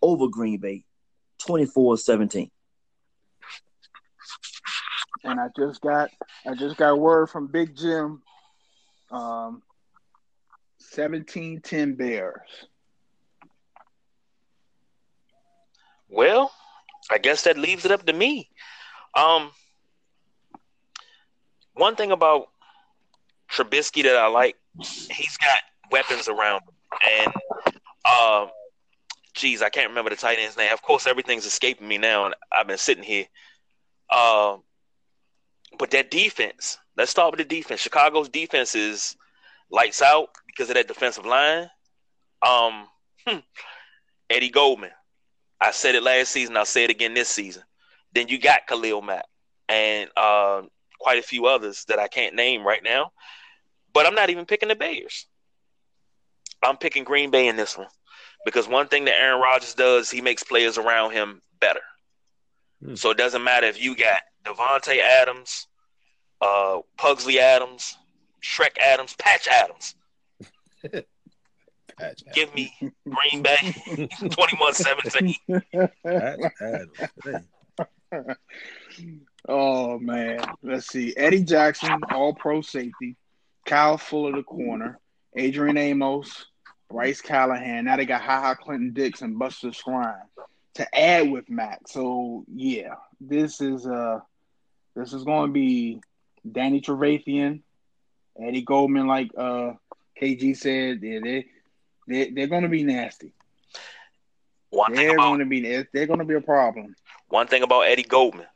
over 0.00 0.28
Green 0.28 0.58
Bay, 0.58 0.84
24-17. 1.42 2.50
And 5.24 5.40
I 5.40 5.48
just 5.58 5.80
got 5.80 6.10
I 6.46 6.54
just 6.54 6.76
got 6.76 6.98
word 6.98 7.28
from 7.28 7.48
Big 7.48 7.76
Jim. 7.76 8.22
Um 9.10 9.62
17-10 10.94 11.96
Bears. 11.96 12.66
Well, 16.08 16.52
I 17.10 17.18
guess 17.18 17.42
that 17.42 17.58
leaves 17.58 17.84
it 17.84 17.92
up 17.92 18.06
to 18.06 18.12
me. 18.12 18.50
Um, 19.14 19.50
one 21.74 21.96
thing 21.96 22.12
about 22.12 22.48
Trubisky 23.50 24.02
that 24.04 24.16
I 24.16 24.28
like, 24.28 24.56
he's 24.80 25.36
got 25.36 25.58
weapons 25.90 26.28
around 26.28 26.62
him, 26.62 27.32
and 27.66 27.74
um, 28.04 28.48
geez, 29.34 29.62
I 29.62 29.68
can't 29.68 29.90
remember 29.90 30.10
the 30.10 30.16
tight 30.16 30.38
end's 30.40 30.56
name. 30.56 30.72
Of 30.72 30.82
course, 30.82 31.06
everything's 31.06 31.46
escaping 31.46 31.88
me 31.88 31.98
now, 31.98 32.26
and 32.26 32.34
I've 32.52 32.66
been 32.66 32.78
sitting 32.78 33.04
here. 33.04 33.26
Um, 34.10 34.62
but 35.78 35.90
that 35.90 36.10
defense. 36.10 36.78
Let's 36.98 37.12
start 37.12 37.30
with 37.30 37.38
the 37.38 37.56
defense. 37.56 37.80
Chicago's 37.80 38.28
defense 38.28 38.74
is 38.74 39.16
lights 39.70 40.02
out 40.02 40.30
because 40.48 40.68
of 40.68 40.74
that 40.74 40.88
defensive 40.88 41.24
line. 41.24 41.70
Um, 42.42 42.88
hmm, 43.24 43.38
Eddie 44.28 44.50
Goldman. 44.50 44.90
I 45.60 45.70
said 45.70 45.94
it 45.94 46.02
last 46.02 46.32
season. 46.32 46.56
I'll 46.56 46.64
say 46.64 46.82
it 46.82 46.90
again 46.90 47.14
this 47.14 47.28
season. 47.28 47.62
Then 48.12 48.26
you 48.26 48.40
got 48.40 48.66
Khalil 48.66 49.00
Mack 49.00 49.26
and 49.68 50.10
uh, 50.16 50.62
quite 50.98 51.20
a 51.20 51.22
few 51.22 51.46
others 51.46 51.84
that 51.86 52.00
I 52.00 52.08
can't 52.08 52.34
name 52.34 52.66
right 52.66 52.82
now. 52.82 53.12
But 53.92 54.06
I'm 54.06 54.16
not 54.16 54.30
even 54.30 54.44
picking 54.44 54.68
the 54.68 54.74
Bears. 54.74 55.26
I'm 56.64 56.78
picking 56.78 57.04
Green 57.04 57.30
Bay 57.30 57.46
in 57.46 57.54
this 57.54 57.78
one 57.78 57.86
because 58.44 58.66
one 58.66 58.88
thing 58.88 59.04
that 59.04 59.20
Aaron 59.20 59.40
Rodgers 59.40 59.74
does, 59.74 60.10
he 60.10 60.20
makes 60.20 60.42
players 60.42 60.78
around 60.78 61.12
him 61.12 61.42
better. 61.60 61.80
Hmm. 62.84 62.96
So 62.96 63.10
it 63.10 63.18
doesn't 63.18 63.44
matter 63.44 63.68
if 63.68 63.80
you 63.80 63.94
got 63.94 64.22
Davante 64.44 64.98
Adams, 64.98 65.68
uh, 66.40 66.78
Pugsley 66.96 67.38
Adams, 67.40 67.96
Shrek 68.42 68.78
Adams, 68.78 69.14
Patch 69.18 69.48
Adams. 69.48 69.94
Patch 71.98 72.22
Give 72.32 72.54
me 72.54 72.72
Green 72.80 73.42
Bay 73.42 73.74
21 74.30 74.74
17. 74.74 75.34
oh, 79.48 79.98
man. 79.98 80.40
Let's 80.62 80.86
see. 80.86 81.14
Eddie 81.16 81.42
Jackson, 81.42 82.00
all 82.10 82.34
pro 82.34 82.60
safety. 82.60 83.16
Kyle 83.66 83.98
Fuller, 83.98 84.36
the 84.36 84.42
corner. 84.44 84.98
Adrian 85.36 85.76
Amos, 85.76 86.46
Bryce 86.88 87.20
Callahan. 87.20 87.84
Now 87.84 87.96
they 87.96 88.06
got 88.06 88.22
Ha 88.22 88.40
Ha 88.40 88.54
Clinton 88.54 88.92
Dix 88.92 89.22
and 89.22 89.38
Buster 89.38 89.68
Skrine 89.68 90.22
to 90.74 90.98
add 90.98 91.30
with 91.30 91.50
Mack. 91.50 91.80
So 91.86 92.44
yeah, 92.52 92.94
this 93.20 93.60
is 93.60 93.86
uh 93.86 94.20
this 94.96 95.12
is 95.12 95.24
going 95.24 95.48
to 95.48 95.52
be 95.52 96.00
Danny 96.52 96.80
Trevathan, 96.80 97.62
Eddie 98.40 98.62
Goldman, 98.62 99.06
like 99.06 99.30
uh 99.36 99.72
KG 100.20 100.56
said. 100.56 101.00
Yeah, 101.02 101.20
they 101.22 101.46
they 102.06 102.30
they're 102.30 102.46
going 102.46 102.62
to 102.62 102.68
be 102.68 102.84
nasty. 102.84 103.32
One 104.70 104.92
they're 104.92 105.14
about, 105.14 105.28
going 105.28 105.38
to 105.40 105.46
be 105.46 105.60
they're 105.92 106.06
going 106.06 106.18
to 106.18 106.24
be 106.24 106.34
a 106.34 106.40
problem. 106.40 106.94
One 107.28 107.46
thing 107.46 107.62
about 107.62 107.82
Eddie 107.82 108.02
Goldman 108.02 108.46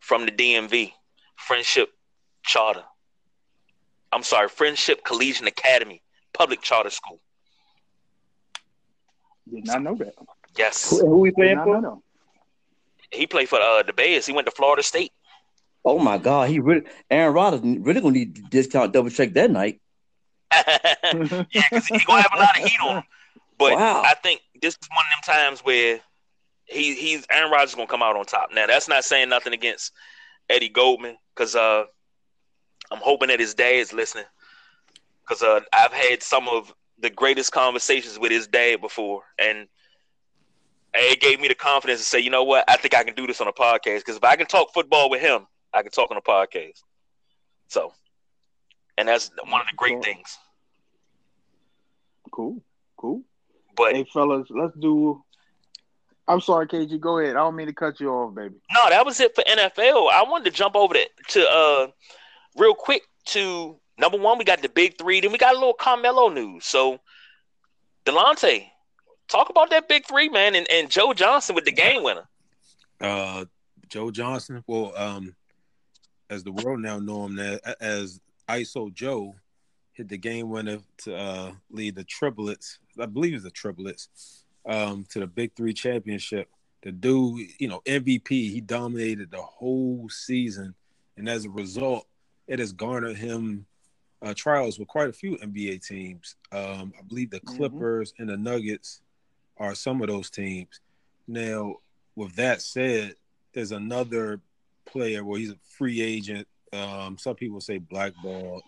from 0.00 0.26
the 0.26 0.32
DMV, 0.32 0.92
Friendship 1.36 1.90
Charter. 2.42 2.84
I'm 4.12 4.22
sorry, 4.22 4.48
Friendship 4.48 5.04
Collegiate 5.04 5.48
Academy, 5.48 6.02
public 6.32 6.62
charter 6.62 6.90
school. 6.90 7.20
Did 9.52 9.66
not 9.66 9.82
know 9.82 9.94
that. 9.96 10.14
Yes. 10.56 10.90
Who, 10.90 11.06
who 11.06 11.18
we 11.18 11.30
playing 11.30 11.58
for? 11.62 12.00
He 13.10 13.26
played 13.26 13.48
for 13.48 13.60
uh, 13.60 13.82
the 13.82 13.92
Bears. 13.92 14.26
He 14.26 14.32
went 14.32 14.46
to 14.46 14.50
Florida 14.50 14.82
State. 14.82 15.12
Oh 15.88 15.98
my 15.98 16.18
God, 16.18 16.48
he 16.48 16.60
really 16.60 16.82
Aaron 17.10 17.34
Rodgers 17.34 17.60
really 17.62 18.00
gonna 18.00 18.12
need 18.12 18.36
to 18.36 18.42
discount 18.42 18.92
double 18.92 19.10
check 19.10 19.32
that 19.34 19.50
night. 19.50 19.80
yeah, 20.52 21.44
because 21.50 21.86
he 21.86 21.98
gonna 22.06 22.22
have 22.22 22.32
a 22.34 22.38
lot 22.38 22.58
of 22.58 22.64
heat 22.64 22.80
on 22.82 22.96
him. 22.96 23.02
But 23.58 23.74
wow. 23.74 24.02
I 24.02 24.14
think 24.14 24.40
this 24.60 24.74
is 24.74 24.88
one 24.90 25.04
of 25.04 25.24
them 25.24 25.34
times 25.34 25.60
where 25.60 26.00
he 26.64 26.94
he's 26.94 27.26
Aaron 27.30 27.50
Rodgers 27.50 27.74
gonna 27.74 27.86
come 27.86 28.02
out 28.02 28.16
on 28.16 28.24
top. 28.24 28.50
Now 28.52 28.66
that's 28.66 28.88
not 28.88 29.04
saying 29.04 29.28
nothing 29.28 29.52
against 29.52 29.92
Eddie 30.48 30.68
Goldman 30.68 31.16
because 31.34 31.56
uh, 31.56 31.84
I'm 32.90 33.00
hoping 33.00 33.28
that 33.28 33.40
his 33.40 33.54
dad's 33.54 33.92
listening 33.92 34.26
because 35.26 35.42
uh, 35.42 35.60
I've 35.72 35.92
had 35.92 36.22
some 36.22 36.48
of 36.48 36.72
the 36.98 37.10
greatest 37.10 37.52
conversations 37.52 38.18
with 38.18 38.30
his 38.30 38.46
dad 38.46 38.80
before, 38.80 39.22
and 39.38 39.68
it 40.94 41.20
gave 41.20 41.40
me 41.40 41.48
the 41.48 41.54
confidence 41.54 42.00
to 42.00 42.06
say, 42.06 42.18
you 42.18 42.30
know 42.30 42.44
what, 42.44 42.64
I 42.68 42.76
think 42.76 42.94
I 42.94 43.04
can 43.04 43.14
do 43.14 43.26
this 43.26 43.40
on 43.40 43.48
a 43.48 43.52
podcast 43.52 43.98
because 43.98 44.16
if 44.16 44.24
I 44.24 44.36
can 44.36 44.46
talk 44.46 44.72
football 44.72 45.10
with 45.10 45.20
him, 45.20 45.46
I 45.78 45.82
can 45.82 45.92
talk 45.92 46.10
on 46.10 46.16
a 46.16 46.20
podcast. 46.20 46.82
So, 47.68 47.92
and 48.96 49.06
that's 49.06 49.30
one 49.48 49.60
of 49.60 49.66
the 49.68 49.76
great 49.76 49.94
cool. 49.94 50.02
things. 50.02 50.38
Cool, 52.32 52.62
cool. 52.96 53.22
But 53.76 53.94
hey, 53.94 54.04
fellas, 54.12 54.48
let's 54.50 54.76
do. 54.76 55.22
I'm 56.26 56.40
sorry, 56.40 56.66
KG. 56.66 56.98
Go 57.00 57.18
ahead. 57.18 57.36
I 57.36 57.40
don't 57.40 57.56
mean 57.56 57.68
to 57.68 57.72
cut 57.72 58.00
you 58.00 58.10
off, 58.10 58.34
baby. 58.34 58.56
No, 58.74 58.90
that 58.90 59.06
was 59.06 59.20
it 59.20 59.34
for 59.34 59.44
NFL. 59.44 60.10
I 60.10 60.24
wanted 60.28 60.46
to 60.46 60.50
jump 60.50 60.74
over 60.74 60.94
to, 60.94 61.08
to 61.28 61.48
uh 61.48 61.86
real 62.56 62.74
quick 62.74 63.02
to 63.26 63.78
number 63.98 64.18
one. 64.18 64.36
We 64.36 64.44
got 64.44 64.60
the 64.60 64.68
big 64.68 64.98
three. 64.98 65.20
Then 65.20 65.32
we 65.32 65.38
got 65.38 65.54
a 65.54 65.58
little 65.58 65.74
Carmelo 65.74 66.28
news. 66.28 66.64
So, 66.64 66.98
Delonte, 68.04 68.66
talk 69.28 69.48
about 69.48 69.70
that 69.70 69.88
big 69.88 70.06
three, 70.06 70.28
man, 70.28 70.54
and, 70.54 70.66
and 70.70 70.90
Joe 70.90 71.12
Johnson 71.12 71.54
with 71.54 71.64
the 71.64 71.72
game 71.72 72.02
winner. 72.02 72.28
Uh, 73.00 73.44
Joe 73.88 74.10
Johnson. 74.10 74.64
Well, 74.66 74.92
um, 74.96 75.34
as 76.30 76.44
the 76.44 76.52
world 76.52 76.80
now 76.80 76.98
know 76.98 77.26
him 77.26 77.58
as 77.80 78.20
ISO 78.48 78.92
Joe, 78.92 79.34
hit 79.92 80.08
the 80.08 80.18
game 80.18 80.48
winner 80.48 80.78
to 80.98 81.16
uh, 81.16 81.52
lead 81.70 81.96
the 81.96 82.04
triplets. 82.04 82.78
I 83.00 83.06
believe 83.06 83.34
it's 83.34 83.44
the 83.44 83.50
triplets 83.50 84.44
um, 84.66 85.04
to 85.10 85.20
the 85.20 85.26
Big 85.26 85.54
Three 85.54 85.72
championship. 85.72 86.48
The 86.82 86.92
dude, 86.92 87.48
you 87.58 87.68
know, 87.68 87.80
MVP. 87.86 88.28
He 88.28 88.60
dominated 88.60 89.30
the 89.30 89.42
whole 89.42 90.08
season, 90.08 90.74
and 91.16 91.28
as 91.28 91.44
a 91.44 91.50
result, 91.50 92.06
it 92.46 92.58
has 92.60 92.72
garnered 92.72 93.16
him 93.16 93.66
uh, 94.22 94.34
trials 94.34 94.78
with 94.78 94.88
quite 94.88 95.08
a 95.08 95.12
few 95.12 95.36
NBA 95.36 95.86
teams. 95.86 96.36
Um, 96.52 96.92
I 96.98 97.02
believe 97.06 97.30
the 97.30 97.40
mm-hmm. 97.40 97.56
Clippers 97.56 98.12
mm-hmm. 98.12 98.22
and 98.22 98.30
the 98.30 98.50
Nuggets 98.50 99.00
are 99.56 99.74
some 99.74 100.00
of 100.02 100.08
those 100.08 100.30
teams. 100.30 100.80
Now, 101.26 101.76
with 102.14 102.34
that 102.36 102.62
said, 102.62 103.14
there's 103.52 103.72
another 103.72 104.40
player 104.88 105.24
where 105.24 105.38
he's 105.38 105.50
a 105.50 105.58
free 105.76 106.00
agent. 106.00 106.46
Um, 106.72 107.16
some 107.18 107.34
people 107.34 107.60
say 107.60 107.78
blackball 107.78 108.62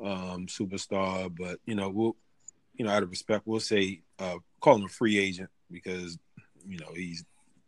um, 0.00 0.46
superstar, 0.46 1.34
but 1.34 1.58
you 1.66 1.74
know, 1.74 1.88
we'll 1.88 2.16
you 2.74 2.84
know, 2.84 2.90
out 2.90 3.02
of 3.02 3.10
respect, 3.10 3.46
we'll 3.46 3.60
say 3.60 4.02
uh, 4.18 4.36
call 4.60 4.76
him 4.76 4.84
a 4.84 4.88
free 4.88 5.18
agent 5.18 5.50
because 5.70 6.18
you 6.66 6.78
know 6.78 6.92
he's 6.94 7.24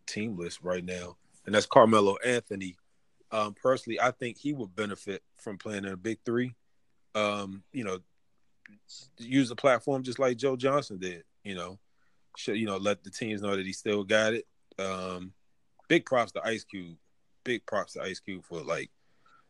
teamless 0.07 0.59
right 0.63 0.85
now, 0.85 1.17
and 1.45 1.55
that's 1.55 1.67
Carmelo 1.67 2.17
Anthony. 2.25 2.77
Um, 3.33 3.55
personally, 3.55 4.01
I 4.01 4.11
think 4.13 4.37
he 4.37 4.53
would 4.53 4.75
benefit 4.75 5.23
from 5.37 5.59
playing 5.59 5.85
in 5.85 5.93
a 5.93 5.97
big 5.97 6.19
three. 6.25 6.55
Um, 7.15 7.63
you 7.73 7.85
know, 7.85 7.99
use 9.19 9.49
the 9.49 9.57
platform 9.57 10.03
just 10.03 10.19
like 10.19 10.37
Joe 10.37 10.57
Johnson 10.57 10.99
did. 10.99 11.25
You 11.45 11.55
know, 11.55 11.79
should 12.37 12.57
you 12.57 12.67
know 12.67 12.77
let 12.77 13.05
the 13.05 13.11
teams 13.11 13.43
know 13.43 13.57
that 13.57 13.67
he 13.67 13.73
still 13.73 14.05
got 14.05 14.35
it. 14.35 14.47
Um, 14.79 15.33
big 15.89 16.05
props 16.05 16.33
to 16.33 16.45
Ice 16.45 16.65
Cube. 16.65 16.97
Big 17.47 17.65
props 17.65 17.93
to 17.93 18.03
Ice 18.03 18.19
Cube 18.19 18.45
for 18.45 18.61
like 18.61 18.91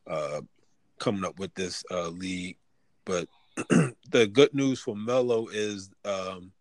uh, 0.07 0.43
coming 1.01 1.25
up 1.25 1.39
with 1.39 1.53
this 1.55 1.83
uh, 1.91 2.09
league. 2.09 2.59
But 3.07 3.27
the 4.11 4.29
good 4.31 4.53
news 4.53 4.81
for 4.81 4.95
Melo 4.95 5.49
is 5.49 5.91
um, 6.05 6.53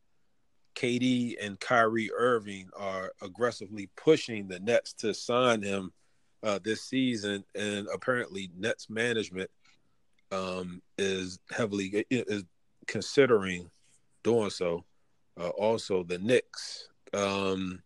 KD 0.75 1.35
and 1.41 1.59
Kyrie 1.59 2.09
Irving 2.15 2.69
are 2.77 3.11
aggressively 3.21 3.89
pushing 3.97 4.47
the 4.47 4.61
Nets 4.61 4.93
to 4.93 5.13
sign 5.13 5.61
him 5.61 5.91
uh, 6.41 6.59
this 6.63 6.83
season, 6.83 7.43
and 7.53 7.87
apparently 7.93 8.49
Nets 8.57 8.89
management 8.89 9.51
um, 10.31 10.81
is 10.97 11.39
heavily 11.51 12.05
is 12.09 12.45
considering 12.87 13.69
doing 14.23 14.49
so. 14.49 14.85
Uh, 15.37 15.49
also, 15.49 16.03
the 16.03 16.17
Knicks. 16.17 16.87
Um, 17.13 17.81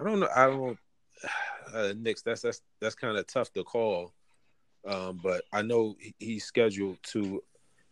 I 0.00 0.04
don't 0.04 0.20
know. 0.20 0.28
I 0.34 0.46
don't. 0.46 0.78
Uh. 1.72 1.92
That's 1.96 2.22
that's 2.22 2.62
that's 2.80 2.94
kind 2.94 3.16
of 3.16 3.26
tough 3.26 3.52
to 3.54 3.64
call. 3.64 4.12
Um, 4.86 5.18
but 5.22 5.44
I 5.52 5.62
know 5.62 5.96
he's 6.18 6.44
scheduled 6.44 6.98
to 7.12 7.42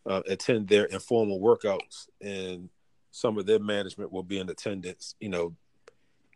uh, 0.07 0.23
attend 0.29 0.69
their 0.69 0.85
informal 0.87 1.41
workouts, 1.41 2.09
and 2.21 2.69
some 3.11 3.39
of 3.39 3.47
their 3.47 3.59
management 3.59 4.13
will 4.13 4.23
be 4.23 4.39
in 4.39 4.49
attendance. 4.51 5.15
You 5.21 5.31
know, 5.31 5.57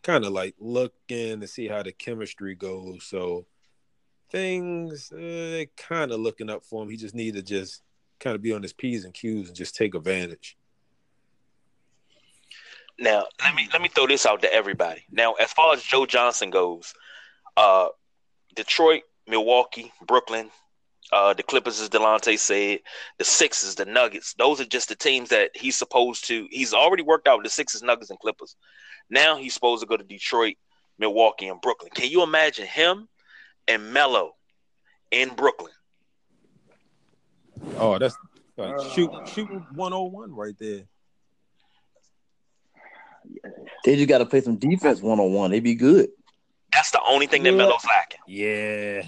kind 0.03 0.25
of 0.25 0.33
like 0.33 0.55
looking 0.59 1.41
to 1.41 1.47
see 1.47 1.69
how 1.69 1.83
the 1.83 1.93
chemistry 1.93 2.55
goes. 2.55 3.05
So 3.05 3.47
things 4.31 5.13
uh, 5.13 5.65
kind 5.77 6.13
of 6.13 6.21
looking 6.21 6.51
up 6.51 6.65
for 6.65 6.83
him. 6.83 6.91
He 6.91 6.97
just 6.97 7.15
need 7.15 7.35
to 7.35 7.43
just 7.43 7.83
kind 8.19 8.35
of 8.35 8.43
be 8.43 8.53
on 8.53 8.63
his 8.63 8.73
p's 8.73 9.05
and 9.05 9.13
q's 9.13 9.49
and 9.49 9.57
just 9.57 9.77
take 9.77 9.95
advantage. 9.95 10.57
Now, 12.99 13.27
let 13.43 13.55
me 13.55 13.69
let 13.73 13.83
me 13.83 13.89
throw 13.89 14.07
this 14.07 14.25
out 14.25 14.43
to 14.43 14.53
everybody. 14.53 15.05
Now, 15.11 15.35
as 15.35 15.53
far 15.53 15.75
as 15.75 15.83
Joe 15.83 16.07
Johnson 16.07 16.51
goes, 16.51 16.95
uh, 17.57 17.89
Detroit, 18.55 19.03
Milwaukee, 19.27 19.93
Brooklyn, 20.07 20.51
uh, 21.13 21.35
the 21.35 21.43
Clippers, 21.43 21.81
as 21.81 21.91
Delonte 21.91 22.39
said, 22.39 22.81
the 23.19 23.25
Sixers, 23.25 23.75
the 23.75 23.85
Nuggets. 23.85 24.35
Those 24.35 24.61
are 24.61 24.65
just 24.65 24.89
the 24.89 24.95
teams 24.97 25.29
that 25.29 25.51
he's 25.55 25.77
supposed 25.77 26.27
to. 26.29 26.49
He's 26.51 26.73
already 26.73 27.03
worked 27.03 27.29
out 27.29 27.39
with 27.39 27.45
the 27.45 27.51
Sixers, 27.51 27.83
Nuggets, 27.83 28.11
and 28.11 28.19
Clippers. 28.19 28.57
Now 29.11 29.37
he's 29.37 29.55
supposed 29.55 29.83
to 29.83 29.87
go 29.87 29.97
to 29.97 30.05
Detroit, 30.05 30.57
Milwaukee, 30.99 31.49
and 31.49 31.61
Brooklyn. 31.61 31.91
Can 31.95 32.11
you 32.11 32.23
imagine 32.23 32.67
him 32.67 33.09
and 33.69 33.93
Melo 33.93 34.33
in 35.11 35.35
Brooklyn? 35.35 35.73
Oh, 37.77 37.99
that's 37.99 38.17
like 38.57 38.75
uh, 38.75 38.89
shoot 38.91 39.11
shooting 39.27 39.67
one 39.75 39.93
on 39.93 40.13
one 40.13 40.35
right 40.35 40.55
there. 40.59 40.83
They 43.85 43.97
just 43.97 44.09
got 44.09 44.19
to 44.19 44.27
play 44.27 44.41
some 44.41 44.57
defense 44.57 45.01
one 45.01 45.21
on 45.21 45.33
one. 45.33 45.51
They'd 45.51 45.61
be 45.61 45.75
good. 45.75 46.09
That's 46.73 46.91
the 46.91 47.01
only 47.07 47.27
thing 47.27 47.43
that 47.45 47.53
yeah. 47.53 47.57
Melo's 47.57 47.85
lacking. 47.85 48.21
Yeah. 48.27 49.03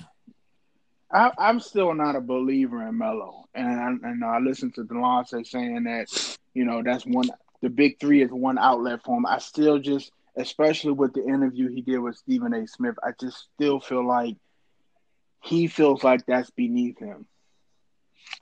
I, 1.10 1.30
am 1.38 1.60
still 1.60 1.94
not 1.94 2.16
a 2.16 2.20
believer 2.20 2.86
in 2.86 2.98
Melo, 2.98 3.48
and 3.54 3.68
I, 3.68 4.08
and 4.08 4.24
I 4.24 4.38
listened 4.38 4.74
to 4.74 4.84
Delonte 4.84 5.46
saying 5.46 5.84
that 5.84 6.38
you 6.54 6.64
know 6.64 6.82
that's 6.82 7.04
one. 7.06 7.30
The 7.60 7.70
big 7.70 7.98
three 7.98 8.22
is 8.22 8.30
one 8.30 8.58
outlet 8.58 9.02
for 9.04 9.16
him. 9.16 9.26
I 9.26 9.38
still 9.38 9.78
just, 9.78 10.12
especially 10.36 10.92
with 10.92 11.14
the 11.14 11.24
interview 11.24 11.68
he 11.68 11.80
did 11.80 11.98
with 11.98 12.16
Stephen 12.16 12.54
A. 12.54 12.66
Smith, 12.66 12.94
I 13.02 13.10
just 13.18 13.48
still 13.54 13.80
feel 13.80 14.06
like 14.06 14.36
he 15.42 15.66
feels 15.66 16.04
like 16.04 16.24
that's 16.26 16.50
beneath 16.50 16.98
him. 16.98 17.26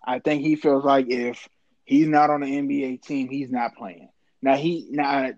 I 0.05 0.19
think 0.19 0.43
he 0.43 0.57
feels 0.57 0.85
like 0.85 1.07
if 1.09 1.49
he's 1.85 2.09
not 2.09 2.31
on 2.31 2.41
the 2.41 2.47
NBA 2.47 3.03
team, 3.03 3.29
he's 3.29 3.51
not 3.51 3.75
playing. 3.77 4.09
Now 4.43 4.57
he 4.57 4.87
now 4.91 5.31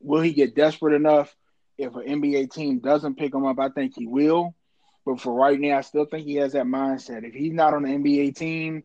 will 0.00 0.20
he 0.20 0.32
get 0.32 0.54
desperate 0.54 0.94
enough 0.94 1.34
if 1.78 1.94
an 1.94 2.02
NBA 2.02 2.52
team 2.52 2.80
doesn't 2.80 3.18
pick 3.18 3.34
him 3.34 3.46
up? 3.46 3.58
I 3.58 3.68
think 3.68 3.94
he 3.96 4.06
will. 4.06 4.54
But 5.06 5.20
for 5.20 5.32
right 5.32 5.58
now, 5.58 5.78
I 5.78 5.80
still 5.80 6.04
think 6.04 6.26
he 6.26 6.36
has 6.36 6.52
that 6.52 6.66
mindset. 6.66 7.24
If 7.24 7.34
he's 7.34 7.52
not 7.52 7.74
on 7.74 7.82
the 7.82 7.88
NBA 7.88 8.36
team, 8.36 8.84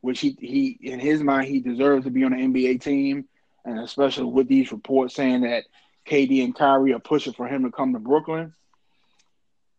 which 0.00 0.20
he 0.20 0.36
he 0.38 0.78
in 0.82 1.00
his 1.00 1.22
mind 1.22 1.48
he 1.48 1.60
deserves 1.60 2.04
to 2.04 2.10
be 2.10 2.24
on 2.24 2.32
the 2.32 2.36
NBA 2.36 2.80
team, 2.80 3.26
and 3.64 3.80
especially 3.80 4.24
with 4.24 4.48
these 4.48 4.70
reports 4.70 5.14
saying 5.14 5.42
that 5.42 5.64
KD 6.08 6.44
and 6.44 6.54
Kyrie 6.54 6.92
are 6.92 7.00
pushing 7.00 7.32
for 7.32 7.48
him 7.48 7.64
to 7.64 7.70
come 7.70 7.92
to 7.92 7.98
Brooklyn. 7.98 8.54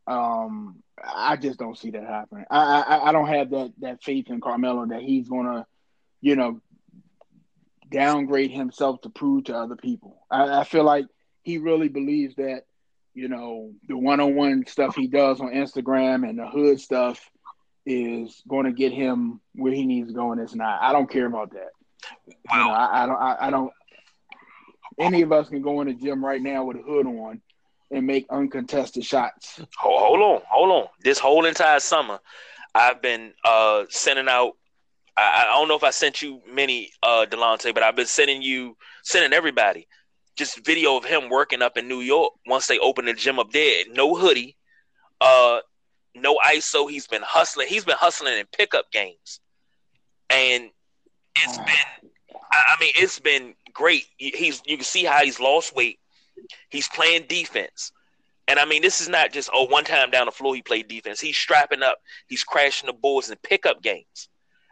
Um, 0.07 0.84
I 1.03 1.36
just 1.36 1.59
don't 1.59 1.78
see 1.78 1.91
that 1.91 2.03
happening. 2.03 2.45
I, 2.49 2.82
I 2.82 3.09
I 3.09 3.11
don't 3.11 3.28
have 3.28 3.51
that 3.51 3.73
that 3.80 4.03
faith 4.03 4.30
in 4.30 4.41
Carmelo 4.41 4.86
that 4.88 5.01
he's 5.01 5.30
gonna, 5.30 5.65
you 6.21 6.36
know, 6.36 6.59
downgrade 7.90 8.52
himself 8.52 9.02
to 9.02 9.10
prove 9.10 9.46
to 9.46 9.56
other 9.56 9.76
people. 9.76 10.24
I, 10.30 10.60
I 10.60 10.64
feel 10.64 10.84
like 10.84 11.06
he 11.44 11.58
really 11.58 11.88
believes 11.88 12.36
that, 12.36 12.64
you 13.14 13.30
know, 13.30 13.72
the 13.88 13.98
one 13.98 14.20
on 14.20 14.36
one 14.36 14.66
stuff 14.68 14.96
he 14.96 15.08
does 15.08 15.40
on 15.40 15.50
Instagram 15.50 16.28
and 16.28 16.38
the 16.38 16.48
hood 16.48 16.80
stuff 16.80 17.30
is 17.86 18.42
going 18.48 18.66
to 18.66 18.72
get 18.72 18.92
him 18.92 19.40
where 19.56 19.72
he 19.72 19.86
needs 19.86 20.10
to 20.10 20.14
go, 20.14 20.34
and 20.34 20.42
it's 20.42 20.54
not. 20.54 20.82
I 20.82 20.92
don't 20.92 21.10
care 21.10 21.26
about 21.26 21.54
that. 21.54 21.70
Wow. 22.50 22.54
You 22.54 22.58
know, 22.58 22.72
I, 22.72 23.04
I 23.04 23.06
don't. 23.06 23.22
I, 23.22 23.38
I 23.40 23.50
don't. 23.50 23.74
Any 25.00 25.22
of 25.22 25.32
us 25.32 25.48
can 25.48 25.62
go 25.62 25.82
in 25.82 25.88
the 25.88 25.94
gym 25.94 26.24
right 26.24 26.42
now 26.42 26.66
with 26.66 26.78
a 26.78 26.82
hood 26.82 27.06
on 27.06 27.42
and 27.90 28.06
make 28.06 28.26
uncontested 28.30 29.06
shots. 29.06 29.62
Hold, 29.78 30.02
hold 30.02 30.20
on, 30.20 30.42
hold 30.50 30.70
on. 30.72 30.88
This 31.02 31.20
whole 31.20 31.46
entire 31.46 31.80
summer, 31.80 32.20
I've 32.76 33.02
been 33.02 33.34
uh, 33.46 33.86
sending 33.90 34.28
out. 34.28 34.58
I, 35.18 35.45
I, 35.47 35.53
don't 35.53 35.68
know 35.68 35.76
if 35.76 35.84
I 35.84 35.89
sent 35.89 36.22
you 36.22 36.41
many, 36.47 36.91
uh, 37.01 37.26
Delonte, 37.30 37.74
but 37.74 37.84
I've 37.84 37.95
been 37.95 38.05
sending 38.05 38.41
you, 38.41 38.78
sending 39.03 39.34
everybody, 39.34 39.88
just 40.36 40.63
video 40.63 40.95
of 40.95 41.05
him 41.05 41.30
working 41.30 41.61
up 41.61 41.78
in 41.78 41.88
New 41.88 42.01
York. 42.01 42.34
Once 42.45 42.68
they 42.68 42.80
open 42.80 43.05
the 43.05 43.13
gym 43.13 43.39
up 43.39 43.51
there, 43.51 43.84
no 43.91 44.15
hoodie, 44.15 44.55
uh, 45.20 45.59
no 46.15 46.38
ISO. 46.45 46.89
He's 46.89 47.07
been 47.07 47.24
hustling. 47.24 47.68
He's 47.68 47.86
been 47.86 47.97
hustling 47.97 48.38
in 48.38 48.45
pickup 48.55 48.91
games, 48.91 49.39
and 50.30 50.70
it's 51.41 51.57
been. 51.57 52.11
I 52.51 52.76
mean, 52.80 52.93
it's 52.95 53.20
been 53.20 53.55
great. 53.74 54.05
He's 54.18 54.61
you 54.65 54.78
can 54.78 54.86
see 54.86 55.03
how 55.03 55.24
he's 55.24 55.39
lost 55.39 55.76
weight 55.76 55.99
He's 56.70 56.88
playing 56.89 57.26
defense. 57.28 57.91
And 58.47 58.59
I 58.59 58.65
mean, 58.65 58.82
this 58.82 59.01
is 59.01 59.09
not 59.09 59.34
just, 59.34 59.49
oh, 59.53 59.65
one 59.65 59.84
time 59.84 60.09
down 60.09 60.26
the 60.26 60.32
floor 60.32 60.55
he 60.55 60.61
played 60.61 60.88
defense. 60.88 61.20
He's 61.20 61.38
strapping 61.38 61.84
up, 61.84 61.97
he's 62.28 62.43
crashing 62.43 62.88
the 62.88 62.93
boards 62.93 63.30
in 63.30 63.38
pickup 63.43 63.82
games. 63.82 64.30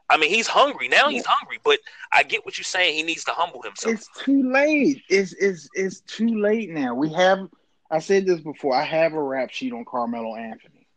I 0.10 0.18
mean, 0.18 0.30
he's 0.30 0.48
hungry. 0.48 0.88
Now 0.88 1.10
he's 1.10 1.26
hungry, 1.26 1.60
but 1.64 1.80
I 2.12 2.24
get 2.24 2.46
what 2.46 2.58
you're 2.58 2.64
saying. 2.64 2.96
He 2.96 3.04
needs 3.04 3.24
to 3.26 3.32
humble 3.32 3.62
himself. 3.62 3.96
It's 3.96 4.10
too 4.24 4.52
late. 4.52 5.02
It's 5.10 5.34
it's 5.34 5.68
it's 5.74 6.02
too 6.02 6.40
late 6.40 6.70
now. 6.70 6.94
We 6.94 7.12
have 7.14 7.48
I 7.90 8.00
said 8.00 8.26
this 8.26 8.42
before. 8.42 8.76
I 8.76 8.84
have 8.84 9.14
a 9.14 9.22
rap 9.22 9.50
sheet 9.52 9.74
on 9.74 9.86
Carmelo 9.86 10.36
Anthony. 10.36 10.88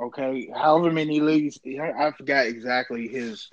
Okay. 0.00 0.50
However 0.54 0.90
many 0.90 1.20
leagues 1.20 1.58
I 1.64 2.10
forgot 2.16 2.46
exactly 2.46 3.08
his 3.08 3.48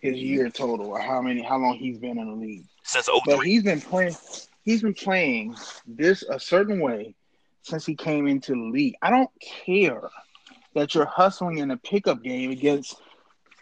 his 0.00 0.16
year 0.16 0.50
total 0.50 0.88
or 0.88 1.00
how 1.00 1.22
many 1.22 1.42
how 1.42 1.56
long 1.56 1.76
he's 1.76 1.98
been 1.98 2.18
in 2.18 2.28
the 2.28 2.36
league. 2.36 2.64
Since 2.82 3.06
03. 3.06 3.20
But 3.24 3.40
he's 3.40 3.62
been 3.62 3.80
playing 3.80 4.16
he's 4.64 4.82
been 4.82 4.94
playing 4.94 5.56
this 5.86 6.22
a 6.22 6.38
certain 6.38 6.80
way 6.80 7.14
since 7.62 7.86
he 7.86 7.94
came 7.94 8.26
into 8.26 8.52
the 8.52 8.70
league. 8.70 8.96
I 9.00 9.10
don't 9.10 9.30
care 9.40 10.02
that 10.74 10.94
you're 10.94 11.06
hustling 11.06 11.58
in 11.58 11.70
a 11.70 11.76
pickup 11.78 12.22
game 12.22 12.50
against 12.50 13.00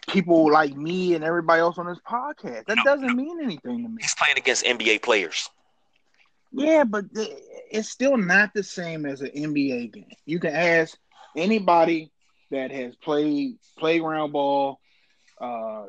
people 0.05 0.51
like 0.51 0.75
me 0.75 1.13
and 1.15 1.23
everybody 1.23 1.61
else 1.61 1.77
on 1.77 1.87
this 1.87 1.99
podcast. 2.07 2.65
That 2.65 2.77
no, 2.77 2.83
doesn't 2.83 3.07
no. 3.07 3.15
mean 3.15 3.39
anything 3.41 3.83
to 3.83 3.89
me. 3.89 4.01
He's 4.01 4.15
playing 4.15 4.37
against 4.37 4.65
NBA 4.65 5.01
players. 5.01 5.49
Yeah, 6.51 6.83
but 6.83 7.05
it's 7.71 7.89
still 7.89 8.17
not 8.17 8.53
the 8.53 8.63
same 8.63 9.05
as 9.05 9.21
an 9.21 9.29
NBA 9.29 9.93
game. 9.93 10.15
You 10.25 10.39
can 10.39 10.53
ask 10.53 10.97
anybody 11.35 12.11
that 12.51 12.71
has 12.71 12.95
played 12.95 13.57
playground 13.77 14.31
ball, 14.31 14.79
uh, 15.39 15.85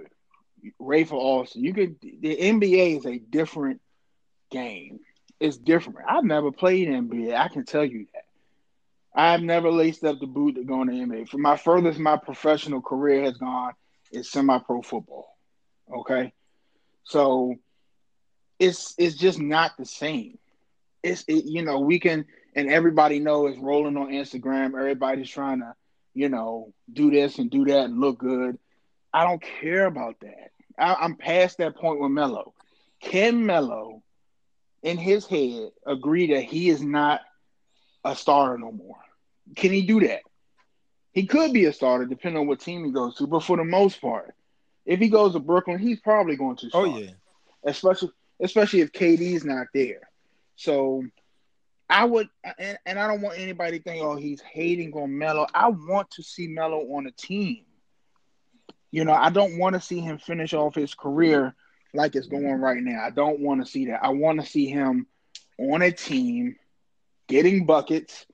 Rafer 0.80 1.12
Alston. 1.12 1.64
You 1.64 1.74
could 1.74 2.00
the 2.00 2.36
NBA 2.36 2.98
is 2.98 3.06
a 3.06 3.18
different 3.18 3.80
game 4.50 5.00
It's 5.40 5.56
different. 5.56 6.00
I've 6.08 6.24
never 6.24 6.52
played 6.52 6.88
NBA. 6.88 7.36
I 7.36 7.48
can 7.48 7.64
tell 7.64 7.84
you 7.84 8.06
that. 8.12 8.24
I've 9.14 9.42
never 9.42 9.70
laced 9.70 10.04
up 10.04 10.18
the 10.20 10.26
boot 10.26 10.56
to 10.56 10.64
go 10.64 10.82
in 10.82 10.88
the 10.88 10.94
NBA. 10.94 11.28
For 11.28 11.38
my 11.38 11.56
furthest 11.56 11.98
my 11.98 12.16
professional 12.16 12.80
career 12.82 13.22
has 13.24 13.36
gone 13.36 13.72
is 14.12 14.30
semi-pro 14.30 14.82
football. 14.82 15.36
Okay, 15.92 16.32
so 17.04 17.54
it's 18.58 18.94
it's 18.98 19.16
just 19.16 19.38
not 19.38 19.72
the 19.78 19.84
same. 19.84 20.38
It's 21.02 21.24
it, 21.28 21.44
you 21.44 21.62
know 21.62 21.80
we 21.80 21.98
can 21.98 22.26
and 22.54 22.70
everybody 22.70 23.18
knows 23.18 23.58
rolling 23.58 23.96
on 23.96 24.08
Instagram. 24.08 24.78
Everybody's 24.78 25.30
trying 25.30 25.60
to 25.60 25.74
you 26.14 26.28
know 26.28 26.72
do 26.92 27.10
this 27.10 27.38
and 27.38 27.50
do 27.50 27.64
that 27.66 27.84
and 27.84 28.00
look 28.00 28.18
good. 28.18 28.58
I 29.12 29.24
don't 29.24 29.42
care 29.42 29.86
about 29.86 30.16
that. 30.20 30.50
I, 30.78 30.94
I'm 30.94 31.16
past 31.16 31.58
that 31.58 31.76
point 31.76 32.00
with 32.00 32.10
Melo. 32.10 32.52
Can 33.00 33.46
Melo, 33.46 34.02
in 34.82 34.98
his 34.98 35.26
head 35.26 35.70
agree 35.86 36.34
that 36.34 36.44
he 36.44 36.68
is 36.68 36.82
not 36.82 37.20
a 38.04 38.16
star 38.16 38.58
no 38.58 38.72
more? 38.72 38.96
Can 39.54 39.72
he 39.72 39.82
do 39.82 40.00
that? 40.00 40.20
He 41.16 41.24
could 41.24 41.54
be 41.54 41.64
a 41.64 41.72
starter 41.72 42.04
depending 42.04 42.42
on 42.42 42.46
what 42.46 42.60
team 42.60 42.84
he 42.84 42.90
goes 42.90 43.14
to, 43.16 43.26
but 43.26 43.42
for 43.42 43.56
the 43.56 43.64
most 43.64 44.02
part, 44.02 44.34
if 44.84 45.00
he 45.00 45.08
goes 45.08 45.32
to 45.32 45.38
Brooklyn, 45.38 45.78
he's 45.78 45.98
probably 45.98 46.36
going 46.36 46.56
to. 46.56 46.66
Oh, 46.66 46.84
start, 46.84 46.88
oh 46.88 46.98
yeah, 46.98 47.10
especially 47.64 48.10
especially 48.38 48.80
if 48.80 48.92
KD's 48.92 49.42
not 49.42 49.68
there. 49.72 50.10
So 50.56 51.04
I 51.88 52.04
would, 52.04 52.28
and, 52.58 52.78
and 52.84 52.98
I 52.98 53.06
don't 53.06 53.22
want 53.22 53.38
anybody 53.38 53.78
to 53.78 53.82
think, 53.82 54.04
oh, 54.04 54.16
he's 54.16 54.42
hating 54.42 54.92
on 54.92 55.16
Melo. 55.16 55.46
I 55.54 55.70
want 55.70 56.10
to 56.12 56.22
see 56.22 56.48
Melo 56.48 56.80
on 56.94 57.06
a 57.06 57.12
team. 57.12 57.64
You 58.90 59.06
know, 59.06 59.14
I 59.14 59.30
don't 59.30 59.56
want 59.56 59.74
to 59.74 59.80
see 59.80 60.00
him 60.00 60.18
finish 60.18 60.52
off 60.52 60.74
his 60.74 60.92
career 60.92 61.54
like 61.94 62.14
it's 62.14 62.26
going 62.26 62.60
right 62.60 62.82
now. 62.82 63.02
I 63.02 63.08
don't 63.08 63.40
want 63.40 63.64
to 63.64 63.70
see 63.70 63.86
that. 63.86 64.04
I 64.04 64.10
want 64.10 64.38
to 64.42 64.46
see 64.46 64.66
him 64.66 65.06
on 65.58 65.80
a 65.80 65.92
team 65.92 66.56
getting 67.26 67.64
buckets 67.64 68.26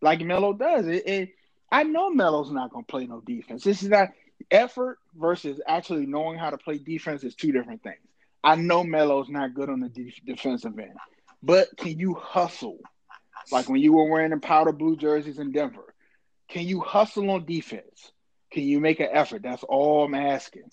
like 0.00 0.20
Melo 0.20 0.52
does. 0.52 0.86
It, 0.86 1.08
it 1.08 1.30
I 1.70 1.82
know 1.82 2.10
Melo's 2.10 2.50
not 2.50 2.70
going 2.70 2.84
to 2.84 2.90
play 2.90 3.06
no 3.06 3.20
defense. 3.20 3.62
This 3.64 3.82
is 3.82 3.88
not 3.88 4.08
effort 4.50 4.98
versus 5.14 5.60
actually 5.66 6.06
knowing 6.06 6.38
how 6.38 6.50
to 6.50 6.58
play 6.58 6.78
defense 6.78 7.24
is 7.24 7.34
two 7.34 7.52
different 7.52 7.82
things. 7.82 7.98
I 8.42 8.54
know 8.54 8.84
Melo's 8.84 9.28
not 9.28 9.54
good 9.54 9.68
on 9.68 9.80
the 9.80 9.88
de- 9.88 10.14
defensive 10.24 10.78
end, 10.78 10.96
but 11.42 11.68
can 11.76 11.98
you 11.98 12.14
hustle? 12.14 12.78
Like 13.50 13.68
when 13.68 13.80
you 13.80 13.92
were 13.92 14.10
wearing 14.10 14.30
the 14.30 14.38
powder 14.38 14.72
blue 14.72 14.96
jerseys 14.96 15.38
in 15.38 15.52
Denver, 15.52 15.94
can 16.48 16.66
you 16.66 16.80
hustle 16.80 17.30
on 17.30 17.44
defense? 17.44 18.12
Can 18.52 18.62
you 18.62 18.80
make 18.80 19.00
an 19.00 19.08
effort? 19.12 19.42
That's 19.42 19.62
all 19.64 20.04
I'm 20.04 20.14
asking. 20.14 20.70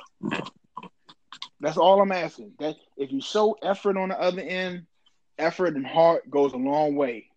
That's 1.60 1.78
all 1.78 2.02
I'm 2.02 2.12
asking. 2.12 2.54
That 2.60 2.76
if 2.98 3.12
you 3.12 3.22
show 3.22 3.58
effort 3.62 3.98
on 3.98 4.10
the 4.10 4.20
other 4.20 4.41
end, 4.41 4.86
effort 5.38 5.76
and 5.76 5.86
heart 5.86 6.30
goes 6.30 6.54
a 6.54 6.58
long 6.58 6.96
way 6.96 7.28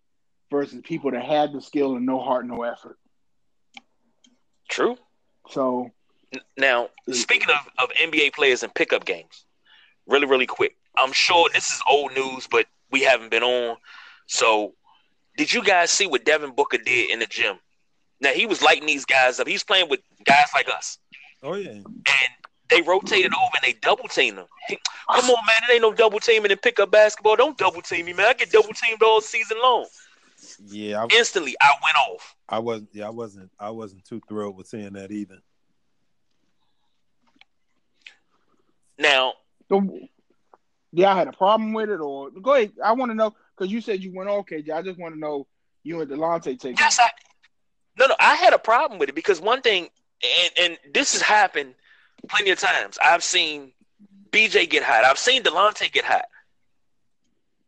versus 0.51 0.81
people 0.83 1.11
that 1.11 1.25
have 1.25 1.51
the 1.51 1.61
skill 1.61 1.95
and 1.95 2.05
no 2.05 2.19
heart, 2.19 2.45
no 2.45 2.63
effort. 2.63 2.97
True. 4.69 4.97
So 5.49 5.91
now, 6.57 6.89
speaking 7.11 7.49
of, 7.49 7.67
of 7.83 7.89
NBA 7.95 8.33
players 8.33 8.63
and 8.63 8.73
pickup 8.73 9.05
games, 9.05 9.45
really, 10.07 10.27
really 10.27 10.45
quick. 10.45 10.75
I'm 10.97 11.13
sure 11.13 11.49
this 11.53 11.69
is 11.71 11.81
old 11.89 12.13
news, 12.13 12.47
but 12.49 12.65
we 12.91 13.01
haven't 13.01 13.31
been 13.31 13.43
on. 13.43 13.77
So, 14.27 14.73
did 15.37 15.53
you 15.53 15.63
guys 15.63 15.91
see 15.91 16.07
what 16.07 16.25
Devin 16.25 16.51
Booker 16.51 16.77
did 16.77 17.09
in 17.09 17.19
the 17.19 17.25
gym? 17.25 17.57
Now 18.21 18.31
he 18.31 18.45
was 18.45 18.61
lighting 18.61 18.85
these 18.85 19.05
guys 19.05 19.39
up. 19.39 19.47
He's 19.47 19.63
playing 19.63 19.89
with 19.89 20.01
guys 20.25 20.47
like 20.53 20.69
us. 20.69 20.97
Oh 21.41 21.55
yeah. 21.55 21.71
And 21.71 21.85
they 22.69 22.81
rotated 22.81 23.31
over 23.33 23.51
and 23.55 23.63
they 23.63 23.79
double 23.79 24.07
teamed 24.07 24.37
him. 24.37 24.45
Come 24.69 24.77
ah. 25.07 25.31
on, 25.31 25.45
man. 25.45 25.55
It 25.69 25.73
ain't 25.73 25.81
no 25.81 25.93
double 25.93 26.19
teaming 26.19 26.51
and 26.51 26.61
pick 26.61 26.79
up 26.79 26.91
basketball. 26.91 27.35
Don't 27.35 27.57
double 27.57 27.81
team 27.81 28.05
me, 28.05 28.13
man. 28.13 28.27
I 28.27 28.33
get 28.33 28.51
double 28.51 28.73
teamed 28.73 29.01
all 29.01 29.21
season 29.21 29.57
long. 29.61 29.87
Yeah. 30.65 31.03
I, 31.03 31.07
Instantly, 31.17 31.55
I 31.61 31.71
went 31.83 31.97
off. 31.97 32.35
I 32.47 32.59
wasn't. 32.59 32.89
Yeah, 32.93 33.07
I 33.07 33.11
wasn't. 33.11 33.51
I 33.59 33.69
wasn't 33.69 34.05
too 34.05 34.21
thrilled 34.27 34.55
with 34.55 34.67
seeing 34.67 34.93
that 34.93 35.11
either. 35.11 35.39
Now, 38.97 39.33
the, 39.69 40.07
yeah, 40.91 41.13
I 41.13 41.17
had 41.17 41.27
a 41.27 41.33
problem 41.33 41.73
with 41.73 41.89
it, 41.89 41.99
or 41.99 42.31
go 42.31 42.55
ahead. 42.55 42.73
I 42.83 42.91
want 42.93 43.11
to 43.11 43.15
know 43.15 43.33
because 43.57 43.71
you 43.71 43.81
said 43.81 44.03
you 44.03 44.13
went 44.13 44.29
off, 44.29 44.39
okay. 44.39 44.63
I 44.71 44.81
just 44.81 44.99
want 44.99 45.13
to 45.13 45.19
know 45.19 45.47
you 45.83 46.01
and 46.01 46.09
Delonte 46.09 46.59
take. 46.59 46.79
yes, 46.79 46.99
I. 46.99 47.09
No, 47.97 48.07
no, 48.07 48.15
I 48.19 48.35
had 48.35 48.53
a 48.53 48.59
problem 48.59 48.99
with 48.99 49.09
it 49.09 49.15
because 49.15 49.41
one 49.41 49.61
thing, 49.61 49.89
and 50.23 50.51
and 50.71 50.93
this 50.93 51.13
has 51.13 51.21
happened 51.21 51.75
plenty 52.27 52.51
of 52.51 52.59
times. 52.59 52.97
I've 53.03 53.23
seen 53.23 53.71
BJ 54.31 54.69
get 54.69 54.83
hot. 54.83 55.05
I've 55.05 55.19
seen 55.19 55.43
Delonte 55.43 55.91
get 55.91 56.05
hot, 56.05 56.25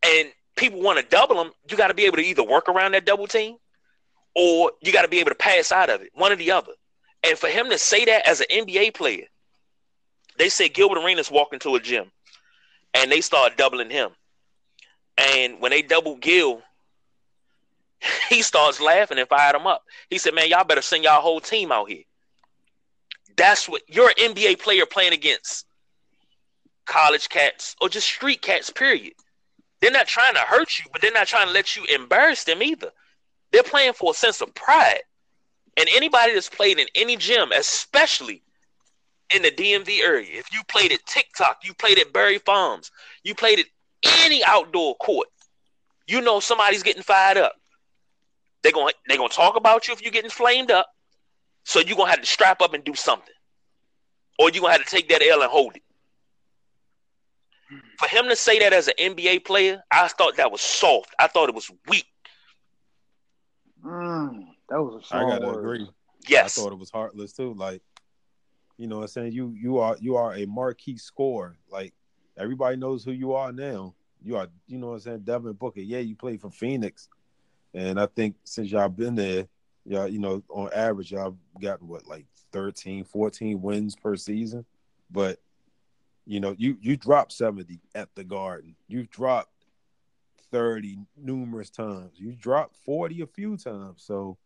and 0.04 0.30
people 0.62 0.80
want 0.80 1.00
to 1.00 1.06
double 1.06 1.36
them. 1.36 1.52
You 1.70 1.76
got 1.76 1.88
to 1.88 1.94
be 1.94 2.06
able 2.06 2.18
to 2.18 2.24
either 2.24 2.44
work 2.44 2.70
around 2.70 2.94
that 2.94 3.06
double 3.06 3.28
team, 3.28 3.58
or 4.36 4.72
you 4.82 4.94
got 4.94 5.02
to 5.02 5.08
be 5.08 5.20
able 5.20 5.32
to 5.32 5.36
pass 5.36 5.72
out 5.72 5.90
of 5.90 6.02
it. 6.02 6.12
One 6.14 6.32
or 6.32 6.36
the 6.38 6.52
other. 6.52 6.74
And 7.24 7.38
for 7.38 7.48
him 7.48 7.70
to 7.70 7.78
say 7.78 8.06
that 8.06 8.28
as 8.28 8.40
an 8.40 8.48
NBA 8.52 8.94
player, 8.94 9.26
they 10.38 10.50
said 10.50 10.74
Gilbert 10.74 11.00
Arenas 11.00 11.32
walked 11.32 11.54
into 11.54 11.76
a 11.76 11.80
gym, 11.80 12.12
and 12.94 13.12
they 13.12 13.22
started 13.22 13.58
doubling 13.58 13.90
him. 13.90 14.12
And 15.18 15.60
when 15.60 15.72
they 15.72 15.82
double 15.82 16.16
Gil, 16.16 16.62
he 18.30 18.42
starts 18.42 18.80
laughing 18.80 19.18
and 19.18 19.28
fired 19.28 19.56
him 19.56 19.68
up. 19.68 19.84
He 20.10 20.20
said, 20.20 20.34
"Man, 20.34 20.48
y'all 20.48 20.64
better 20.64 20.82
send 20.82 21.04
y'all 21.04 21.22
whole 21.22 21.42
team 21.42 21.72
out 21.72 21.90
here." 21.90 22.04
That's 23.36 23.68
what 23.68 23.82
you're 23.88 24.10
an 24.10 24.36
NBA 24.36 24.60
player 24.60 24.86
playing 24.86 25.14
against 25.14 25.66
college 26.86 27.30
cats 27.30 27.76
or 27.82 27.90
just 27.90 28.08
street 28.08 28.42
cats. 28.42 28.70
Period. 28.70 29.14
They're 29.82 29.92
not 29.92 30.08
trying 30.08 30.36
to 30.36 30.42
hurt 30.42 30.80
you, 30.80 30.86
but 30.92 31.02
they're 31.02 31.12
not 31.12 31.28
trying 31.28 31.48
to 31.48 31.54
let 31.54 31.76
you 31.76 31.84
embarrass 31.86 32.44
them 32.44 32.62
either. 32.62 32.92
They're 33.52 33.64
playing 33.64 33.94
for 33.94 34.12
a 34.12 34.14
sense 34.14 34.42
of 34.42 34.54
pride. 34.54 35.02
And 35.78 35.90
anybody 35.94 36.34
that's 36.34 36.50
played 36.50 36.80
in 36.80 36.88
any 36.96 37.18
gym, 37.18 37.52
especially 37.52 38.44
in 39.34 39.42
the 39.42 39.52
DMV 39.52 40.00
area, 40.02 40.40
if 40.40 40.54
you 40.54 40.62
played 40.68 40.92
at 40.92 41.06
TikTok, 41.06 41.62
you 41.64 41.74
played 41.74 41.98
at 41.98 42.14
Barry 42.14 42.38
Farms, 42.38 42.92
you 43.24 43.34
played 43.34 43.60
at 43.60 43.66
any 44.22 44.44
outdoor 44.44 44.96
court, 44.96 45.28
you 46.08 46.22
know 46.22 46.40
somebody's 46.40 46.84
getting 46.84 47.04
fired 47.04 47.38
up. 47.38 47.54
They're 48.62 48.72
going 48.72 48.94
they're 49.08 49.18
going 49.18 49.30
to 49.30 49.36
talk 49.36 49.56
about 49.56 49.88
you 49.88 49.94
if 49.94 50.02
you're 50.02 50.12
getting 50.12 50.30
flamed 50.30 50.70
up. 50.70 50.88
So 51.64 51.80
you're 51.80 51.96
going 51.96 52.08
to 52.08 52.12
have 52.12 52.22
to 52.22 52.28
strap 52.28 52.62
up 52.62 52.74
and 52.74 52.84
do 52.84 52.94
something. 52.96 53.34
Or 54.38 54.50
you're 54.50 54.62
going 54.62 54.74
to 54.74 54.80
have 54.80 54.88
to 54.88 54.96
take 54.96 55.10
that 55.10 55.24
L 55.24 55.42
and 55.42 55.50
hold 55.50 55.76
it. 55.76 55.84
For 57.98 58.08
him 58.08 58.28
to 58.28 58.36
say 58.36 58.60
that 58.60 58.74
as 58.74 58.88
an 58.88 58.94
NBA 59.00 59.46
player, 59.46 59.84
I 59.92 60.08
thought 60.08 60.38
that 60.38 60.52
was 60.52 60.62
soft. 60.62 61.14
I 61.20 61.28
thought 61.28 61.50
it 61.50 61.56
was 61.56 61.72
weak. 61.88 62.06
Mm, 63.86 64.46
that 64.70 64.82
was 64.82 64.96
a 64.96 64.98
I 65.16 65.20
strong 65.20 65.30
gotta 65.30 65.48
word. 65.48 65.60
agree. 65.60 65.90
Yes. 66.28 66.58
I 66.58 66.62
thought 66.62 66.74
it 66.74 66.80
was 66.80 66.92
heartless 66.92 67.34
too. 67.34 67.54
Like, 67.54 67.82
you 68.78 68.88
know, 68.88 68.98
what 68.98 69.04
I'm 69.04 69.08
saying 69.10 69.34
you 69.34 69.56
you 69.60 69.80
are 69.80 69.98
you 70.00 70.16
are 70.18 70.34
a 70.36 70.46
marquee 70.46 70.98
scorer. 70.98 71.58
Like 71.70 71.94
everybody 72.38 72.78
knows 72.78 73.04
who 73.04 73.12
you 73.12 73.34
are 73.34 73.52
now. 73.52 73.94
You 74.24 74.38
are, 74.38 74.48
you 74.68 74.78
know, 74.78 74.88
what 74.88 74.94
I'm 74.94 75.00
saying 75.00 75.20
Devin 75.22 75.54
Booker. 75.54 75.82
Yeah, 75.82 76.00
you 76.00 76.16
played 76.16 76.42
for 76.42 76.52
Phoenix, 76.52 77.08
and 77.74 78.00
I 78.00 78.06
think 78.06 78.36
since 78.44 78.72
y'all 78.72 78.90
been 78.90 79.16
there, 79.16 79.48
y'all, 79.86 80.08
you 80.08 80.20
know, 80.20 80.44
on 80.50 80.70
average, 80.74 81.12
y'all 81.12 81.38
gotten 81.60 81.88
what 81.88 82.06
like 82.08 82.26
13, 82.52 83.04
14 83.04 83.62
wins 83.62 83.96
per 83.96 84.16
season. 84.16 84.66
But 85.10 85.40
you 86.32 86.40
know, 86.40 86.56
you 86.58 86.78
you 86.80 86.96
dropped 86.96 87.34
70 87.34 87.82
at 87.94 88.08
the 88.16 88.24
Garden. 88.24 88.74
You 88.88 89.06
dropped 89.06 89.66
30 90.54 91.00
numerous 91.18 91.70
times. 91.70 92.12
You 92.16 92.32
dropped 92.32 92.78
40 92.86 93.20
a 93.20 93.28
few 93.28 93.58
times. 93.58 94.04
So 94.06 94.38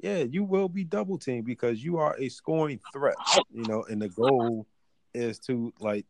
yeah, 0.00 0.24
you 0.24 0.42
will 0.42 0.68
be 0.68 0.82
double 0.82 1.16
teamed 1.16 1.46
because 1.46 1.84
you 1.84 1.98
are 1.98 2.16
a 2.18 2.28
scoring 2.28 2.80
threat, 2.92 3.14
you 3.52 3.62
know, 3.68 3.84
and 3.84 4.02
the 4.02 4.08
goal 4.08 4.66
is 5.14 5.38
to 5.40 5.72
like 5.78 6.06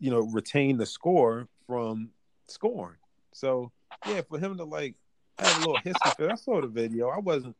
you 0.00 0.10
know, 0.10 0.22
retain 0.32 0.76
the 0.76 0.86
score 0.86 1.46
from 1.68 2.10
scoring. 2.48 2.98
So 3.30 3.70
yeah, 4.08 4.22
for 4.28 4.40
him 4.40 4.56
to 4.56 4.64
like 4.64 4.96
have 5.38 5.56
a 5.58 5.60
little 5.60 5.78
history 5.84 6.10
for 6.16 6.32
I 6.32 6.34
saw 6.34 6.60
the 6.60 6.66
video. 6.66 7.10
I 7.10 7.20
wasn't 7.20 7.54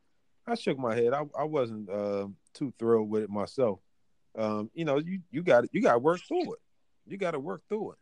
I 0.49 0.57
shook 0.57 0.81
my 0.81 0.97
head. 0.97 1.13
I, 1.13 1.23
I 1.39 1.45
wasn't 1.45 1.89
uh, 1.89 2.27
too 2.55 2.73
thrilled 2.77 3.09
with 3.09 3.23
it 3.23 3.31
myself. 3.31 3.79
Um, 4.39 4.71
you 4.75 4.85
know, 4.85 4.99
you 4.99 5.21
you 5.31 5.43
got 5.43 5.65
you 5.73 5.83
got 5.83 5.93
to 5.93 5.99
work 5.99 6.21
through 6.27 6.53
it. 6.55 6.61
You 7.07 7.17
got 7.17 7.33
to 7.33 7.41
work 7.41 7.63
through 7.69 7.93
it. 7.93 7.99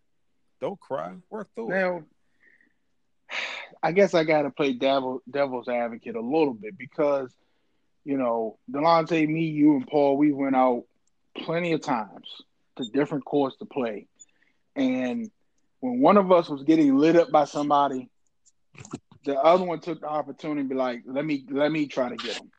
Don't 0.60 0.78
cry. 0.78 1.14
Work 1.30 1.48
through 1.54 1.72
it. 1.72 1.74
Now, 1.74 2.02
I 3.82 3.92
guess 3.92 4.14
I 4.14 4.24
got 4.24 4.42
to 4.42 4.50
play 4.50 4.72
devil, 4.72 5.22
devil's 5.30 5.68
advocate 5.68 6.16
a 6.16 6.20
little 6.20 6.54
bit 6.54 6.76
because, 6.76 7.32
you 8.04 8.16
know, 8.16 8.58
Delonte, 8.70 9.28
me, 9.28 9.44
you, 9.44 9.76
and 9.76 9.86
Paul, 9.86 10.16
we 10.16 10.32
went 10.32 10.56
out 10.56 10.84
plenty 11.36 11.72
of 11.72 11.82
times 11.82 12.26
to 12.76 12.84
different 12.84 13.24
courts 13.24 13.56
to 13.58 13.66
play. 13.66 14.06
And 14.74 15.30
when 15.80 16.00
one 16.00 16.16
of 16.16 16.32
us 16.32 16.48
was 16.48 16.62
getting 16.64 16.96
lit 16.96 17.16
up 17.16 17.30
by 17.30 17.44
somebody, 17.44 18.08
the 19.24 19.36
other 19.36 19.64
one 19.64 19.80
took 19.80 20.00
the 20.00 20.08
opportunity 20.08 20.62
to 20.62 20.68
be 20.68 20.74
like, 20.74 21.02
let 21.06 21.24
me 21.24 21.44
let 21.50 21.70
me 21.70 21.86
try 21.86 22.08
to 22.08 22.16
get 22.16 22.36
him. 22.36 22.50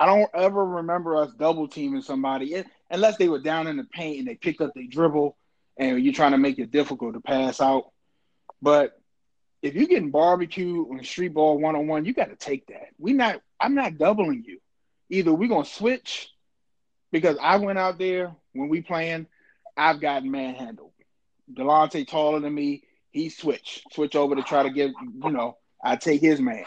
I 0.00 0.06
don't 0.06 0.30
ever 0.34 0.64
remember 0.64 1.16
us 1.16 1.30
double 1.38 1.68
teaming 1.68 2.00
somebody 2.00 2.64
unless 2.90 3.18
they 3.18 3.28
were 3.28 3.38
down 3.38 3.66
in 3.66 3.76
the 3.76 3.84
paint 3.84 4.18
and 4.18 4.26
they 4.26 4.34
picked 4.34 4.62
up 4.62 4.72
their 4.74 4.86
dribble 4.88 5.36
and 5.76 6.02
you're 6.02 6.14
trying 6.14 6.32
to 6.32 6.38
make 6.38 6.58
it 6.58 6.70
difficult 6.70 7.14
to 7.14 7.20
pass 7.20 7.60
out. 7.60 7.90
But 8.62 8.98
if 9.62 9.74
you're 9.74 9.86
getting 9.86 10.10
barbecued 10.10 10.88
on 10.90 11.04
street 11.04 11.34
ball 11.34 11.58
one 11.58 11.76
on 11.76 11.86
one, 11.86 12.06
you 12.06 12.14
got 12.14 12.30
to 12.30 12.36
take 12.36 12.66
that. 12.68 12.88
We 12.98 13.12
not. 13.12 13.42
I'm 13.60 13.74
not 13.74 13.98
doubling 13.98 14.44
you. 14.46 14.58
Either 15.10 15.34
we're 15.34 15.48
gonna 15.48 15.64
switch 15.66 16.30
because 17.12 17.36
I 17.40 17.56
went 17.56 17.78
out 17.78 17.98
there 17.98 18.34
when 18.54 18.68
we 18.68 18.80
playing. 18.80 19.26
I've 19.76 20.00
gotten 20.00 20.30
manhandled. 20.30 20.92
Delonte 21.52 22.06
taller 22.06 22.40
than 22.40 22.54
me. 22.54 22.84
He 23.10 23.28
switch 23.28 23.82
switch 23.92 24.16
over 24.16 24.34
to 24.36 24.42
try 24.42 24.62
to 24.62 24.70
get 24.70 24.92
you 25.22 25.30
know. 25.30 25.58
I 25.82 25.96
take 25.96 26.20
his 26.20 26.40
man. 26.40 26.64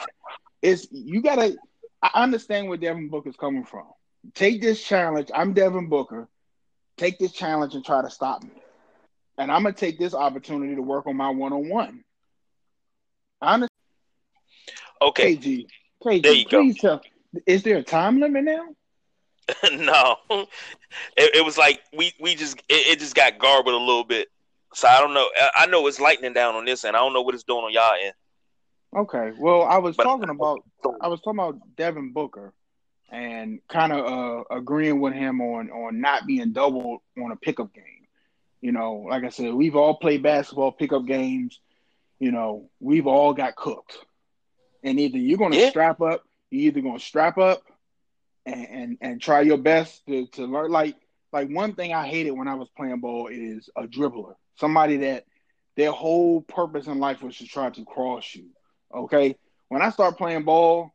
It's 0.61 0.87
you 0.91 1.21
gotta. 1.21 1.57
I 2.03 2.11
understand 2.23 2.67
where 2.67 2.77
Devin 2.77 3.09
Booker's 3.09 3.37
coming 3.37 3.63
from. 3.63 3.87
Take 4.35 4.61
this 4.61 4.83
challenge. 4.83 5.31
I'm 5.33 5.53
Devin 5.53 5.87
Booker. 5.89 6.27
Take 6.97 7.17
this 7.17 7.31
challenge 7.31 7.75
and 7.75 7.85
try 7.85 8.01
to 8.01 8.09
stop 8.09 8.43
me. 8.43 8.51
And 9.37 9.51
I'm 9.51 9.63
gonna 9.63 9.73
take 9.73 9.97
this 9.97 10.13
opportunity 10.13 10.75
to 10.75 10.81
work 10.81 11.07
on 11.07 11.15
my 11.17 11.29
one 11.29 11.53
on 11.53 11.69
one. 11.69 12.03
Honestly, 13.41 13.69
Okay. 15.01 15.35
KG, 15.37 15.67
KG, 16.03 16.21
There 16.23 16.33
you 16.33 16.45
go. 16.45 16.59
please 16.61 16.79
tell. 16.79 17.01
Is 17.47 17.63
there 17.63 17.77
a 17.77 17.83
time 17.83 18.19
limit 18.19 18.43
now? 18.43 18.67
no. 19.73 20.17
It, 21.17 21.35
it 21.35 21.45
was 21.45 21.57
like 21.57 21.81
we 21.97 22.13
we 22.19 22.35
just 22.35 22.57
it, 22.69 22.87
it 22.93 22.99
just 22.99 23.15
got 23.15 23.39
garbled 23.39 23.75
a 23.75 23.77
little 23.85 24.03
bit. 24.03 24.29
So 24.73 24.87
I 24.87 24.99
don't 24.99 25.13
know. 25.13 25.27
I- 25.35 25.63
I 25.63 25.65
know 25.67 25.87
it's 25.87 25.99
lightning 25.99 26.33
down 26.33 26.55
on 26.55 26.65
this 26.65 26.85
end. 26.85 26.95
I 26.95 26.99
don't 26.99 27.13
know 27.13 27.21
what 27.21 27.35
it's 27.35 27.43
doing 27.43 27.65
on 27.65 27.71
y'all 27.73 27.93
end. 28.01 28.13
Okay. 28.95 29.31
Well, 29.37 29.63
I 29.63 29.77
was 29.77 29.95
But- 29.95 30.03
talking 30.03 30.29
about 30.29 30.63
I 31.01 31.07
was 31.07 31.21
talking 31.21 31.39
about 31.39 31.75
Devin 31.75 32.13
Booker 32.13 32.53
and 33.11 33.59
kind 33.67 33.93
of 33.93 34.05
uh, 34.05 34.43
agreeing 34.55 34.99
with 34.99 35.13
him 35.13 35.41
on 35.41 35.69
on 35.71 36.01
not 36.01 36.25
being 36.25 36.51
doubled 36.53 37.01
on 37.21 37.31
a 37.31 37.35
pickup 37.35 37.73
game. 37.73 37.83
You 38.61 38.71
know, 38.71 39.05
like 39.09 39.23
I 39.23 39.29
said, 39.29 39.53
we've 39.53 39.75
all 39.75 39.95
played 39.95 40.23
basketball 40.23 40.71
pickup 40.71 41.05
games. 41.05 41.59
You 42.19 42.31
know, 42.31 42.69
we've 42.79 43.07
all 43.07 43.33
got 43.33 43.55
cooked. 43.55 43.97
And 44.83 44.99
either 44.99 45.17
you're 45.17 45.37
going 45.37 45.51
to 45.51 45.57
Yeah. 45.59 45.69
strap 45.69 46.01
up, 46.01 46.23
you're 46.49 46.67
either 46.67 46.81
going 46.81 46.97
to 46.99 47.03
strap 47.03 47.37
up 47.37 47.63
and, 48.45 48.67
and 48.69 48.97
and 49.01 49.21
try 49.21 49.41
your 49.41 49.57
best 49.57 50.05
to, 50.07 50.27
to 50.27 50.45
learn. 50.45 50.71
Like 50.71 50.95
like 51.31 51.49
one 51.49 51.73
thing 51.75 51.93
I 51.93 52.07
hated 52.07 52.31
when 52.31 52.47
I 52.47 52.55
was 52.55 52.69
playing 52.77 52.99
ball 52.99 53.27
is 53.27 53.69
a 53.75 53.83
dribbler, 53.83 54.35
somebody 54.59 54.97
that 54.97 55.25
their 55.75 55.91
whole 55.91 56.41
purpose 56.41 56.87
in 56.87 56.99
life 56.99 57.21
was 57.23 57.37
to 57.37 57.47
try 57.47 57.69
to 57.71 57.83
cross 57.85 58.35
you. 58.35 58.49
Okay, 58.93 59.35
when 59.69 59.81
I 59.81 59.89
start 59.89 60.17
playing 60.17 60.43
ball, 60.43 60.91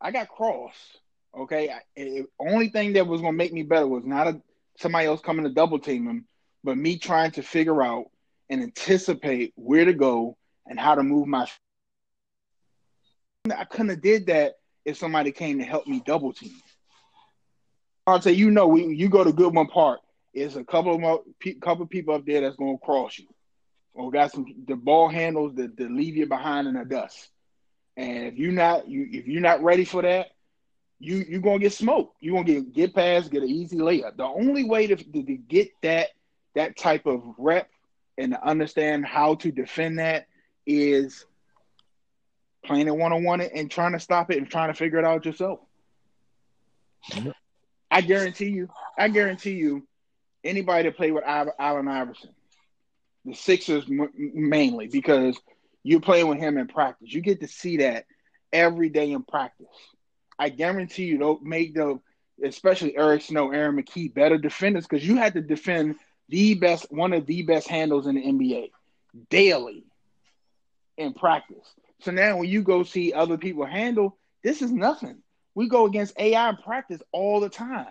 I 0.00 0.10
got 0.10 0.28
crossed. 0.28 1.00
Okay, 1.36 1.68
I, 1.70 1.80
it, 1.96 2.26
only 2.38 2.68
thing 2.68 2.92
that 2.94 3.06
was 3.06 3.20
gonna 3.20 3.32
make 3.32 3.52
me 3.52 3.62
better 3.62 3.86
was 3.86 4.04
not 4.04 4.28
a, 4.28 4.40
somebody 4.78 5.06
else 5.06 5.20
coming 5.20 5.44
to 5.44 5.50
double 5.50 5.78
team 5.78 6.06
him, 6.06 6.26
but 6.64 6.76
me 6.76 6.98
trying 6.98 7.32
to 7.32 7.42
figure 7.42 7.82
out 7.82 8.06
and 8.48 8.62
anticipate 8.62 9.52
where 9.56 9.84
to 9.84 9.92
go 9.92 10.36
and 10.66 10.78
how 10.78 10.94
to 10.94 11.02
move 11.02 11.26
my. 11.26 11.48
I 13.56 13.64
couldn't 13.64 13.90
have 13.90 14.02
did 14.02 14.26
that 14.26 14.54
if 14.84 14.96
somebody 14.96 15.32
came 15.32 15.58
to 15.58 15.64
help 15.64 15.86
me 15.86 16.02
double 16.04 16.32
team. 16.32 16.54
I'll 18.06 18.20
say, 18.20 18.32
you 18.32 18.50
know, 18.50 18.66
we 18.66 18.94
you 18.94 19.08
go 19.08 19.24
to 19.24 19.32
Goodman 19.32 19.68
Park, 19.68 20.00
it's 20.34 20.56
a 20.56 20.64
couple 20.64 20.94
of 20.94 21.60
couple 21.60 21.82
of 21.82 21.90
people 21.90 22.14
up 22.14 22.26
there 22.26 22.40
that's 22.40 22.56
gonna 22.56 22.78
cross 22.78 23.18
you, 23.18 23.26
or 23.92 24.10
got 24.10 24.32
some 24.32 24.46
the 24.66 24.76
ball 24.76 25.08
handles 25.08 25.54
that, 25.56 25.76
that 25.76 25.90
leave 25.90 26.16
you 26.16 26.26
behind 26.26 26.68
in 26.68 26.74
the 26.74 26.84
dust. 26.84 27.30
And 28.00 28.24
if 28.24 28.38
you're 28.38 28.50
not 28.50 28.88
you 28.88 29.06
if 29.12 29.26
you're 29.28 29.42
not 29.42 29.62
ready 29.62 29.84
for 29.84 30.00
that, 30.00 30.28
you 30.98 31.16
you're 31.28 31.42
gonna 31.42 31.58
get 31.58 31.74
smoked. 31.74 32.16
You're 32.20 32.34
gonna 32.36 32.46
get 32.46 32.72
get 32.72 32.94
past, 32.94 33.30
get 33.30 33.42
an 33.42 33.50
easy 33.50 33.76
layup. 33.76 34.16
The 34.16 34.24
only 34.24 34.64
way 34.64 34.86
to, 34.86 34.96
to, 34.96 35.22
to 35.22 35.36
get 35.36 35.68
that 35.82 36.08
that 36.54 36.78
type 36.78 37.04
of 37.04 37.22
rep 37.36 37.68
and 38.16 38.32
to 38.32 38.42
understand 38.42 39.04
how 39.04 39.34
to 39.36 39.52
defend 39.52 39.98
that 39.98 40.28
is 40.66 41.26
playing 42.64 42.88
it 42.88 42.96
one 42.96 43.12
on 43.12 43.22
one 43.22 43.42
and 43.42 43.70
trying 43.70 43.92
to 43.92 44.00
stop 44.00 44.30
it 44.30 44.38
and 44.38 44.48
trying 44.48 44.68
to 44.68 44.74
figure 44.74 44.98
it 44.98 45.04
out 45.04 45.26
yourself. 45.26 45.60
I 47.90 48.00
guarantee 48.00 48.48
you, 48.48 48.70
I 48.96 49.08
guarantee 49.08 49.56
you, 49.56 49.86
anybody 50.42 50.84
that 50.84 50.96
played 50.96 51.12
with 51.12 51.24
Allen 51.26 51.88
Iverson, 51.88 52.30
the 53.26 53.34
Sixers 53.34 53.84
mainly, 53.88 54.86
because 54.86 55.38
you're 55.82 56.00
playing 56.00 56.28
with 56.28 56.38
him 56.38 56.58
in 56.58 56.68
practice. 56.68 57.12
You 57.12 57.20
get 57.20 57.40
to 57.40 57.48
see 57.48 57.78
that 57.78 58.06
every 58.52 58.88
day 58.88 59.12
in 59.12 59.22
practice. 59.22 59.66
I 60.38 60.48
guarantee 60.48 61.04
you, 61.04 61.18
they'll 61.18 61.40
make 61.40 61.74
the, 61.74 62.00
especially 62.44 62.96
Eric 62.96 63.22
Snow, 63.22 63.50
Aaron 63.50 63.76
McKie 63.76 64.12
better 64.12 64.38
defenders 64.38 64.86
because 64.86 65.06
you 65.06 65.16
had 65.16 65.34
to 65.34 65.40
defend 65.42 65.96
the 66.28 66.54
best, 66.54 66.86
one 66.90 67.12
of 67.12 67.26
the 67.26 67.42
best 67.42 67.68
handles 67.68 68.06
in 68.06 68.14
the 68.14 68.22
NBA 68.22 68.70
daily 69.28 69.84
in 70.96 71.12
practice. 71.12 71.66
So 72.00 72.10
now 72.10 72.38
when 72.38 72.48
you 72.48 72.62
go 72.62 72.82
see 72.82 73.12
other 73.12 73.36
people 73.36 73.66
handle, 73.66 74.16
this 74.42 74.62
is 74.62 74.70
nothing. 74.70 75.22
We 75.54 75.68
go 75.68 75.86
against 75.86 76.18
AI 76.18 76.48
in 76.48 76.56
practice 76.56 77.02
all 77.12 77.40
the 77.40 77.48
time. 77.48 77.86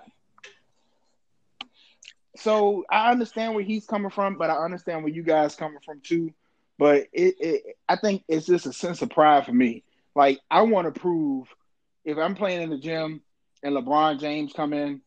So 2.38 2.86
I 2.90 3.12
understand 3.12 3.54
where 3.54 3.64
he's 3.64 3.86
coming 3.86 4.12
from, 4.12 4.38
but 4.38 4.50
I 4.50 4.58
understand 4.64 5.04
where 5.04 5.12
you 5.12 5.24
guys 5.24 5.56
coming 5.56 5.80
from 5.86 6.02
too. 6.02 6.34
But 6.80 7.08
it, 7.12 7.36
it 7.42 7.78
I 7.90 7.98
think 7.98 8.24
it's 8.30 8.46
just 8.46 8.66
a 8.66 8.72
sense 8.72 9.02
of 9.02 9.10
pride 9.10 9.46
for 9.46 9.52
me. 9.52 9.84
Like 10.16 10.40
I 10.50 10.62
want 10.62 10.92
to 10.92 10.98
prove 10.98 11.54
if 12.06 12.18
I'm 12.18 12.36
playing 12.36 12.62
in 12.62 12.70
the 12.70 12.78
gym 12.78 13.22
and 13.62 13.76
LeBron 13.76 14.22
James 14.22 14.54
come 14.54 14.72
in, 14.72 15.02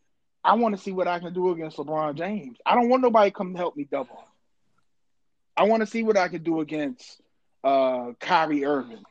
I 0.45 0.55
want 0.55 0.77
to 0.77 0.83
see 0.83 0.93
what 0.93 1.09
I 1.09 1.19
can 1.19 1.33
do 1.33 1.51
against 1.51 1.79
LeBron 1.79 2.15
James. 2.17 2.59
I 2.67 2.75
don't 2.75 2.91
want 2.91 3.03
nobody 3.03 3.31
come 3.31 3.55
help 3.55 3.75
me 3.75 3.89
double. 3.91 4.23
I 5.57 5.63
want 5.63 5.81
to 5.81 5.87
see 5.87 6.03
what 6.03 6.19
I 6.19 6.29
can 6.29 6.43
do 6.43 6.61
against 6.61 7.23
uh 7.65 8.13
Kyrie 8.21 8.67
Irving. 8.67 9.03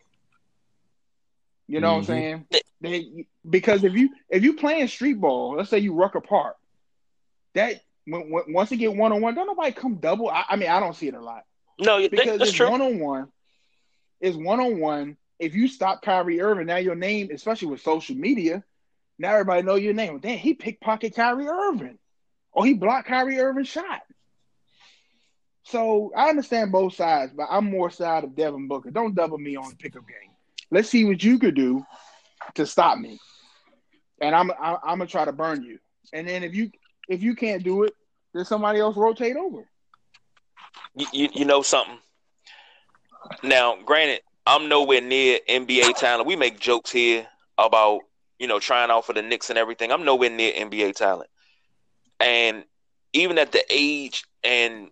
You 1.67 1.79
know 1.79 1.99
mm-hmm. 1.99 2.11
what 2.11 2.19
I'm 2.19 2.21
mm-hmm. 2.21 2.41
saying? 2.51 2.63
They, 2.81 3.25
because 3.49 3.83
if 3.83 3.93
you 3.93 4.09
if 4.29 4.43
you 4.43 4.53
playing 4.53 4.87
street 4.87 5.19
ball, 5.19 5.55
let's 5.57 5.71
say 5.71 5.79
you 5.79 5.95
Rucker 5.95 6.21
Park, 6.21 6.57
that 7.55 7.81
when, 8.05 8.29
when, 8.29 8.53
once 8.53 8.69
you 8.69 8.77
get 8.77 8.95
one 8.95 9.13
on 9.13 9.21
one, 9.21 9.33
don't 9.33 9.47
nobody 9.47 9.71
come 9.71 9.95
double. 9.95 10.29
I, 10.29 10.43
I, 10.49 10.55
mean, 10.57 10.69
I 10.69 10.79
don't 10.79 10.95
see 10.95 11.07
it 11.07 11.15
a 11.15 11.21
lot. 11.21 11.43
No, 11.79 12.07
because 12.07 12.39
that's 12.39 12.51
it's 12.51 12.59
one 12.59 12.81
on 12.81 12.99
one. 12.99 13.27
It's 14.19 14.37
one 14.37 14.59
on 14.59 14.79
one. 14.79 15.17
If 15.39 15.55
you 15.55 15.67
stop 15.67 16.01
Kyrie 16.03 16.41
Irving, 16.41 16.67
now 16.67 16.77
your 16.77 16.95
name, 16.95 17.29
especially 17.33 17.69
with 17.69 17.81
social 17.81 18.15
media, 18.15 18.63
now 19.17 19.33
everybody 19.33 19.63
know 19.63 19.75
your 19.75 19.93
name. 19.93 20.19
Damn, 20.19 20.37
he 20.37 20.53
pickpocket 20.53 21.15
Kyrie 21.15 21.47
Irving, 21.47 21.97
or 22.51 22.65
he 22.65 22.73
blocked 22.73 23.07
Kyrie 23.07 23.39
Irving's 23.39 23.67
shot. 23.67 24.01
So 25.63 26.11
I 26.15 26.29
understand 26.29 26.71
both 26.71 26.93
sides, 26.95 27.31
but 27.35 27.47
I'm 27.49 27.69
more 27.69 27.89
side 27.89 28.23
of 28.23 28.35
Devin 28.35 28.67
Booker. 28.67 28.91
Don't 28.91 29.15
double 29.15 29.37
me 29.37 29.55
on 29.55 29.69
the 29.69 29.75
pickup 29.75 30.07
game. 30.07 30.31
Let's 30.69 30.89
see 30.89 31.05
what 31.05 31.23
you 31.23 31.39
could 31.39 31.55
do 31.55 31.85
to 32.55 32.65
stop 32.65 32.97
me, 32.97 33.19
and 34.21 34.35
I'm 34.35 34.51
I'm, 34.51 34.77
I'm 34.83 34.97
gonna 34.97 35.07
try 35.07 35.25
to 35.25 35.31
burn 35.31 35.63
you. 35.63 35.79
And 36.13 36.27
then 36.27 36.43
if 36.43 36.53
you 36.53 36.71
if 37.07 37.21
you 37.21 37.35
can't 37.35 37.63
do 37.63 37.83
it, 37.83 37.93
then 38.33 38.45
somebody 38.45 38.79
else 38.79 38.95
rotate 38.97 39.35
over. 39.35 39.67
You, 40.95 41.29
you, 41.33 41.45
know 41.45 41.61
something. 41.61 41.97
Now, 43.43 43.77
granted, 43.85 44.21
I'm 44.45 44.67
nowhere 44.67 45.01
near 45.01 45.39
NBA 45.49 45.97
talent. 45.97 46.27
We 46.27 46.35
make 46.35 46.59
jokes 46.59 46.91
here 46.91 47.27
about 47.57 48.01
you 48.39 48.47
know 48.47 48.59
trying 48.59 48.91
out 48.91 49.05
for 49.05 49.13
the 49.13 49.21
Knicks 49.21 49.49
and 49.49 49.57
everything. 49.57 49.91
I'm 49.91 50.03
nowhere 50.03 50.29
near 50.29 50.53
NBA 50.53 50.95
talent, 50.95 51.29
and 52.19 52.63
even 53.13 53.37
at 53.37 53.51
the 53.51 53.63
age 53.69 54.23
and 54.43 54.89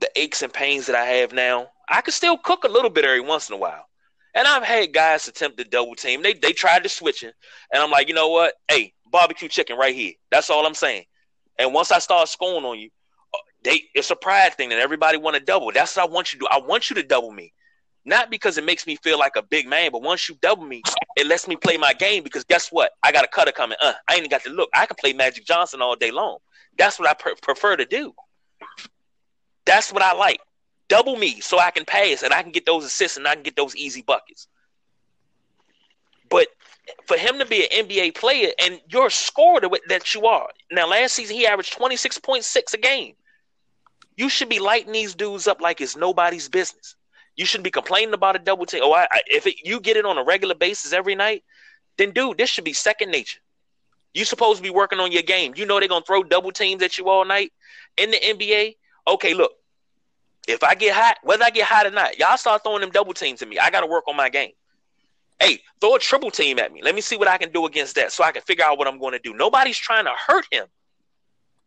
the 0.00 0.10
aches 0.16 0.42
and 0.42 0.52
pains 0.52 0.86
that 0.86 0.96
I 0.96 1.04
have 1.04 1.32
now, 1.32 1.68
I 1.88 2.00
can 2.00 2.12
still 2.12 2.38
cook 2.38 2.64
a 2.64 2.68
little 2.68 2.90
bit 2.90 3.04
every 3.04 3.20
once 3.20 3.48
in 3.48 3.54
a 3.54 3.58
while. 3.58 3.86
And 4.34 4.46
I've 4.46 4.62
had 4.62 4.92
guys 4.92 5.26
attempt 5.26 5.58
to 5.58 5.64
double 5.64 5.94
team. 5.96 6.22
They 6.22 6.34
they 6.34 6.52
tried 6.52 6.84
to 6.84 6.88
switch 6.88 7.22
it, 7.22 7.34
and 7.72 7.82
I'm 7.82 7.90
like, 7.90 8.08
you 8.08 8.14
know 8.14 8.28
what? 8.28 8.54
Hey, 8.68 8.92
barbecue 9.10 9.48
chicken 9.48 9.76
right 9.76 9.94
here. 9.94 10.12
That's 10.30 10.50
all 10.50 10.66
I'm 10.66 10.74
saying. 10.74 11.04
And 11.58 11.74
once 11.74 11.90
I 11.90 11.98
start 11.98 12.28
scoring 12.28 12.64
on 12.64 12.78
you, 12.78 12.90
they 13.62 13.82
it's 13.94 14.10
a 14.10 14.16
pride 14.16 14.54
thing 14.54 14.70
that 14.70 14.78
everybody 14.78 15.18
want 15.18 15.36
to 15.36 15.42
double. 15.42 15.70
That's 15.72 15.96
what 15.96 16.08
I 16.08 16.12
want 16.12 16.32
you 16.32 16.38
to 16.38 16.44
do. 16.44 16.48
I 16.50 16.58
want 16.58 16.90
you 16.90 16.96
to 16.96 17.02
double 17.02 17.32
me. 17.32 17.52
Not 18.04 18.30
because 18.30 18.56
it 18.56 18.64
makes 18.64 18.86
me 18.86 18.96
feel 18.96 19.18
like 19.18 19.36
a 19.36 19.42
big 19.42 19.68
man, 19.68 19.92
but 19.92 20.02
once 20.02 20.28
you 20.28 20.34
double 20.40 20.64
me, 20.64 20.82
it 21.16 21.26
lets 21.26 21.46
me 21.46 21.56
play 21.56 21.76
my 21.76 21.92
game 21.92 22.22
because 22.22 22.44
guess 22.44 22.70
what? 22.70 22.92
I 23.02 23.12
got 23.12 23.24
a 23.24 23.28
cutter 23.28 23.52
coming. 23.52 23.76
Uh, 23.80 23.92
I 24.08 24.14
ain't 24.14 24.30
got 24.30 24.42
to 24.44 24.50
look. 24.50 24.70
I 24.74 24.86
can 24.86 24.96
play 24.98 25.12
Magic 25.12 25.44
Johnson 25.44 25.82
all 25.82 25.96
day 25.96 26.10
long. 26.10 26.38
That's 26.78 26.98
what 26.98 27.08
I 27.08 27.14
pre- 27.14 27.34
prefer 27.42 27.76
to 27.76 27.84
do. 27.84 28.14
That's 29.66 29.92
what 29.92 30.02
I 30.02 30.14
like. 30.14 30.40
Double 30.88 31.16
me 31.16 31.40
so 31.40 31.58
I 31.58 31.70
can 31.70 31.84
pass 31.84 32.22
and 32.22 32.32
I 32.32 32.42
can 32.42 32.52
get 32.52 32.64
those 32.64 32.84
assists 32.84 33.18
and 33.18 33.28
I 33.28 33.34
can 33.34 33.42
get 33.42 33.54
those 33.54 33.76
easy 33.76 34.02
buckets. 34.02 34.48
But 36.30 36.48
for 37.06 37.16
him 37.16 37.38
to 37.38 37.46
be 37.46 37.66
an 37.66 37.86
NBA 37.86 38.14
player 38.14 38.50
and 38.62 38.80
you're 38.88 39.08
a 39.08 39.10
scorer 39.10 39.60
that 39.88 40.14
you 40.14 40.26
are. 40.26 40.48
Now, 40.72 40.88
last 40.88 41.14
season 41.14 41.36
he 41.36 41.46
averaged 41.46 41.78
26.6 41.78 42.74
a 42.74 42.78
game. 42.78 43.14
You 44.20 44.28
should 44.28 44.50
be 44.50 44.58
lighting 44.58 44.92
these 44.92 45.14
dudes 45.14 45.48
up 45.48 45.62
like 45.62 45.80
it's 45.80 45.96
nobody's 45.96 46.50
business. 46.50 46.94
You 47.36 47.46
shouldn't 47.46 47.64
be 47.64 47.70
complaining 47.70 48.12
about 48.12 48.36
a 48.36 48.38
double 48.38 48.66
take. 48.66 48.82
Oh, 48.84 48.92
I, 48.92 49.06
I, 49.10 49.22
if 49.26 49.46
it, 49.46 49.54
you 49.64 49.80
get 49.80 49.96
it 49.96 50.04
on 50.04 50.18
a 50.18 50.22
regular 50.22 50.54
basis 50.54 50.92
every 50.92 51.14
night, 51.14 51.42
then 51.96 52.10
dude, 52.10 52.36
this 52.36 52.50
should 52.50 52.64
be 52.64 52.74
second 52.74 53.10
nature. 53.10 53.40
You 54.12 54.26
supposed 54.26 54.58
to 54.58 54.62
be 54.62 54.68
working 54.68 55.00
on 55.00 55.10
your 55.10 55.22
game. 55.22 55.54
You 55.56 55.64
know 55.64 55.80
they're 55.80 55.88
gonna 55.88 56.04
throw 56.04 56.22
double 56.22 56.52
teams 56.52 56.82
at 56.82 56.98
you 56.98 57.08
all 57.08 57.24
night 57.24 57.50
in 57.96 58.10
the 58.10 58.18
NBA. 58.18 58.76
Okay, 59.08 59.32
look, 59.32 59.52
if 60.46 60.62
I 60.62 60.74
get 60.74 60.94
hot, 60.94 61.16
whether 61.22 61.44
I 61.44 61.48
get 61.48 61.64
hot 61.64 61.86
or 61.86 61.90
not, 61.90 62.18
y'all 62.18 62.36
start 62.36 62.62
throwing 62.62 62.82
them 62.82 62.90
double 62.90 63.14
teams 63.14 63.40
at 63.40 63.48
me. 63.48 63.58
I 63.58 63.70
got 63.70 63.80
to 63.80 63.86
work 63.86 64.04
on 64.06 64.16
my 64.16 64.28
game. 64.28 64.52
Hey, 65.40 65.62
throw 65.80 65.94
a 65.94 65.98
triple 65.98 66.30
team 66.30 66.58
at 66.58 66.74
me. 66.74 66.82
Let 66.82 66.94
me 66.94 67.00
see 67.00 67.16
what 67.16 67.28
I 67.28 67.38
can 67.38 67.52
do 67.52 67.64
against 67.64 67.94
that 67.94 68.12
so 68.12 68.22
I 68.22 68.32
can 68.32 68.42
figure 68.42 68.66
out 68.66 68.76
what 68.76 68.86
I'm 68.86 69.00
to 69.00 69.18
do. 69.18 69.32
Nobody's 69.32 69.78
trying 69.78 70.04
to 70.04 70.12
hurt 70.26 70.44
him, 70.50 70.66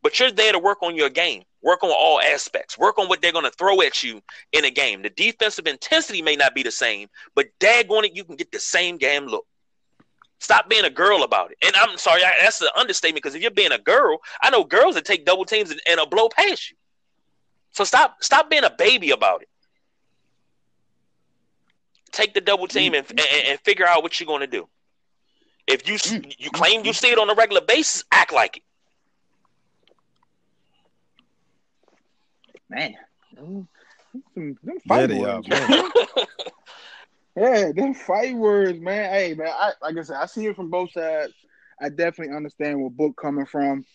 but 0.04 0.20
you're 0.20 0.32
there 0.32 0.52
to 0.52 0.60
work 0.60 0.84
on 0.84 0.96
your 0.96 1.10
game, 1.10 1.44
work 1.62 1.82
on 1.82 1.90
all 1.90 2.20
aspects, 2.22 2.78
work 2.78 3.00
on 3.00 3.08
what 3.08 3.22
they're 3.22 3.32
going 3.32 3.46
to 3.46 3.52
throw 3.52 3.82
at 3.82 4.04
you 4.04 4.22
in 4.52 4.66
a 4.66 4.70
game. 4.70 5.02
The 5.02 5.10
defensive 5.10 5.66
intensity 5.66 6.22
may 6.22 6.36
not 6.36 6.54
be 6.54 6.62
the 6.62 6.72
same, 6.72 7.08
but 7.34 7.48
daggone 7.60 8.04
it, 8.04 8.16
you 8.16 8.26
can 8.26 8.36
get 8.36 8.52
the 8.52 8.60
same 8.60 8.98
game 8.98 9.26
look. 9.26 9.48
Stop 10.40 10.70
being 10.70 10.84
a 10.84 10.90
girl 10.90 11.24
about 11.24 11.52
it. 11.52 11.58
And 11.66 11.74
I'm 11.78 11.98
sorry, 11.98 12.22
I, 12.22 12.34
that's 12.42 12.60
an 12.60 12.68
understatement 12.76 13.24
because 13.24 13.34
if 13.34 13.42
you're 13.42 13.50
being 13.50 13.72
a 13.72 13.78
girl, 13.78 14.20
I 14.42 14.50
know 14.50 14.66
girls 14.66 14.96
that 14.96 15.06
take 15.06 15.26
double 15.26 15.46
teams 15.46 15.72
and, 15.72 15.80
and 15.88 16.02
a 16.02 16.06
blow 16.06 16.28
past 16.28 16.70
you. 16.70 16.76
So 17.72 17.86
stop 17.86 18.18
stop 18.22 18.50
being 18.50 18.66
a 18.66 18.70
baby 18.70 19.12
about 19.12 19.42
it. 19.42 19.50
Take 22.12 22.34
the 22.34 22.42
double 22.42 22.68
team 22.68 22.94
and, 22.94 23.10
and, 23.10 23.20
and 23.20 23.60
figure 23.62 23.88
out 23.88 24.04
what 24.04 24.20
you're 24.20 24.28
going 24.28 24.42
to 24.42 24.48
do. 24.48 24.68
If 25.66 25.88
you 25.88 25.96
mm. 25.96 26.36
you 26.38 26.52
claim 26.52 26.86
you 26.86 26.92
see 26.92 27.10
it 27.10 27.18
on 27.18 27.30
a 27.30 27.34
regular 27.36 27.62
basis, 27.62 28.04
act 28.12 28.34
like 28.34 28.58
it. 28.58 28.64
Man, 32.74 32.96
them, 33.36 33.68
them 34.36 34.80
fight 34.88 35.12
yeah, 35.12 35.20
words, 35.20 35.48
man. 35.48 35.92
yeah, 37.36 37.72
them 37.72 37.94
fight 37.94 38.36
words, 38.36 38.80
man. 38.80 39.14
Hey, 39.14 39.34
man, 39.36 39.48
I, 39.48 39.74
like 39.82 39.98
I 39.98 40.02
said, 40.02 40.18
I 40.18 40.26
see 40.26 40.48
it 40.48 40.56
from 40.56 40.72
both 40.72 40.92
sides. 40.92 41.34
I 41.80 41.90
definitely 41.90 42.36
understand 42.36 42.82
where 42.82 42.90
Book 42.90 43.16
coming 43.16 43.46
from. 43.46 43.86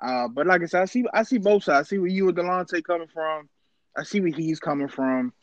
Uh, 0.00 0.28
but 0.28 0.46
like 0.46 0.62
I 0.62 0.66
said, 0.66 0.82
I 0.82 0.84
see 0.86 1.04
I 1.12 1.22
see 1.24 1.38
both 1.38 1.64
sides. 1.64 1.88
I 1.88 1.90
see 1.90 1.98
where 1.98 2.08
you 2.08 2.28
and 2.28 2.36
Delonte 2.36 2.82
coming 2.84 3.08
from. 3.12 3.50
I 3.94 4.02
see 4.04 4.20
where 4.20 4.32
he's 4.32 4.60
coming 4.60 4.88
from. 4.88 5.34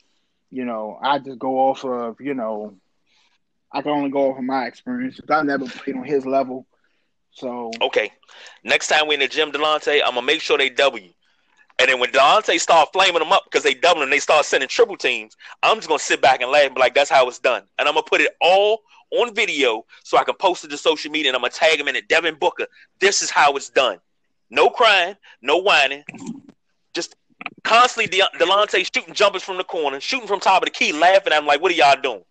You 0.50 0.66
know, 0.66 0.98
I 1.02 1.20
just 1.20 1.38
go 1.38 1.70
off 1.70 1.86
of 1.86 2.22
you 2.22 2.34
know, 2.34 2.76
I 3.72 3.84
can 3.84 3.92
only 3.92 4.10
go 4.10 4.32
off 4.32 4.40
of 4.40 4.44
my 4.44 4.66
experience. 4.66 5.20
I 5.30 5.44
never 5.44 5.66
played 5.66 5.96
on 5.96 6.06
his 6.06 6.26
level. 6.26 6.66
So 7.32 7.72
okay, 7.82 8.12
next 8.64 8.88
time 8.88 9.08
we 9.08 9.14
in 9.14 9.20
the 9.20 9.28
gym, 9.28 9.52
Delonte, 9.52 10.02
I'm 10.04 10.16
gonna 10.16 10.26
make 10.26 10.42
sure 10.42 10.58
they 10.58 10.70
W. 10.70 11.12
And 11.80 11.90
then 11.90 12.00
when 12.00 12.12
Delonte 12.12 12.60
start 12.60 12.90
flaming 12.94 13.20
them 13.20 13.32
up 13.32 13.44
because 13.46 13.64
they 13.64 13.74
double 13.74 14.02
them, 14.02 14.10
they 14.10 14.20
start 14.20 14.46
sending 14.46 14.70
triple 14.70 14.96
teams. 14.96 15.36
I'm 15.64 15.78
just 15.78 15.88
gonna 15.88 16.00
sit 16.00 16.22
back 16.22 16.42
and 16.42 16.52
laugh 16.52 16.66
and 16.66 16.76
be 16.76 16.82
like, 16.82 16.94
"That's 16.94 17.10
how 17.10 17.28
it's 17.28 17.40
done." 17.40 17.64
And 17.80 17.88
I'm 17.88 17.96
gonna 17.96 18.06
put 18.06 18.22
it 18.22 18.36
all 18.40 18.84
on 19.12 19.34
video 19.34 19.86
so 20.04 20.18
I 20.18 20.24
can 20.24 20.36
post 20.36 20.64
it 20.64 20.70
to 20.70 20.78
social 20.78 21.12
media 21.12 21.30
and 21.30 21.36
I'm 21.36 21.42
gonna 21.42 21.52
tag 21.52 21.80
him 21.80 21.88
in 21.88 21.96
it. 21.96 22.08
Devin 22.08 22.36
Booker, 22.36 22.68
this 23.00 23.22
is 23.22 23.30
how 23.30 23.56
it's 23.56 23.70
done. 23.70 24.00
No 24.50 24.70
crying, 24.70 25.16
no 25.42 25.58
whining. 25.58 26.04
Just 26.94 27.16
constantly 27.64 28.08
De- 28.08 28.38
Delonte 28.38 28.86
shooting 28.94 29.14
jumpers 29.14 29.44
from 29.44 29.58
the 29.58 29.64
corner, 29.64 30.00
shooting 30.00 30.28
from 30.28 30.40
top 30.40 30.62
of 30.62 30.68
the 30.68 30.72
key, 30.72 30.94
laughing 30.94 31.34
I'm 31.34 31.48
like, 31.48 31.60
"What 31.60 31.72
are 31.72 31.76
y'all 31.76 32.00
doing?" 32.00 32.24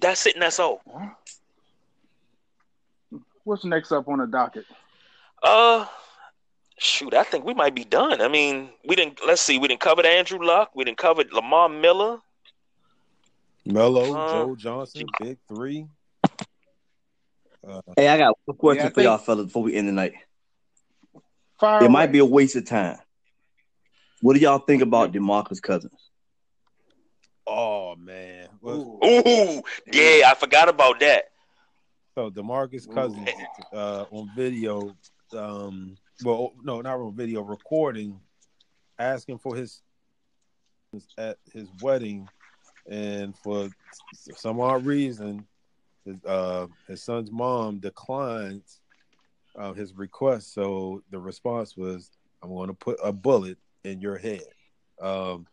That's 0.00 0.26
it, 0.26 0.34
and 0.34 0.42
that's 0.42 0.58
all. 0.58 0.82
What's 3.44 3.64
next 3.64 3.92
up 3.92 4.08
on 4.08 4.18
the 4.18 4.26
docket? 4.26 4.66
Uh, 5.42 5.86
shoot, 6.78 7.14
I 7.14 7.22
think 7.24 7.44
we 7.44 7.54
might 7.54 7.74
be 7.74 7.84
done. 7.84 8.20
I 8.20 8.28
mean, 8.28 8.70
we 8.86 8.96
didn't. 8.96 9.20
Let's 9.26 9.42
see, 9.42 9.58
we 9.58 9.68
didn't 9.68 9.80
cover 9.80 10.04
Andrew 10.06 10.44
Luck. 10.44 10.70
We 10.74 10.84
didn't 10.84 10.98
cover 10.98 11.24
Lamar 11.32 11.68
Miller. 11.68 12.18
Melo, 13.64 14.14
Uh, 14.14 14.30
Joe 14.30 14.56
Johnson, 14.56 15.06
big 15.18 15.38
three. 15.48 15.86
Uh, 17.66 17.80
Hey, 17.96 18.08
I 18.08 18.16
got 18.18 18.36
one 18.44 18.56
question 18.56 18.84
Yeah, 18.84 18.90
for 18.90 19.00
y'all 19.02 19.18
fellas 19.18 19.46
before 19.46 19.62
we 19.62 19.74
end 19.74 19.88
the 19.88 19.92
night. 19.92 20.14
Fire 21.58 21.84
It 21.84 21.84
away. 21.84 21.92
might 21.92 22.12
be 22.12 22.18
a 22.18 22.24
waste 22.24 22.56
of 22.56 22.64
time. 22.66 22.98
What 24.20 24.34
do 24.34 24.40
y'all 24.40 24.58
think 24.58 24.82
about 24.82 25.12
DeMarcus 25.12 25.60
Cousins? 25.60 26.10
oh 27.46 27.94
man, 27.96 28.48
Ooh. 28.64 28.98
Ooh, 29.04 29.62
yeah, 29.92 30.28
I 30.30 30.34
forgot 30.38 30.68
about 30.68 31.00
that. 31.00 31.24
so 32.14 32.30
Demarcus 32.30 32.88
Cousins 32.88 33.28
uh, 33.72 34.04
on 34.10 34.28
video, 34.34 34.96
um, 35.32 35.96
well, 36.22 36.52
no, 36.62 36.80
not 36.80 36.98
on 36.98 37.14
video, 37.14 37.42
recording, 37.42 38.20
asking 38.98 39.38
for 39.38 39.54
his 39.54 39.82
at 41.18 41.36
his 41.52 41.68
wedding, 41.80 42.28
and 42.88 43.36
for 43.36 43.68
some 44.12 44.60
odd 44.60 44.86
reason, 44.86 45.46
his, 46.04 46.16
uh, 46.24 46.66
his 46.88 47.02
son's 47.02 47.30
mom 47.30 47.78
declined 47.78 48.62
uh, 49.58 49.72
his 49.72 49.94
request. 49.94 50.54
So 50.54 51.02
the 51.10 51.18
response 51.18 51.76
was, 51.76 52.10
"I'm 52.42 52.50
going 52.50 52.68
to 52.68 52.74
put 52.74 52.98
a 53.02 53.12
bullet 53.12 53.58
in 53.84 54.00
your 54.00 54.16
head." 54.16 54.44
Um, 55.00 55.46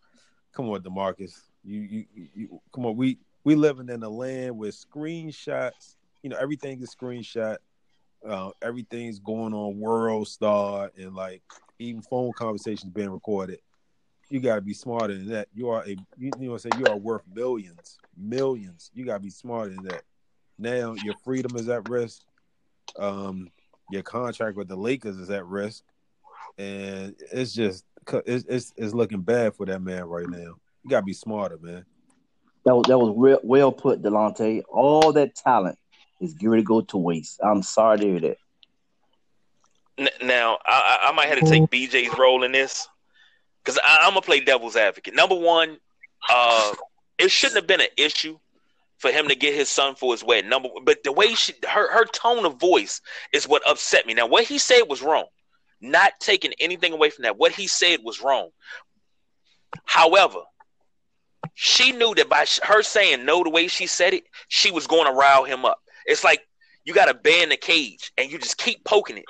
come 0.53 0.69
on, 0.69 0.81
Demarcus, 0.81 1.41
you, 1.63 1.81
you, 1.81 2.05
you, 2.33 2.61
come 2.73 2.85
on. 2.85 2.95
We 2.95 3.17
we 3.43 3.55
living 3.55 3.89
in 3.89 4.03
a 4.03 4.09
land 4.09 4.57
with 4.57 4.75
screenshots. 4.75 5.95
You 6.21 6.29
know, 6.29 6.37
everything 6.37 6.81
is 6.81 6.95
screenshot. 6.95 7.57
Uh, 8.27 8.51
everything's 8.61 9.19
going 9.19 9.53
on 9.53 9.79
World 9.79 10.27
Star 10.27 10.91
and 10.97 11.13
like 11.13 11.41
even 11.79 12.01
phone 12.01 12.31
conversations 12.33 12.91
being 12.91 13.09
recorded. 13.09 13.59
You 14.29 14.39
got 14.39 14.55
to 14.55 14.61
be 14.61 14.73
smarter 14.73 15.13
than 15.13 15.27
that. 15.27 15.49
You 15.53 15.69
are 15.69 15.83
a 15.83 15.89
you, 16.17 16.31
you 16.39 16.49
know 16.49 16.57
saying. 16.57 16.79
You 16.79 16.85
are 16.87 16.97
worth 16.97 17.23
millions, 17.33 17.97
millions. 18.17 18.89
You 18.93 19.05
got 19.05 19.15
to 19.15 19.19
be 19.19 19.29
smarter 19.29 19.71
than 19.71 19.83
that. 19.85 20.03
Now 20.57 20.95
your 21.03 21.15
freedom 21.23 21.55
is 21.57 21.67
at 21.69 21.89
risk. 21.89 22.21
Um, 22.97 23.49
your 23.91 24.03
contract 24.03 24.55
with 24.55 24.69
the 24.69 24.75
Lakers 24.75 25.17
is 25.17 25.29
at 25.29 25.45
risk, 25.45 25.83
and 26.57 27.15
it's 27.31 27.53
just 27.53 27.85
it's 28.25 28.45
it's, 28.47 28.73
it's 28.77 28.93
looking 28.93 29.21
bad 29.21 29.55
for 29.55 29.65
that 29.65 29.81
man 29.81 30.05
right 30.05 30.29
now. 30.29 30.55
You 30.83 30.89
got 30.89 31.01
to 31.01 31.05
be 31.05 31.13
smarter, 31.13 31.57
man. 31.61 31.85
That 32.65 32.75
was 32.75 32.85
that 32.87 32.97
was 32.97 33.39
well 33.43 33.71
put, 33.73 34.01
Delonte. 34.01 34.63
All 34.69 35.11
that 35.13 35.35
talent 35.35 35.77
is 36.23 36.33
geared 36.33 36.59
to 36.59 36.63
go 36.63 36.81
to 36.81 36.97
waste. 36.97 37.39
I'm 37.43 37.61
sorry 37.61 37.99
to 37.99 38.05
hear 38.05 38.19
that. 38.21 38.37
Now, 40.23 40.57
I, 40.65 40.99
I 41.01 41.09
I 41.09 41.11
might 41.11 41.27
have 41.27 41.39
to 41.39 41.45
take 41.45 41.69
BJ's 41.69 42.17
role 42.17 42.43
in 42.43 42.51
this 42.51 42.87
because 43.63 43.79
I'm 43.83 44.11
gonna 44.11 44.21
play 44.21 44.39
devil's 44.39 44.75
advocate. 44.75 45.13
Number 45.13 45.35
one, 45.35 45.77
uh, 46.29 46.73
it 47.19 47.29
shouldn't 47.29 47.57
have 47.57 47.67
been 47.67 47.81
an 47.81 47.87
issue 47.95 48.39
for 48.97 49.11
him 49.11 49.27
to 49.27 49.35
get 49.35 49.53
his 49.53 49.69
son 49.69 49.95
for 49.95 50.13
his 50.13 50.23
wedding. 50.23 50.49
Number, 50.49 50.69
but 50.83 51.03
the 51.03 51.11
way 51.11 51.35
she, 51.35 51.53
her, 51.67 51.91
her 51.91 52.05
tone 52.05 52.45
of 52.45 52.59
voice 52.59 53.01
is 53.33 53.47
what 53.47 53.61
upset 53.69 54.07
me. 54.07 54.13
Now, 54.13 54.27
what 54.27 54.45
he 54.45 54.57
said 54.57 54.83
was 54.83 55.01
wrong. 55.01 55.25
Not 55.81 56.13
taking 56.21 56.53
anything 56.59 56.93
away 56.93 57.09
from 57.09 57.23
that. 57.23 57.37
What 57.37 57.51
he 57.51 57.67
said 57.67 57.99
was 58.03 58.21
wrong. 58.21 58.49
However, 59.83 60.39
she 61.53 61.91
knew 61.91 62.15
that 62.15 62.29
by 62.29 62.45
her 62.63 62.81
saying 62.81 63.25
no 63.25 63.43
the 63.43 63.49
way 63.49 63.67
she 63.67 63.87
said 63.87 64.13
it, 64.13 64.23
she 64.47 64.71
was 64.71 64.87
going 64.87 65.05
to 65.05 65.11
rile 65.11 65.43
him 65.43 65.65
up. 65.65 65.82
It's 66.05 66.23
like 66.23 66.41
you 66.85 66.93
got 66.93 67.09
a 67.09 67.13
bear 67.13 67.43
in 67.43 67.49
the 67.49 67.57
cage 67.57 68.11
and 68.17 68.31
you 68.31 68.37
just 68.37 68.57
keep 68.57 68.83
poking 68.83 69.17
it. 69.17 69.25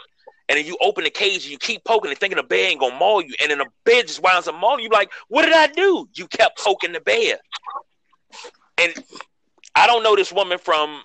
And 0.50 0.58
then 0.58 0.66
you 0.66 0.78
open 0.82 1.04
the 1.04 1.10
cage 1.10 1.44
and 1.44 1.52
you 1.52 1.58
keep 1.58 1.84
poking 1.86 2.12
it, 2.12 2.18
thinking 2.18 2.38
the 2.38 2.44
bear 2.44 2.70
ain't 2.70 2.80
gonna 2.80 2.96
maul 2.96 3.22
you. 3.22 3.34
And 3.42 3.50
then 3.50 3.60
the 3.60 3.68
bear 3.86 4.04
just 4.04 4.22
winds 4.22 4.48
up 4.48 4.56
mauling 4.56 4.84
you. 4.84 4.90
Like, 4.90 5.12
what 5.30 5.44
did 5.44 5.54
I 5.54 5.68
do? 5.68 6.08
You 6.14 6.28
kept 6.28 6.60
poking 6.60 6.92
the 6.92 7.00
bear. 7.00 7.38
And 8.78 8.94
I 9.76 9.88
don't 9.88 10.04
know 10.04 10.16
this 10.16 10.34
woman 10.34 10.58
from 10.58 11.02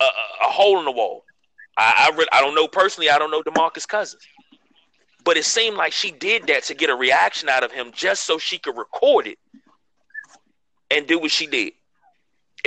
a, 0.00 0.04
a, 0.04 0.48
hole 0.48 0.78
in 0.78 0.84
the 0.84 0.92
wall. 0.92 1.24
I 1.76 2.10
I, 2.10 2.16
re- 2.16 2.28
I 2.32 2.40
don't 2.40 2.54
know 2.54 2.66
personally. 2.68 3.10
I 3.10 3.18
don't 3.18 3.30
know 3.30 3.42
Demarcus 3.42 3.86
Cousins, 3.86 4.22
but 5.24 5.36
it 5.36 5.44
seemed 5.44 5.76
like 5.76 5.92
she 5.92 6.10
did 6.10 6.46
that 6.46 6.64
to 6.64 6.74
get 6.74 6.90
a 6.90 6.94
reaction 6.94 7.48
out 7.48 7.64
of 7.64 7.72
him, 7.72 7.90
just 7.92 8.24
so 8.24 8.38
she 8.38 8.58
could 8.58 8.76
record 8.76 9.26
it 9.26 9.38
and 10.90 11.06
do 11.06 11.18
what 11.18 11.30
she 11.30 11.46
did. 11.46 11.72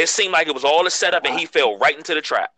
It 0.01 0.09
seemed 0.09 0.33
like 0.33 0.47
it 0.47 0.55
was 0.55 0.65
all 0.65 0.87
a 0.87 0.89
setup, 0.89 1.25
and 1.25 1.39
he 1.39 1.45
fell 1.45 1.77
right 1.77 1.95
into 1.95 2.15
the 2.15 2.21
trap. 2.21 2.51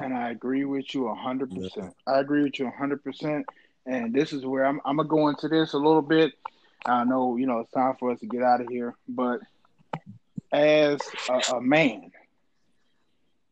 And 0.00 0.14
I 0.16 0.30
agree 0.30 0.64
with 0.64 0.94
you 0.94 1.12
hundred 1.12 1.50
percent. 1.50 1.92
I 2.06 2.20
agree 2.20 2.44
with 2.44 2.56
you 2.60 2.70
hundred 2.70 3.02
percent. 3.02 3.46
And 3.84 4.14
this 4.14 4.32
is 4.32 4.46
where 4.46 4.64
I'm, 4.64 4.80
I'm 4.84 4.98
gonna 4.98 5.08
go 5.08 5.28
into 5.28 5.48
this 5.48 5.72
a 5.72 5.76
little 5.76 6.02
bit. 6.02 6.32
I 6.86 7.02
know 7.02 7.36
you 7.36 7.46
know 7.46 7.58
it's 7.58 7.72
time 7.72 7.96
for 7.98 8.12
us 8.12 8.20
to 8.20 8.26
get 8.26 8.42
out 8.42 8.60
of 8.60 8.68
here, 8.68 8.94
but 9.08 9.40
as 10.52 11.00
a, 11.28 11.56
a 11.56 11.60
man 11.60 12.12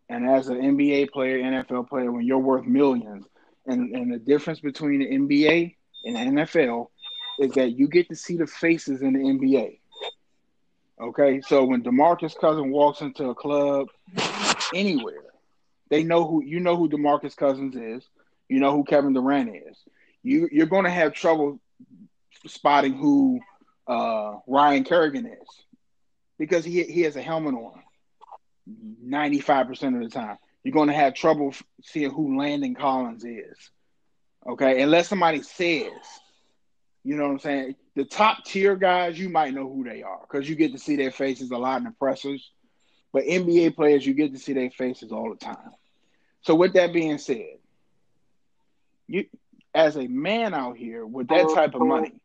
and 0.09 0.31
as 0.31 0.47
an 0.47 0.59
NBA 0.59 1.11
player, 1.11 1.39
NFL 1.39 1.89
player, 1.89 2.13
when 2.13 2.25
you're 2.25 2.39
worth 2.39 2.65
millions, 2.65 3.27
and 3.67 3.93
and 3.93 4.13
the 4.13 4.19
difference 4.19 4.61
between 4.61 5.01
the 5.01 5.07
NBA 5.07 5.75
and 6.05 6.15
the 6.15 6.43
NFL 6.43 6.91
is 7.41 7.51
that 7.55 7.73
you 7.73 7.89
get 7.89 8.09
to 8.09 8.15
see 8.15 8.37
the 8.37 8.47
faces 8.47 9.03
in 9.03 9.15
the 9.15 9.19
NBA. 9.19 9.81
Okay, 11.01 11.41
so 11.43 11.65
when 11.65 11.83
Demarcus 11.83 12.37
Cousins 12.39 12.73
walks 12.73 13.03
into 13.03 13.31
a 13.31 13.35
club 13.35 13.87
anywhere, 14.75 15.23
they 15.91 16.03
know 16.03 16.27
who 16.27 16.43
you 16.43 16.59
know 16.59 16.77
who 16.77 16.89
Demarcus 16.89 17.37
Cousins 17.37 17.77
is. 17.77 18.05
You 18.49 18.61
know 18.61 18.73
who 18.73 18.85
Kevin 18.85 19.13
Durant 19.13 19.51
is. 19.55 19.79
You 20.23 20.49
you're 20.51 20.67
going 20.67 20.85
to 20.85 20.91
have 20.91 21.13
trouble 21.13 21.61
spotting 22.47 22.95
who 22.95 23.41
uh, 23.87 24.39
Ryan 24.47 24.85
Kerrigan 24.85 25.27
is 25.27 25.49
because 26.39 26.65
he 26.65 26.83
he 26.83 27.03
has 27.03 27.17
a 27.17 27.23
helmet 27.23 27.55
on. 27.55 27.81
Ninety 29.01 29.41
five 29.41 29.67
percent 29.67 29.97
of 29.97 30.03
the 30.03 30.11
time, 30.11 30.37
you're 30.65 30.75
going 30.75 30.89
to 30.89 30.95
have 30.95 31.15
trouble 31.15 31.55
seeing 31.85 32.11
who 32.11 32.39
Landon 32.39 32.75
Collins 32.75 33.25
is. 33.25 33.71
Okay, 34.47 34.83
unless 34.83 35.09
somebody 35.09 35.43
says, 35.43 35.93
you 37.09 37.17
know 37.17 37.23
what 37.23 37.33
I'm 37.33 37.39
saying. 37.39 37.75
The 37.97 38.05
top 38.05 38.45
tier 38.45 38.77
guys, 38.77 39.19
you 39.19 39.31
might 39.31 39.55
know 39.55 39.67
who 39.67 39.83
they 39.83 40.03
are 40.03 40.21
because 40.31 40.47
you 40.47 40.55
get 40.55 40.73
to 40.73 40.79
see 40.79 40.95
their 40.95 41.11
faces 41.11 41.51
a 41.51 41.57
lot 41.57 41.79
in 41.79 41.85
the 41.85 41.91
pressers. 41.93 42.51
But 43.15 43.25
NBA 43.25 43.77
players, 43.77 44.07
you 44.07 44.13
get 44.13 44.35
to 44.35 44.39
see 44.39 44.53
their 44.53 44.71
faces 44.71 45.11
all 45.11 45.31
the 45.31 45.43
time. 45.43 45.71
So 46.43 46.55
with 46.55 46.75
that 46.75 46.93
being 46.93 47.17
said, 47.17 47.57
you 49.07 49.25
as 49.75 49.97
a 49.97 50.07
man 50.07 50.53
out 50.53 50.77
here 50.77 51.07
with 51.07 51.29
that 51.29 51.51
type 51.55 51.75
of 51.75 51.81
money, 51.81 52.21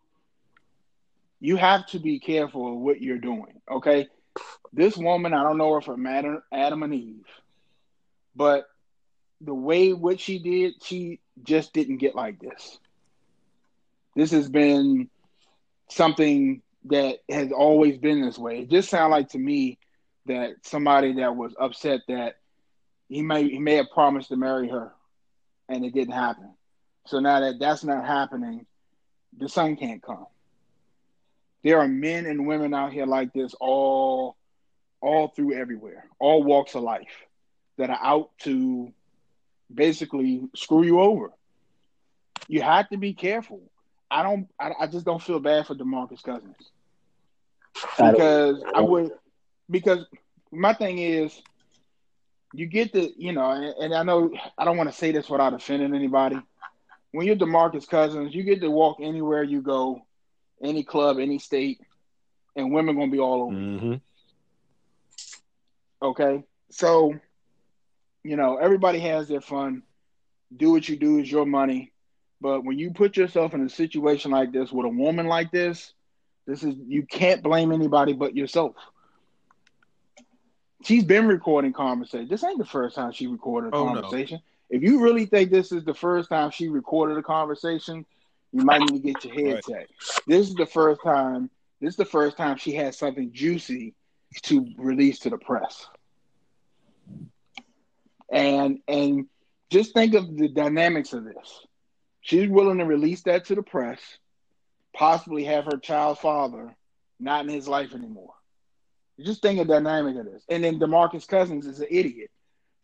you 1.40 1.56
have 1.56 1.88
to 1.88 2.00
be 2.00 2.20
careful 2.20 2.74
of 2.74 2.80
what 2.80 3.02
you're 3.02 3.18
doing. 3.20 3.62
Okay. 3.72 4.10
This 4.74 4.98
woman, 4.98 5.34
I 5.34 5.44
don't 5.44 5.58
know 5.58 5.72
her 5.76 5.82
from 5.82 6.06
Adam, 6.06 6.44
Adam 6.52 6.84
and 6.84 6.94
Eve, 6.94 7.26
but 8.36 8.66
the 9.40 9.54
way 9.54 9.94
what 9.94 10.20
she 10.20 10.40
did, 10.40 10.84
she 10.84 11.22
just 11.42 11.72
didn't 11.72 12.00
get 12.00 12.16
like 12.16 12.42
this. 12.42 12.80
This 14.16 14.32
has 14.32 14.50
been 14.50 15.10
something 15.90 16.62
that 16.86 17.20
has 17.30 17.52
always 17.52 17.98
been 17.98 18.22
this 18.22 18.38
way. 18.38 18.60
It 18.60 18.70
just 18.70 18.90
sounds 18.90 19.12
like 19.12 19.30
to 19.30 19.40
me 19.40 19.78
that 20.26 20.52
somebody 20.64 21.14
that 21.14 21.36
was 21.36 21.54
upset 21.60 22.02
that 22.08 22.36
he 23.10 23.22
may 23.22 23.48
he 23.48 23.60
may 23.60 23.76
have 23.76 23.92
promised 23.94 24.30
to 24.30 24.38
marry 24.38 24.70
her 24.70 24.92
and 25.70 25.86
it 25.86 25.94
didn't 25.94 26.14
happen. 26.14 26.54
So 27.08 27.20
now 27.20 27.42
that 27.42 27.60
that's 27.60 27.84
not 27.84 28.06
happening, 28.06 28.66
the 29.38 29.50
son 29.50 29.76
can't 29.76 30.02
come. 30.02 30.26
There 31.64 31.80
are 31.80 31.88
men 31.88 32.26
and 32.26 32.46
women 32.46 32.74
out 32.74 32.94
here 32.94 33.06
like 33.06 33.34
this 33.34 33.54
all 33.60 34.36
all 35.02 35.28
through 35.30 35.54
everywhere, 35.54 36.06
all 36.20 36.44
walks 36.44 36.76
of 36.76 36.84
life 36.84 37.26
that 37.78 37.90
are 37.90 38.00
out 38.02 38.30
to 38.40 38.94
basically 39.74 40.44
screw 40.56 40.84
you 40.84 41.02
over. 41.02 41.32
You 42.48 42.62
have 42.62 42.90
to 42.90 42.98
be 42.98 43.14
careful. 43.14 43.62
I 44.14 44.24
don't 44.24 44.48
I, 44.60 44.72
I 44.82 44.88
just 44.88 45.06
don't 45.06 45.22
feel 45.22 45.40
bad 45.40 45.68
for 45.68 45.76
DeMarcus 45.76 46.24
Cousins. 46.24 46.56
I 48.00 48.04
don't- 48.04 48.14
Because 48.14 48.64
I 48.76 48.82
would 48.82 49.12
because 49.70 50.06
my 50.52 50.74
thing 50.74 51.00
is 51.00 51.42
you 52.54 52.68
get 52.68 52.94
the 52.94 53.12
you 53.18 53.34
know, 53.34 53.50
and, 53.50 53.66
and 53.86 53.94
I 53.96 54.04
know 54.04 54.32
I 54.58 54.66
don't 54.66 54.78
want 54.78 54.90
to 54.92 54.96
say 54.96 55.12
this 55.12 55.30
without 55.30 55.54
offending 55.54 55.96
anybody. 55.96 56.38
When 57.12 57.26
you're 57.28 57.36
DeMarcus 57.36 57.88
Cousins, 57.88 58.34
you 58.36 58.44
get 58.44 58.62
to 58.62 58.70
walk 58.72 58.98
anywhere 59.02 59.44
you 59.44 59.62
go, 59.62 60.02
any 60.62 60.84
club, 60.84 61.18
any 61.20 61.40
state, 61.40 61.80
and 62.56 62.72
women 62.74 62.96
gonna 62.96 63.12
be 63.12 63.20
all 63.20 63.44
over. 63.44 63.54
you. 63.60 63.80
Mm-hmm. 63.80 63.94
Okay, 66.02 66.44
so 66.72 67.14
you 68.24 68.36
know 68.36 68.58
everybody 68.58 69.00
has 69.00 69.28
their 69.28 69.42
fun. 69.42 69.84
Do 70.56 70.72
what 70.72 70.88
you 70.90 70.98
do 70.98 71.20
is 71.20 71.32
your 71.32 71.46
money, 71.46 71.93
but 72.44 72.66
when 72.66 72.78
you 72.78 72.92
put 72.92 73.18
yourself 73.18 73.54
in 73.54 73.66
a 73.66 73.70
situation 73.70 74.32
like 74.32 74.52
this 74.52 74.72
with 74.72 74.86
a 74.86 74.90
woman 74.90 75.28
like 75.28 75.52
this, 75.52 75.94
this 76.46 76.62
is 76.64 76.76
you 76.88 77.04
can't 77.06 77.42
blame 77.42 77.72
anybody 77.72 78.14
but 78.14 78.36
yourself. 78.36 78.76
She's 80.84 81.06
been 81.06 81.28
recording 81.28 81.72
conversation. 81.72 82.28
This 82.28 82.44
ain't 82.44 82.58
the 82.60 82.66
first 82.66 82.98
time 82.98 83.14
she 83.14 83.28
recorded 83.28 83.74
a 83.74 83.78
Oh, 83.78 83.86
no. 83.94 84.02
conversation. 84.02 84.42
If 84.70 84.84
you 84.84 85.02
really 85.02 85.26
think 85.26 85.52
this 85.52 85.72
is 85.72 85.86
the 85.86 85.94
first 85.94 86.30
time 86.30 86.52
she 86.52 86.68
recorded 86.68 87.18
a 87.18 87.24
conversation, 87.24 88.06
you 88.52 88.62
might 88.64 88.82
need 88.82 89.02
to 89.02 89.14
get 89.14 89.24
your 89.24 89.34
head 89.34 89.54
right. 89.56 89.64
checked. 89.64 89.94
This 90.28 90.50
is 90.50 90.56
the 90.56 90.66
first 90.66 91.02
time. 91.02 91.50
This 91.80 91.92
is 91.92 91.98
the 91.98 92.06
first 92.06 92.38
time 92.38 92.58
she 92.58 92.74
had 92.74 92.94
something 92.94 93.32
juicy 93.32 93.96
to 94.44 94.68
release 94.78 95.20
to 95.20 95.30
the 95.30 95.38
press. 95.38 95.88
And 98.32 98.80
and 98.88 99.28
just 99.70 99.94
think 99.94 100.16
of 100.16 100.36
the 100.36 100.50
dynamics 100.50 101.14
of 101.14 101.24
this. 101.24 101.66
She's 102.24 102.50
willing 102.50 102.80
to 102.80 102.86
release 102.86 103.22
that 103.24 103.46
to 103.46 103.56
the 103.56 103.62
press, 103.62 104.00
possibly 104.96 105.44
have 105.44 105.66
her 105.66 105.78
child's 105.78 106.22
father 106.22 106.76
not 107.20 107.46
in 107.46 107.52
his 107.52 107.68
life 107.68 107.94
anymore. 107.94 108.34
Just 109.20 109.42
think 109.42 109.60
of 109.60 109.68
the 109.68 109.76
dynamic 109.76 110.18
of 110.18 110.26
this. 110.26 110.44
And 110.50 110.64
then 110.64 110.80
Demarcus 110.80 111.28
Cousins 111.28 111.68
is 111.68 111.80
an 111.80 111.88
idiot 111.92 112.32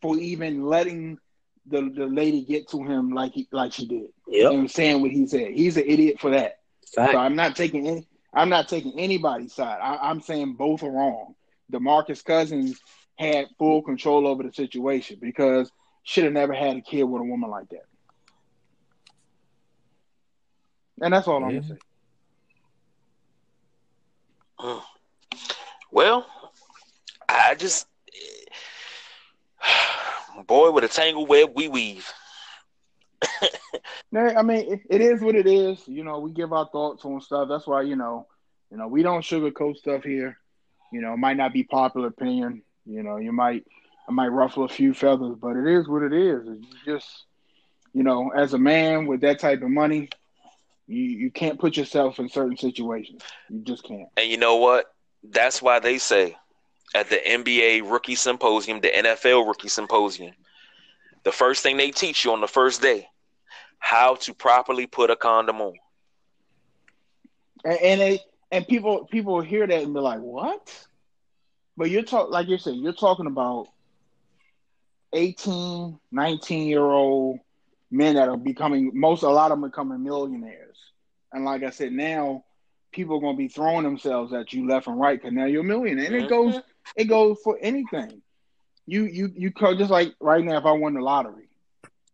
for 0.02 0.18
even 0.18 0.66
letting 0.66 1.18
the, 1.66 1.90
the 1.96 2.06
lady 2.06 2.44
get 2.44 2.70
to 2.70 2.84
him 2.84 3.12
like 3.12 3.34
he 3.34 3.48
like 3.52 3.74
she 3.74 3.88
did. 3.88 4.08
Yep. 4.28 4.52
And 4.52 4.72
saying 4.72 5.02
what 5.02 5.12
he 5.12 5.26
said. 5.26 5.52
He's 5.52 5.78
an 5.78 5.86
idiot 5.88 6.20
for 6.20 6.32
that. 6.32 6.60
Fact. 6.94 7.14
So 7.14 7.18
I'm 7.18 7.36
not 7.36 7.56
taking 7.56 7.88
any 7.88 8.08
I'm 8.34 8.50
not 8.50 8.68
taking 8.68 9.00
anybody's 9.00 9.54
side. 9.54 9.80
I, 9.82 10.10
I'm 10.10 10.22
saying 10.22 10.54
both 10.54 10.84
are 10.84 10.92
wrong. 10.92 11.36
Demarcus 11.72 12.24
Cousins 12.24 12.80
had 13.18 13.48
full 13.58 13.82
control 13.82 14.28
over 14.28 14.44
the 14.44 14.54
situation 14.54 15.18
because 15.22 15.72
she 16.04 16.16
should 16.16 16.24
have 16.26 16.34
never 16.34 16.54
had 16.54 16.78
a 16.78 16.82
kid 16.82 17.04
with 17.04 17.22
a 17.22 17.26
woman 17.26 17.50
like 17.50 17.70
that. 17.70 17.86
And 21.02 21.14
that's 21.14 21.28
all 21.28 21.40
yeah. 21.42 21.48
I'm 21.48 21.54
gonna 21.56 21.68
say. 21.68 21.78
Hmm. 24.58 24.80
Well, 25.92 26.26
I 27.28 27.56
just 27.56 27.88
boy 30.48 30.72
with 30.72 30.84
a 30.84 30.88
tangle 30.88 31.26
web 31.26 31.52
we 31.56 31.68
weave. 31.68 32.12
I 34.16 34.42
mean, 34.42 34.74
it, 34.74 34.80
it 34.90 35.02
is 35.02 35.22
what 35.22 35.36
it 35.36 35.48
is. 35.48 35.88
You 35.88 36.04
know, 36.04 36.20
we 36.20 36.32
give 36.32 36.54
our 36.54 36.68
thoughts 36.72 37.06
on 37.06 37.22
stuff. 37.22 37.48
That's 37.50 37.68
why 37.68 37.84
you 37.84 37.96
know, 37.96 38.28
you 38.72 38.78
know, 38.78 38.88
we 38.88 39.04
don't 39.04 39.22
sugarcoat 39.22 39.78
stuff 39.78 40.04
here. 40.04 40.38
You 40.92 41.02
know, 41.02 41.14
it 41.14 41.18
might 41.18 41.38
not 41.38 41.54
be 41.54 41.64
popular 41.64 42.08
opinion. 42.08 42.64
You 42.86 43.04
know, 43.04 43.18
you 43.18 43.32
might, 43.32 43.66
I 44.08 44.12
might 44.12 44.30
ruffle 44.30 44.64
a 44.64 44.70
few 44.70 44.94
feathers, 44.94 45.36
but 45.40 45.56
it 45.56 45.68
is 45.68 45.88
what 45.88 46.02
it 46.02 46.14
is. 46.14 46.46
You 46.46 46.62
just, 46.86 47.08
you 47.94 48.04
know, 48.04 48.30
as 48.30 48.54
a 48.54 48.58
man 48.58 49.06
with 49.06 49.22
that 49.22 49.40
type 49.40 49.62
of 49.62 49.70
money, 49.70 50.10
you 50.90 51.04
you 51.04 51.32
can't 51.32 51.60
put 51.60 51.78
yourself 51.78 52.20
in 52.20 52.28
certain 52.30 52.58
situations. 52.58 53.22
You 53.48 53.62
just 53.62 53.84
can't. 53.84 54.10
And 54.18 54.30
you 54.30 54.38
know 54.38 54.58
what? 54.58 54.86
That's 55.24 55.62
why 55.62 55.80
they 55.80 56.00
say 56.00 56.36
at 56.96 57.10
the 57.10 57.18
NBA 57.18 57.90
rookie 57.90 58.16
symposium, 58.16 58.82
the 58.82 58.90
NFL 58.90 59.48
rookie 59.48 59.70
symposium, 59.70 60.34
the 61.24 61.32
first 61.32 61.62
thing 61.62 61.78
they 61.78 61.92
teach 61.92 62.26
you 62.26 62.32
on 62.32 62.42
the 62.42 62.48
first 62.48 62.82
day, 62.82 63.08
how 63.78 64.16
to 64.16 64.34
properly 64.34 64.88
put 64.88 65.12
a 65.12 65.16
condom 65.16 65.62
on. 65.62 65.74
And, 67.64 67.80
and 67.82 68.02
they 68.02 68.20
and 68.52 68.68
people 68.68 69.06
people 69.06 69.42
hear 69.42 69.68
that 69.68 69.84
and 69.84 69.94
be 69.94 70.00
like, 70.00 70.20
"What?" 70.20 70.88
But 71.78 71.92
you're 71.92 72.04
talking 72.04 72.32
like 72.32 72.48
you 72.48 72.58
said, 72.58 72.76
you're 72.76 72.94
talking 72.94 73.28
about 73.28 73.68
18, 75.14 76.00
19 76.12 76.68
year 76.68 76.82
old 76.82 77.40
men 77.92 78.16
that 78.16 78.30
are 78.30 78.38
becoming 78.38 78.92
most 78.94 79.24
a 79.24 79.30
lot 79.30 79.52
of 79.52 79.60
them 79.60 79.70
becoming 79.70 80.04
millionaires. 80.04 80.78
And 81.32 81.46
like 81.46 81.64
I 81.64 81.70
said, 81.70 81.92
now 81.92 82.44
people 82.92 83.18
are 83.18 83.22
going 83.22 83.36
to 83.36 83.38
be 83.38 83.48
throwing 83.48 83.84
themselves 83.84 84.34
at 84.34 84.54
you 84.54 84.68
left 84.68 84.88
and 84.88 85.00
right 85.00 85.20
because 85.20 85.34
now 85.34 85.46
you're 85.46 85.62
a 85.62 85.66
millionaire. 85.66 86.06
And 86.06 86.16
it 86.16 86.30
mm-hmm. 86.30 86.52
goes, 86.52 86.62
it 86.96 87.06
goes 87.06 87.38
for 87.44 87.58
anything. 87.62 88.22
You, 88.86 89.06
you, 89.06 89.32
you 89.36 89.52
could 89.52 89.78
just 89.78 89.92
like 89.92 90.16
right 90.20 90.44
now, 90.44 90.58
if 90.58 90.66
I 90.66 90.72
won 90.72 90.96
the 90.96 91.02
lottery, 91.02 91.50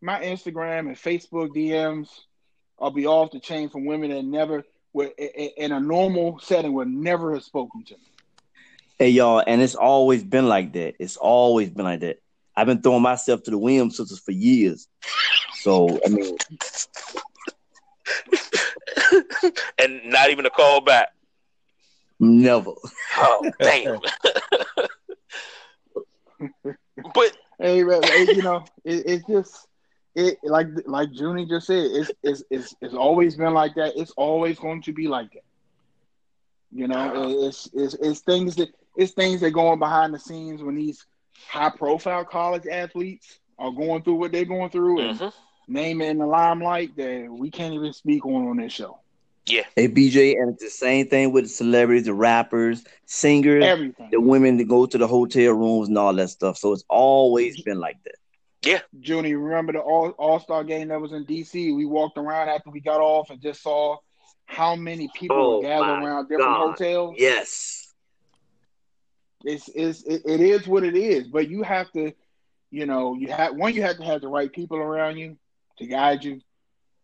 my 0.01 0.21
Instagram 0.21 0.88
and 0.88 0.95
Facebook 0.95 1.49
DMs, 1.55 2.09
I'll 2.80 2.91
be 2.91 3.07
off 3.07 3.32
the 3.32 3.39
chain 3.39 3.69
from 3.69 3.86
women 3.86 4.09
that 4.11 4.26
never, 4.26 4.65
would, 4.91 5.11
in 5.17 5.71
a 5.71 5.80
normal 5.80 6.39
setting, 6.39 6.73
would 6.73 6.89
never 6.89 7.34
have 7.34 7.43
spoken 7.43 7.84
to 7.86 7.93
me. 7.93 7.99
Hey 8.99 9.09
y'all, 9.09 9.43
and 9.45 9.61
it's 9.61 9.76
always 9.76 10.23
been 10.23 10.47
like 10.47 10.73
that. 10.73 10.95
It's 10.99 11.17
always 11.17 11.69
been 11.69 11.86
like 11.86 12.01
that. 12.01 12.21
I've 12.55 12.67
been 12.67 12.82
throwing 12.82 13.01
myself 13.01 13.43
to 13.43 13.51
the 13.51 13.57
Williams 13.57 13.97
sisters 13.97 14.19
for 14.19 14.32
years. 14.32 14.88
So 15.66 15.99
I 16.05 16.09
mean, 16.09 16.38
and 19.80 19.99
not 20.05 20.30
even 20.30 20.45
a 20.45 20.51
call 20.51 20.80
back. 20.82 21.07
Never. 22.20 22.74
Oh 23.18 23.51
damn. 23.59 23.99
but 27.16 27.38
hey, 27.57 27.80
you 27.80 28.43
know, 28.43 28.63
it, 28.84 29.05
it's 29.07 29.26
just 29.28 29.68
it 30.13 30.38
like 30.43 30.68
like 30.86 31.09
Junie 31.11 31.47
just 31.47 31.66
said. 31.66 31.84
It's, 31.84 32.11
it's 32.22 32.43
it's 32.51 32.76
it's 32.80 32.93
always 32.93 33.36
been 33.36 33.55
like 33.55 33.74
that. 33.74 33.99
It's 33.99 34.11
always 34.11 34.59
going 34.59 34.84
to 34.84 34.93
be 34.93 35.07
like 35.07 35.34
that. 35.34 35.45
You 36.72 36.88
know, 36.89 37.43
it's 37.47 37.68
it's 37.74 37.95
it's 37.95 38.20
things 38.20 38.55
that 38.57 38.70
it's 38.95 39.13
things 39.13 39.41
that 39.41 39.49
go 39.49 39.70
on 39.70 39.80
behind 39.80 40.13
the 40.13 40.20
scenes 40.20 40.61
when 40.61 40.76
these 40.76 41.07
high 41.49 41.72
profile 41.72 42.24
college 42.24 42.68
athletes 42.68 43.39
are 43.57 43.72
going 43.72 44.03
through 44.03 44.16
what 44.16 44.32
they're 44.32 44.45
going 44.45 44.70
through 44.70 44.99
and 44.99 45.20
mm-hmm. 45.20 45.30
Name 45.68 46.01
it 46.01 46.09
in 46.09 46.18
the 46.18 46.26
limelight 46.26 46.95
that 46.97 47.28
we 47.30 47.49
can't 47.51 47.74
even 47.74 47.93
speak 47.93 48.26
on 48.26 48.47
on 48.47 48.57
this 48.57 48.74
show. 48.74 48.99
Yeah. 49.47 49.61
Hey 49.76 49.88
BJ, 49.88 50.39
and 50.39 50.53
it's 50.53 50.63
the 50.63 50.70
same 50.70 51.07
thing 51.07 51.32
with 51.32 51.45
the 51.45 51.49
celebrities, 51.49 52.05
the 52.05 52.13
rappers, 52.13 52.84
singers, 53.05 53.63
everything. 53.63 54.09
The 54.11 54.20
women 54.20 54.57
that 54.57 54.68
go 54.68 54.86
to 54.86 54.97
the 54.97 55.07
hotel 55.07 55.53
rooms 55.53 55.88
and 55.88 55.97
all 55.97 56.13
that 56.13 56.30
stuff. 56.30 56.57
So 56.57 56.74
it's 56.74 56.86
always 56.89 57.61
been 57.61 57.80
like 57.80 58.01
that. 58.05 58.16
Yeah. 58.63 58.80
Junie, 58.99 59.36
remember 59.36 59.74
the 59.74 59.80
all 59.80 60.09
all 60.11 60.39
star 60.39 60.63
game 60.63 60.88
that 60.88 60.99
was 60.99 61.11
in 61.11 61.26
DC? 61.26 61.76
We 61.76 61.86
walked 61.86 62.18
around 62.18 62.49
after 62.49 62.72
we 62.72 62.80
got 62.80 62.99
off 62.99 63.30
and 63.30 63.39
just 63.39 63.61
saw 63.61 63.97
how 64.47 64.76
many 64.76 65.09
people 65.13 65.38
oh, 65.38 65.61
gathered 65.61 66.03
around 66.03 66.28
different 66.28 66.49
God. 66.51 66.70
hotels. 66.72 67.16
Yes. 67.18 67.93
It's, 69.43 69.70
it's 69.76 70.01
it, 70.03 70.24
it 70.26 70.41
is 70.41 70.68
what 70.68 70.84
it 70.84 70.95
is, 70.95 71.28
but 71.28 71.47
you 71.49 71.61
have 71.61 71.91
to, 71.91 72.13
you 72.72 72.88
know, 72.88 73.13
you 73.13 73.28
have 73.28 73.55
one, 73.55 73.76
you 73.76 73.84
have 73.84 73.97
to 73.97 74.03
have 74.03 74.22
the 74.22 74.28
right 74.28 74.51
people 74.51 74.78
around 74.78 75.18
you 75.18 75.38
to 75.78 75.86
guide 75.86 76.23
you 76.23 76.41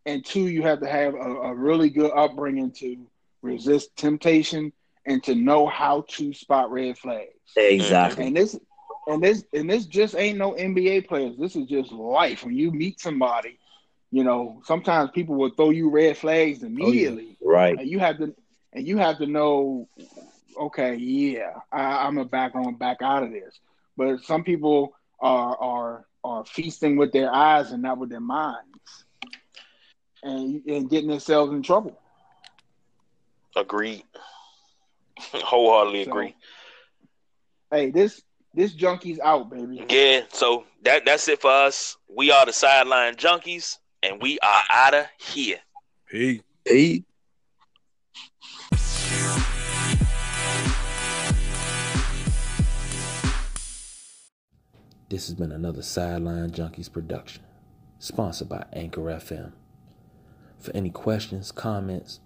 and 0.06 0.26
two, 0.26 0.48
you 0.48 0.64
have 0.64 0.82
to 0.82 0.88
have 0.88 1.14
a, 1.14 1.18
a 1.18 1.56
really 1.56 1.90
good 1.90 2.12
upbringing 2.12 2.72
to 2.72 3.08
resist 3.42 3.96
temptation 3.96 4.72
and 5.06 5.24
to 5.24 5.36
know 5.36 5.68
how 5.68 6.06
to 6.08 6.34
spot 6.34 6.72
red 6.72 6.98
flags. 6.98 7.30
Exactly. 7.56 8.28
And 8.28 8.36
this 8.36 8.58
and 9.08 9.22
this 9.24 9.44
and 9.54 9.70
this 9.70 9.86
just 9.86 10.16
ain't 10.16 10.38
no 10.38 10.54
NBA 10.54 11.08
players. 11.08 11.38
This 11.38 11.56
is 11.56 11.68
just 11.68 11.92
life. 11.92 12.46
When 12.46 12.56
you 12.56 12.72
meet 12.72 13.00
somebody, 13.00 13.58
you 14.12 14.24
know, 14.24 14.62
sometimes 14.66 15.12
people 15.12 15.36
will 15.36 15.52
throw 15.52 15.70
you 15.70 15.90
red 15.90 16.18
flags 16.18 16.64
immediately. 16.64 17.38
Oh, 17.42 17.52
yeah. 17.52 17.54
Right. 17.54 17.80
And 17.80 17.90
you 17.90 18.00
have 18.00 18.18
to 18.18 18.36
and 18.74 18.88
you 18.88 18.98
have 18.98 19.18
to 19.18 19.28
know, 19.28 19.88
okay, 20.60 20.96
yeah, 20.96 21.54
I, 21.72 22.08
I'm 22.08 22.18
a 22.18 22.26
back 22.26 22.56
on 22.56 22.76
back 22.76 23.02
out 23.02 23.24
of 23.24 23.32
this. 23.32 23.60
But 23.98 24.24
some 24.24 24.44
people 24.44 24.94
are 25.20 25.58
are 25.58 26.06
are 26.24 26.46
feasting 26.46 26.98
with 26.98 27.12
their 27.12 27.34
eyes 27.34 27.72
and 27.72 27.82
not 27.82 27.98
with 27.98 28.10
their 28.10 28.20
minds 28.20 29.06
and 30.24 30.66
and 30.66 30.90
getting 30.90 31.10
themselves 31.10 31.52
in 31.52 31.62
trouble. 31.64 31.98
Agreed. 33.56 34.04
Wholeheartedly 35.20 36.06
so, 36.06 36.12
agree. 36.12 36.36
Hey, 37.72 37.92
this 37.92 38.22
this 38.54 38.74
junkie's 38.74 39.20
out, 39.20 39.50
baby. 39.50 39.86
Yeah, 39.90 40.22
so 40.32 40.66
that 40.84 41.06
that's 41.06 41.28
it 41.28 41.42
for 41.42 41.52
us. 41.52 41.98
We 42.10 42.32
are 42.32 42.46
the 42.46 42.54
sideline 42.54 43.16
junkies, 43.16 43.78
and 44.04 44.22
we 44.22 44.40
are 44.40 44.62
out 44.70 44.94
of 44.94 45.06
here. 45.20 45.60
Hey, 46.10 46.42
hey. 46.66 47.04
This 55.12 55.28
has 55.28 55.36
been 55.36 55.52
another 55.52 55.82
Sideline 55.82 56.52
Junkies 56.52 56.90
production, 56.90 57.44
sponsored 58.00 58.48
by 58.48 58.64
Anchor 58.72 59.02
FM. 59.02 59.52
For 60.58 60.74
any 60.74 60.90
questions, 60.90 61.52
comments, 61.52 62.22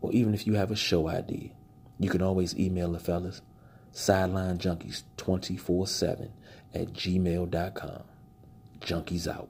or 0.00 0.12
even 0.12 0.32
if 0.32 0.46
you 0.46 0.54
have 0.54 0.70
a 0.70 0.76
show 0.76 1.08
idea, 1.08 1.48
you 1.98 2.08
can 2.08 2.22
always 2.22 2.56
email 2.56 2.92
the 2.92 3.00
fellas 3.00 3.42
sidelinejunkies247 3.92 6.28
at 6.72 6.92
gmail.com. 6.92 8.02
Junkies 8.78 9.26
out. 9.26 9.48